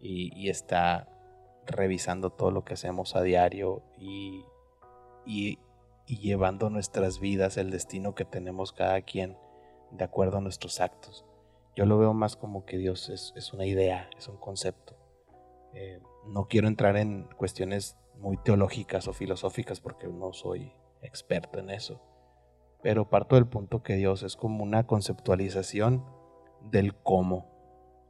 [0.00, 1.08] y, está
[1.66, 4.44] revisando todo lo que hacemos a diario y,
[6.06, 9.36] llevando nuestras vidas, el destino que tenemos cada quien
[9.90, 11.24] de acuerdo a nuestros actos.
[11.74, 14.96] Yo lo veo más como que Dios es, una idea, es un concepto.
[15.74, 20.72] Eh, no quiero entrar en cuestiones muy teológicas o filosóficas porque no soy
[21.02, 22.00] experto en eso
[22.86, 26.04] pero parto del punto que Dios es como una conceptualización
[26.62, 27.46] del cómo,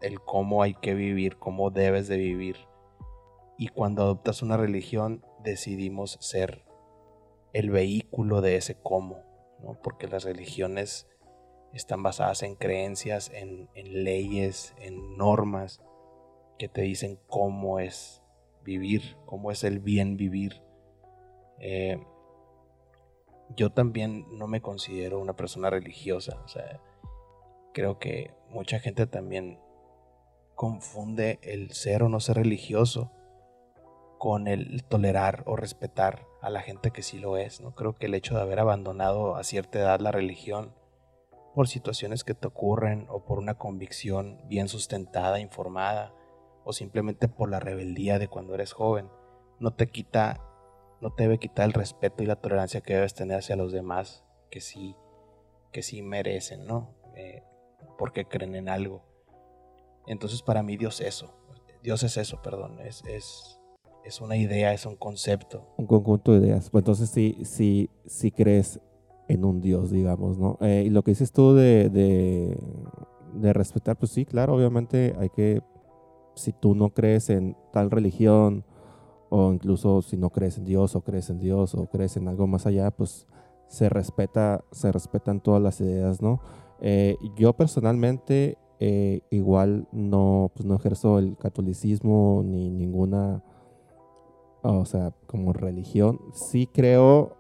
[0.01, 2.57] el cómo hay que vivir, cómo debes de vivir.
[3.59, 6.65] Y cuando adoptas una religión decidimos ser
[7.53, 9.23] el vehículo de ese cómo,
[9.63, 9.81] ¿no?
[9.83, 11.09] porque las religiones
[11.73, 15.83] están basadas en creencias, en, leyes, en normas
[16.59, 18.23] que te dicen cómo es
[18.63, 20.63] vivir, cómo es el bien vivir.
[21.61, 21.99] Eh,
[23.55, 26.81] yo también no me considero una persona religiosa, o sea,
[27.77, 29.61] creo que mucha gente también
[30.55, 33.13] confunde el ser o no ser religioso
[34.17, 37.75] con el tolerar o respetar a la gente que sí lo es, ¿no?
[37.75, 40.75] Creo que el hecho de haber abandonado a cierta edad la religión
[41.55, 46.15] por situaciones que te ocurren o por una convicción bien sustentada, informada,
[46.65, 49.11] o simplemente por la rebeldía de cuando eres joven,
[49.61, 50.41] no te quita,
[51.03, 54.25] no te debe quitar el respeto y la tolerancia que debes tener hacia los demás
[54.51, 54.97] que sí,
[55.73, 56.95] que sí merecen, ¿no?
[57.15, 57.43] Eh,
[57.99, 59.03] porque creen en algo.
[60.07, 61.35] Entonces para mí Dios es eso,
[61.83, 63.61] Dios es eso, perdón, es, es,
[64.05, 65.75] es una idea, es un concepto.
[65.77, 66.71] Un conjunto de ideas.
[66.71, 68.81] Pues entonces sí, sí, sí crees
[69.29, 70.59] en un Dios, digamos, ¿no?
[70.61, 75.63] Eh, y lo que dices tú de, de, respetar, pues sí, claro, obviamente hay que,
[76.35, 78.65] si tú no crees en tal religión,
[79.29, 82.47] o incluso si no crees en Dios, o crees en Dios, o crees en algo
[82.47, 83.27] más allá, pues
[83.69, 86.41] se respeta, se respetan todas las ideas, ¿no?
[86.81, 93.43] Eh, yo personalmente eh, igual no, pues no ejerzo el catolicismo ni ninguna,
[94.63, 96.21] o sea, como religión.
[96.33, 97.37] Sí creo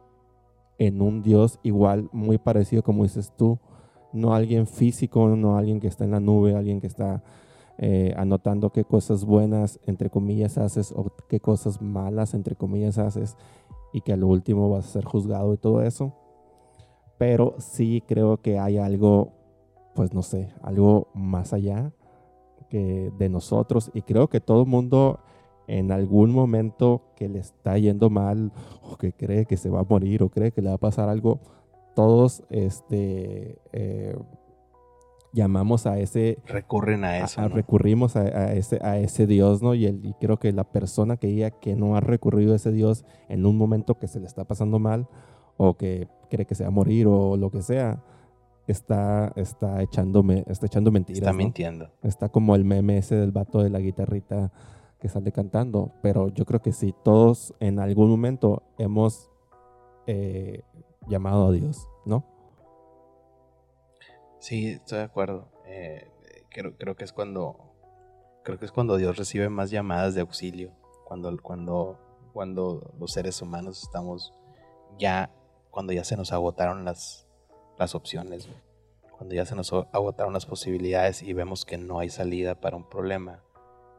[0.78, 3.58] en un Dios igual, muy parecido como dices tú,
[4.12, 7.22] no alguien físico, no alguien que está en la nube, alguien que está
[7.78, 13.36] eh, anotando qué cosas buenas, entre comillas, haces o qué cosas malas, entre comillas, haces
[13.92, 16.14] y que al último vas a ser juzgado y todo eso.
[17.18, 19.32] Pero sí creo que hay algo,
[19.94, 21.92] pues no sé, algo más allá
[22.68, 25.20] que de nosotros y creo que todo el mundo
[25.68, 28.52] en algún momento que le está yendo mal
[28.82, 31.08] o que cree que se va a morir o cree que le va a pasar
[31.08, 31.40] algo,
[31.94, 34.16] todos este, eh,
[35.32, 36.38] llamamos a ese...
[36.46, 37.46] Recurren a eso.
[37.48, 39.74] Recurrimos a, ese, a ese Dios, ¿no?
[39.74, 42.72] Y, el, y creo que la persona que diga que no ha recurrido a ese
[42.72, 45.08] Dios en un momento que se le está pasando mal
[45.56, 48.02] o que cree que se va a morir o lo que sea,
[48.66, 51.22] está, está, echándome, está echando mentiras.
[51.22, 51.90] Está mintiendo.
[52.02, 54.52] Está como el meme ese del vato de la guitarrita
[55.00, 59.30] que sale cantando, pero yo creo que sí, todos en algún momento hemos
[60.06, 60.62] eh,
[61.06, 62.24] llamado a Dios, ¿no?
[64.38, 65.48] Sí, estoy de acuerdo.
[65.66, 66.08] Eh,
[66.50, 67.66] creo, creo que es cuando
[68.46, 70.70] creo que es cuando Dios recibe más llamadas de auxilio,
[71.04, 71.98] cuando, cuando,
[72.32, 74.32] cuando los seres humanos estamos
[74.98, 75.30] ya,
[75.76, 77.26] cuando ya se nos agotaron las,
[77.76, 78.48] las opciones,
[79.10, 82.88] cuando ya se nos agotaron las posibilidades y vemos que no hay salida para un
[82.88, 83.42] problema,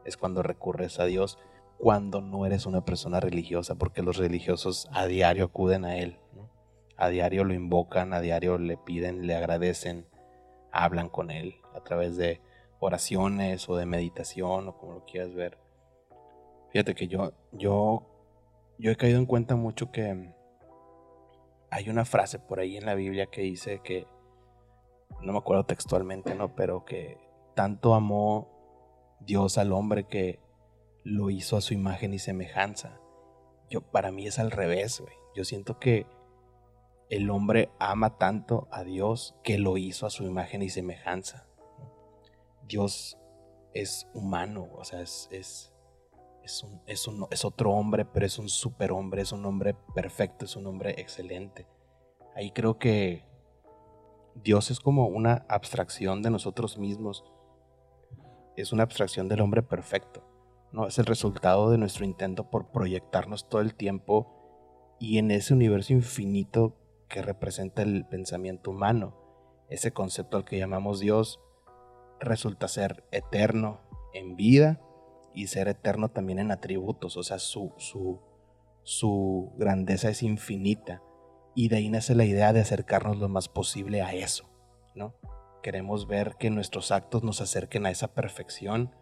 [0.04, 1.38] es cuando recurres a Dios,
[1.78, 6.18] cuando no eres una persona religiosa, porque los religiosos a diario acuden a Él,
[6.96, 10.08] a diario lo invocan, a diario le piden, le agradecen,
[10.72, 12.40] hablan con Él a través de
[12.80, 15.58] oraciones o de meditación o como lo quieras ver.
[16.72, 18.02] Fíjate que yo, yo,
[18.78, 20.36] yo he caído en cuenta mucho que
[21.70, 24.06] hay una frase por ahí en la Biblia que dice que,
[25.22, 26.54] no me acuerdo textualmente, ¿no?
[26.54, 27.18] Pero que
[27.54, 28.48] tanto amó
[29.20, 30.40] Dios al hombre que
[31.02, 33.00] lo hizo a su imagen y semejanza.
[33.70, 35.14] Yo, para mí es al revés, güey.
[35.34, 36.06] Yo siento que
[37.10, 41.46] el hombre ama tanto a Dios que lo hizo a su imagen y semejanza.
[42.66, 43.18] Dios
[43.72, 45.72] es humano, o sea, es, es,
[46.86, 50.66] es, un, es, otro hombre, pero es un superhombre, es un hombre perfecto, es un
[50.66, 51.66] hombre excelente.
[52.34, 53.24] Ahí creo que
[54.34, 57.24] Dios es como una abstracción de nosotros mismos
[58.62, 60.24] es una abstracción del hombre perfecto.
[60.72, 60.86] ¿no?
[60.86, 65.92] Es el resultado de nuestro intento por proyectarnos todo el tiempo y en ese universo
[65.92, 66.76] infinito
[67.08, 69.16] que representa el pensamiento humano.
[69.70, 71.40] Ese concepto al que llamamos Dios
[72.20, 73.80] resulta ser eterno
[74.12, 74.80] en vida
[75.38, 78.18] y ser eterno también en atributos, o sea, su, su,
[78.82, 81.00] su grandeza es infinita.
[81.54, 84.50] Y de ahí nace la idea de acercarnos lo más posible a eso,
[84.96, 85.14] ¿no?
[85.62, 88.92] Queremos ver que nuestros actos nos acerquen a esa perfección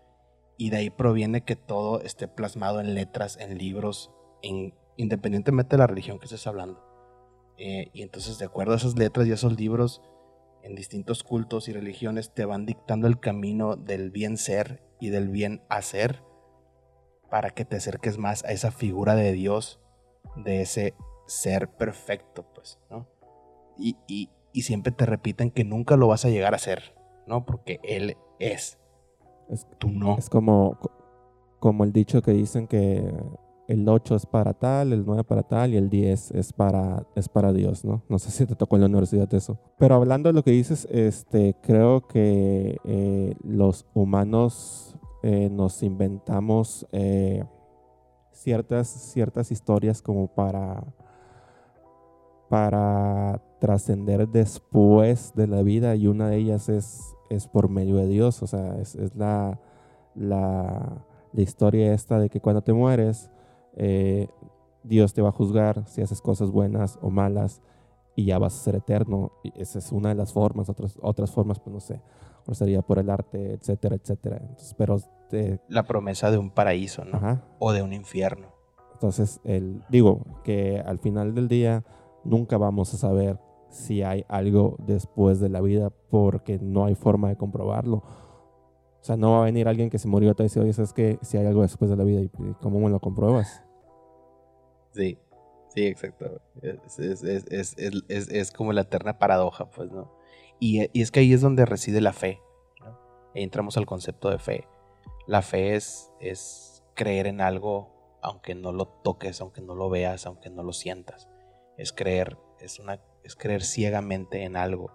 [0.58, 4.10] y de ahí proviene que todo esté plasmado en letras, en libros,
[4.96, 6.82] independientemente de la religión que estés hablando.
[7.56, 10.02] Eh, y entonces de acuerdo a esas letras y esos libros,
[10.66, 15.28] en distintos cultos y religiones te van dictando el camino del bien ser y del
[15.28, 16.22] bien hacer
[17.30, 19.80] para que te acerques más a esa figura de Dios,
[20.36, 20.94] de ese
[21.26, 23.08] ser perfecto, pues, ¿no?
[23.78, 26.94] y, y, y siempre te repiten que nunca lo vas a llegar a ser,
[27.26, 27.44] ¿no?
[27.44, 28.78] Porque Él es.
[29.48, 30.16] Es, Tú no.
[30.18, 30.78] es como,
[31.60, 33.12] como el dicho que dicen que
[33.68, 37.28] el 8 es para tal, el 9 para tal y el 10 es para, es
[37.28, 38.02] para Dios, ¿no?
[38.08, 39.58] No sé si te tocó en la universidad eso.
[39.78, 46.86] Pero hablando de lo que dices, este, creo que eh, los humanos eh, nos inventamos
[46.92, 47.44] eh,
[48.32, 50.84] ciertas, ciertas historias como para,
[52.48, 58.06] para trascender después de la vida y una de ellas es, es por medio de
[58.06, 59.58] Dios, o sea, es, es la,
[60.14, 63.30] la, la historia esta de que cuando te mueres,
[63.76, 64.28] eh,
[64.82, 67.60] Dios te va a juzgar si haces cosas buenas o malas
[68.14, 69.32] y ya vas a ser eterno.
[69.42, 72.00] Y esa es una de las formas, otras, otras formas, pues no sé,
[72.46, 74.38] o sería por el arte, etcétera, etcétera.
[74.40, 74.96] Entonces, pero,
[75.32, 77.16] eh, La promesa de un paraíso, ¿no?
[77.16, 78.48] ajá, O de un infierno.
[78.94, 81.84] entonces, el, digo que al final del día
[82.24, 83.38] nunca vamos a saber
[83.68, 87.96] si hay algo después de la vida porque no hay forma de comprobarlo.
[87.96, 90.92] O sea, no va a venir alguien que se murió y te dice, oye, ¿sabes
[90.92, 91.18] qué?
[91.22, 92.28] Si hay algo después de la vida, ¿y
[92.62, 93.62] cómo me lo compruebas?
[94.96, 95.18] Sí,
[95.68, 96.40] sí, exacto.
[96.62, 97.76] Es, es, es,
[98.08, 100.12] es, como la eterna paradoja, pues, ¿no?
[100.58, 102.40] Y, y es que ahí es donde reside la fe.
[102.80, 102.98] ¿no?
[103.34, 104.66] Ahí entramos al concepto de fe.
[105.26, 107.96] La fe es, es creer en algo
[108.26, 111.28] aunque no lo toques, aunque no lo veas, aunque no lo sientas.
[111.76, 114.90] Es creer, es, una, es creer ciegamente en algo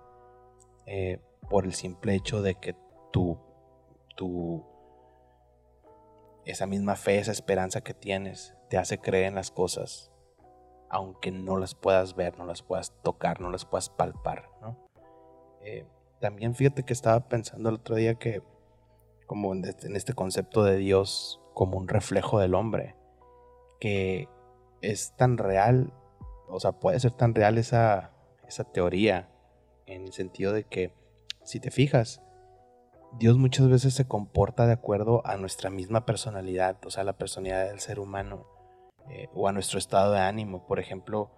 [0.86, 1.20] eh,
[1.50, 2.76] por el simple hecho de que
[3.14, 3.40] tú,
[4.18, 4.66] tú,
[6.44, 10.14] esa misma fe, esa esperanza que tienes, te hace creer en las cosas,
[10.90, 14.78] aunque no las puedas ver, no las puedas tocar, no las puedas palpar, ¿no?
[15.60, 15.86] Eh,
[16.22, 18.42] también fíjate que estaba pensando el otro día que,
[19.28, 22.96] como en este, en este concepto de Dios como un reflejo del hombre,
[23.82, 24.30] que
[24.80, 25.92] es tan real,
[26.48, 28.14] o sea, puede ser tan real esa,
[28.48, 29.30] esa teoría,
[29.86, 30.94] en el sentido de que,
[31.44, 32.22] si te fijas,
[33.20, 37.68] Dios muchas veces se comporta de acuerdo a nuestra misma personalidad, o sea, la personalidad
[37.68, 38.48] del ser humano,
[39.10, 40.66] eh, o a nuestro estado de ánimo.
[40.66, 41.32] Por ejemplo,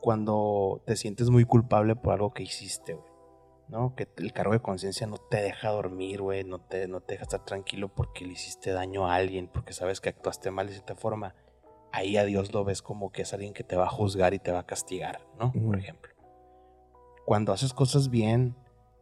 [0.00, 3.10] cuando te sientes muy culpable por algo que hiciste, güey,
[3.68, 3.94] ¿no?
[3.94, 7.22] Que el cargo de conciencia no te deja dormir, güey, no te, no te deja
[7.22, 10.94] estar tranquilo porque le hiciste daño a alguien, porque sabes que actuaste mal de cierta
[10.94, 11.34] forma.
[11.90, 14.40] Ahí a Dios lo ves como que es alguien que te va a juzgar y
[14.40, 15.52] te va a castigar, ¿no?
[15.52, 16.12] Por ejemplo.
[17.24, 18.56] Cuando haces cosas bien,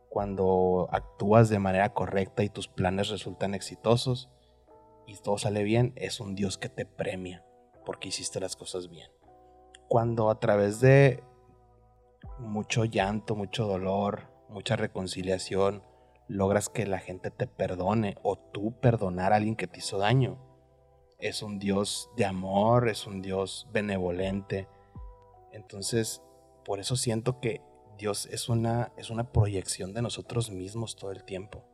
[0.09, 4.31] cuando actúas de manera correcta y tus planes resultan exitosos
[5.07, 7.45] y todo sale bien, es un Dios que te premia
[7.85, 9.11] porque hiciste las cosas bien.
[9.89, 11.23] Cuando a través de
[12.39, 15.83] mucho llanto, mucho dolor, mucha reconciliación,
[16.29, 20.39] logras que la gente te perdone o tú perdonar a alguien que te hizo daño,
[21.19, 24.69] es un Dios de amor, es un Dios benevolente.
[25.53, 26.23] Entonces,
[26.65, 27.61] por eso siento que
[27.97, 31.65] Dios es una, es una proyección de nosotros mismos todo el tiempo.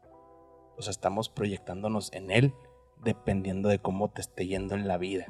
[0.76, 2.54] O sea, estamos proyectándonos en Él
[3.02, 5.26] dependiendo de cómo te esté yendo en la vida.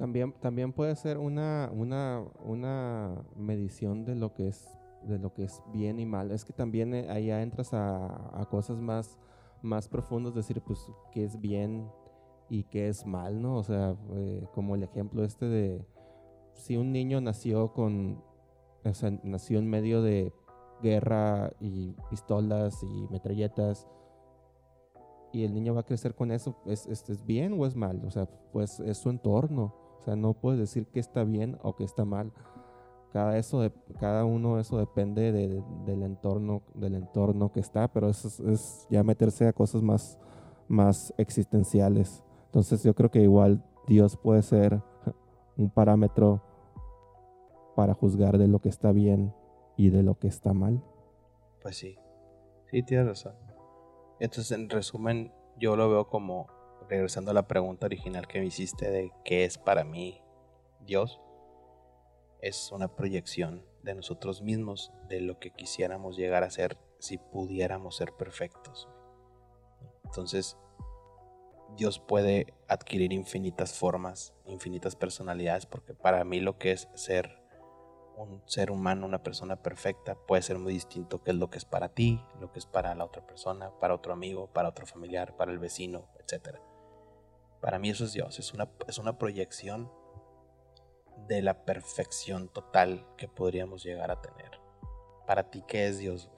[0.00, 4.66] También, también puede ser una, una, una medición de lo que es
[5.02, 6.30] de lo que es bien y mal.
[6.30, 9.18] Es que también eh, ahí ya entras a, cosas más,
[9.60, 11.86] más profundas, decir, pues, qué es bien
[12.48, 13.56] y qué es mal, ¿no?
[13.58, 15.84] O sea, eh, como el ejemplo este de
[16.54, 18.24] si un niño nació con,
[18.82, 20.32] o sea, nació en medio de
[20.82, 23.86] guerra y pistolas y metralletas
[25.30, 28.02] y el niño va a crecer con eso, ¿es, es, es bien o es mal?
[28.06, 29.89] O sea, pues es su entorno.
[30.00, 32.32] O sea, no puedes decir que está bien o que está mal.
[33.12, 37.88] Cada, eso de, cada uno eso depende de- de- del, entorno, del entorno que está,
[37.88, 40.18] pero eso es, es ya meterse a cosas más,
[40.68, 42.22] más existenciales.
[42.46, 44.80] Entonces yo creo que igual Dios puede ser
[45.56, 46.40] un parámetro
[47.76, 49.34] para juzgar de lo que está bien
[49.76, 50.82] y de lo que está mal.
[51.62, 51.96] Pues sí,
[52.70, 53.34] sí, tienes razón.
[54.18, 56.46] Entonces, en resumen, yo lo veo como,
[56.90, 60.20] regresando a la pregunta original que me hiciste de qué es para mí
[60.80, 61.20] Dios,
[62.42, 67.96] es una proyección de nosotros mismos, de lo que quisiéramos llegar a ser si pudiéramos
[67.96, 68.88] ser perfectos.
[70.04, 70.58] Entonces,
[71.76, 77.40] Dios puede adquirir infinitas formas, infinitas personalidades, porque para mí lo que es ser
[78.16, 81.64] un ser humano, una persona perfecta, puede ser muy distinto que es lo que es
[81.64, 85.36] para ti, lo que es para la otra persona, para otro amigo, para otro familiar,
[85.36, 86.58] para el vecino, etc.
[87.60, 89.90] Para mí eso es Dios, es una, es una proyección
[91.28, 94.50] de la perfección total que podríamos llegar a tener.
[95.26, 96.30] Para ti, ¿qué es Dios?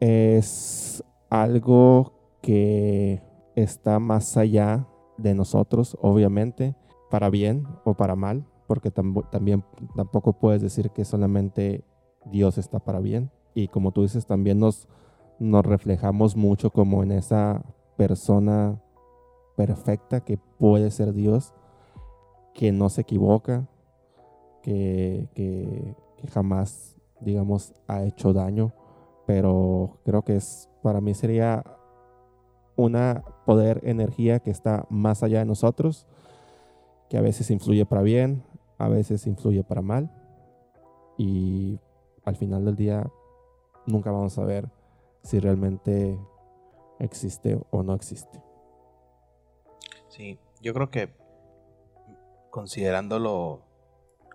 [0.00, 3.22] es algo que
[3.54, 4.88] está más allá
[5.18, 6.74] de nosotros, obviamente,
[7.10, 9.64] para bien o para mal, porque también
[9.94, 11.84] tampoco puedes decir que solamente
[12.24, 13.30] Dios está para bien.
[13.54, 14.88] Y como tú dices, también nos,
[15.38, 17.62] nos reflejamos mucho como en esa
[17.96, 18.80] persona
[19.60, 21.52] perfecta que puede ser Dios,
[22.54, 23.68] que no se equivoca,
[24.62, 25.94] que, que,
[26.32, 28.72] jamás, digamos, ha hecho daño.
[29.26, 31.62] Pero creo que es, para mí sería
[32.74, 36.06] una poder, energía que está más allá de nosotros,
[37.10, 38.42] que a veces influye para bien,
[38.78, 40.10] a veces influye para mal.
[41.18, 41.78] Y
[42.24, 43.10] al final del día
[43.86, 44.70] nunca vamos a ver
[45.22, 46.18] si realmente
[46.98, 48.49] existe o no existe.
[50.10, 51.08] Sí, yo creo que
[52.50, 53.62] considerándolo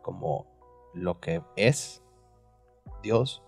[0.01, 0.47] como
[0.93, 2.01] lo que es
[3.03, 3.43] Dios,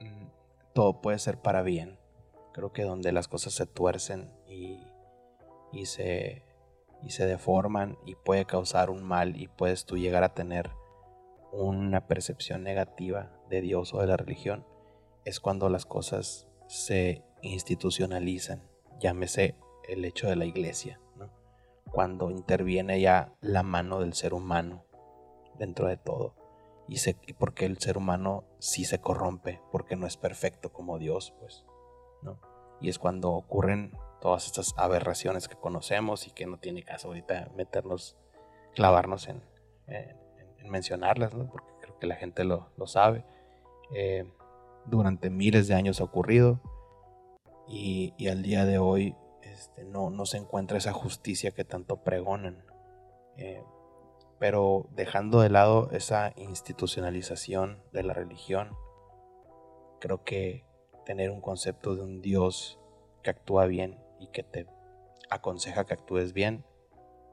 [0.00, 0.26] mm,
[0.72, 1.98] todo puede ser para bien.
[2.54, 4.82] Creo que donde las cosas se tuercen y,
[5.72, 6.42] y, se,
[7.02, 10.70] y se deforman y puede causar un mal y puedes tú llegar a tener
[11.52, 14.66] una percepción negativa de Dios o de la religión,
[15.26, 18.62] es cuando las cosas se institucionalizan,
[18.98, 19.54] llámese
[19.88, 21.00] el hecho de la iglesia,
[21.90, 24.84] cuando interviene ya la mano del ser humano
[25.58, 26.34] dentro de todo.
[26.88, 31.34] Y, se, porque el ser humano sí se corrompe, porque no es perfecto como Dios,
[31.38, 31.64] pues.
[32.80, 37.50] Y es cuando ocurren todas estas aberraciones que conocemos y que no tiene caso ahorita
[37.54, 38.16] meternos,
[38.74, 39.42] clavarnos en,
[40.64, 43.24] mencionarlas, porque creo que la gente lo, sabe.
[43.94, 44.24] Eh,
[44.86, 46.60] durante miles de años ha ocurrido
[47.68, 49.14] y, al día de hoy
[49.62, 52.64] este, no, no, se encuentra esa justicia que tanto pregonan.
[53.36, 53.62] Eh,
[54.40, 58.76] pero dejando de lado esa institucionalización de la religión,
[60.00, 60.66] creo que
[61.04, 62.80] tener un concepto de un Dios
[63.22, 64.66] que actúa bien y que te
[65.30, 66.64] aconseja que actúes bien,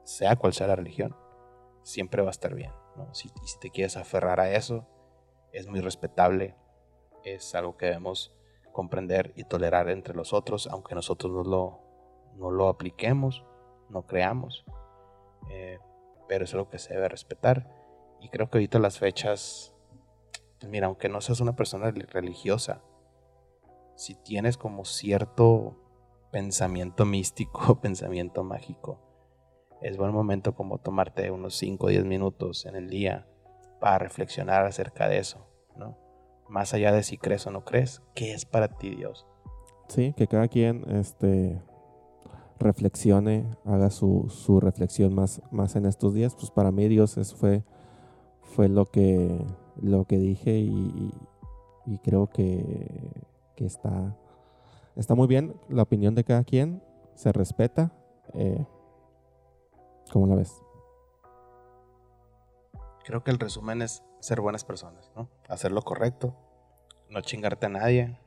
[0.04, 1.16] sea cual sea la religión,
[1.82, 2.70] siempre va a estar bien.
[3.10, 4.86] Si, si te quieres aferrar a eso,
[5.52, 6.54] es muy respetable,
[7.24, 8.36] es algo que debemos
[8.70, 11.89] comprender y tolerar entre los otros, aunque nosotros no lo,
[12.36, 13.44] no lo apliquemos,
[13.88, 14.64] no creamos.
[15.50, 15.78] Eh,
[16.28, 17.68] pero es algo que se debe respetar.
[18.20, 19.74] Y creo que ahorita las fechas,
[20.68, 22.82] mira, aunque no seas una persona religiosa,
[23.96, 25.76] si tienes como cierto
[26.30, 28.98] pensamiento místico, pensamiento mágico,
[29.82, 33.26] es buen momento como tomarte unos 5 o 10 minutos en el día
[33.80, 35.98] para reflexionar acerca de eso, ¿no?
[36.48, 39.26] Más allá de si crees o no crees, ¿qué es para ti Dios?
[39.88, 41.60] Sí, que cada quien este,
[42.60, 46.36] reflexione, haga su, su reflexión más, más en estos días.
[46.36, 47.64] Pues para mí Dios eso fue,
[48.42, 49.44] fue lo, que,
[49.80, 51.12] lo que dije y,
[51.86, 53.10] y creo que
[53.60, 54.16] que está,
[54.96, 55.54] está muy bien.
[55.68, 56.82] La opinión de cada quien
[57.14, 57.92] se respeta.
[58.32, 58.66] Eh,
[60.10, 60.62] ¿Cómo la ves?
[63.04, 65.28] Creo que el resumen es ser buenas personas, ¿no?
[65.46, 66.34] Hacer lo correcto,
[67.10, 68.18] no chingarte a nadie.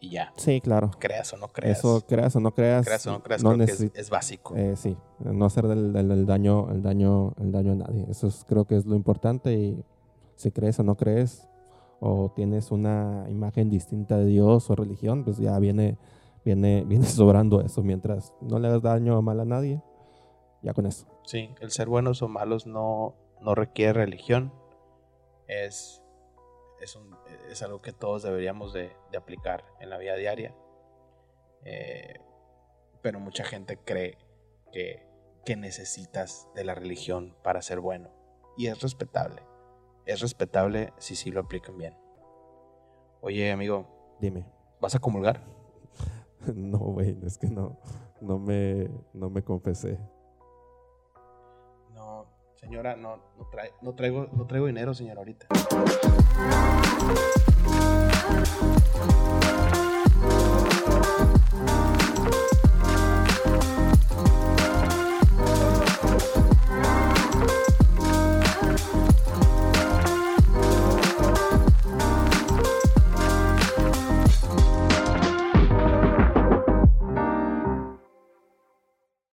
[0.00, 0.32] Y ya.
[0.36, 0.90] Sí, claro.
[0.98, 1.78] Creas o no creas.
[1.78, 2.86] Eso, creas o no creas.
[2.86, 4.54] Creas o no creas, creo que es, básico.
[4.56, 8.06] Eh, sí, no hacer del, del, daño, el daño, el daño a nadie.
[8.08, 9.84] Eso creo que es lo importante y
[10.36, 11.48] si crees o no crees,
[12.00, 15.98] o tienes una imagen distinta de Dios o religión, pues ya viene,
[16.44, 17.82] viene, viene sobrando eso.
[17.82, 19.82] Mientras no le hagas daño o mal a nadie,
[20.62, 21.06] ya con eso.
[21.24, 24.52] Sí, el ser buenos o malos no, no requiere religión.
[25.48, 26.02] Es,
[26.80, 27.16] es, un,
[27.50, 30.54] es, algo que todos deberíamos de, de aplicar en la vida diaria.
[31.64, 32.20] Eh,
[33.02, 34.18] pero mucha gente cree
[34.72, 35.06] que,
[35.44, 38.10] que necesitas de la religión para ser bueno.
[38.56, 39.42] Y es respetable
[40.08, 41.94] es respetable si sí lo aplican bien.
[43.20, 44.16] Oye, amigo.
[44.20, 44.46] Dime.
[44.80, 45.44] ¿Vas a comulgar?
[46.54, 47.78] no, güey, es que no,
[48.22, 50.00] no me, no me confesé.
[51.92, 52.26] No,
[52.60, 55.46] señora, no, no, traigo, no traigo dinero, señora, ahorita.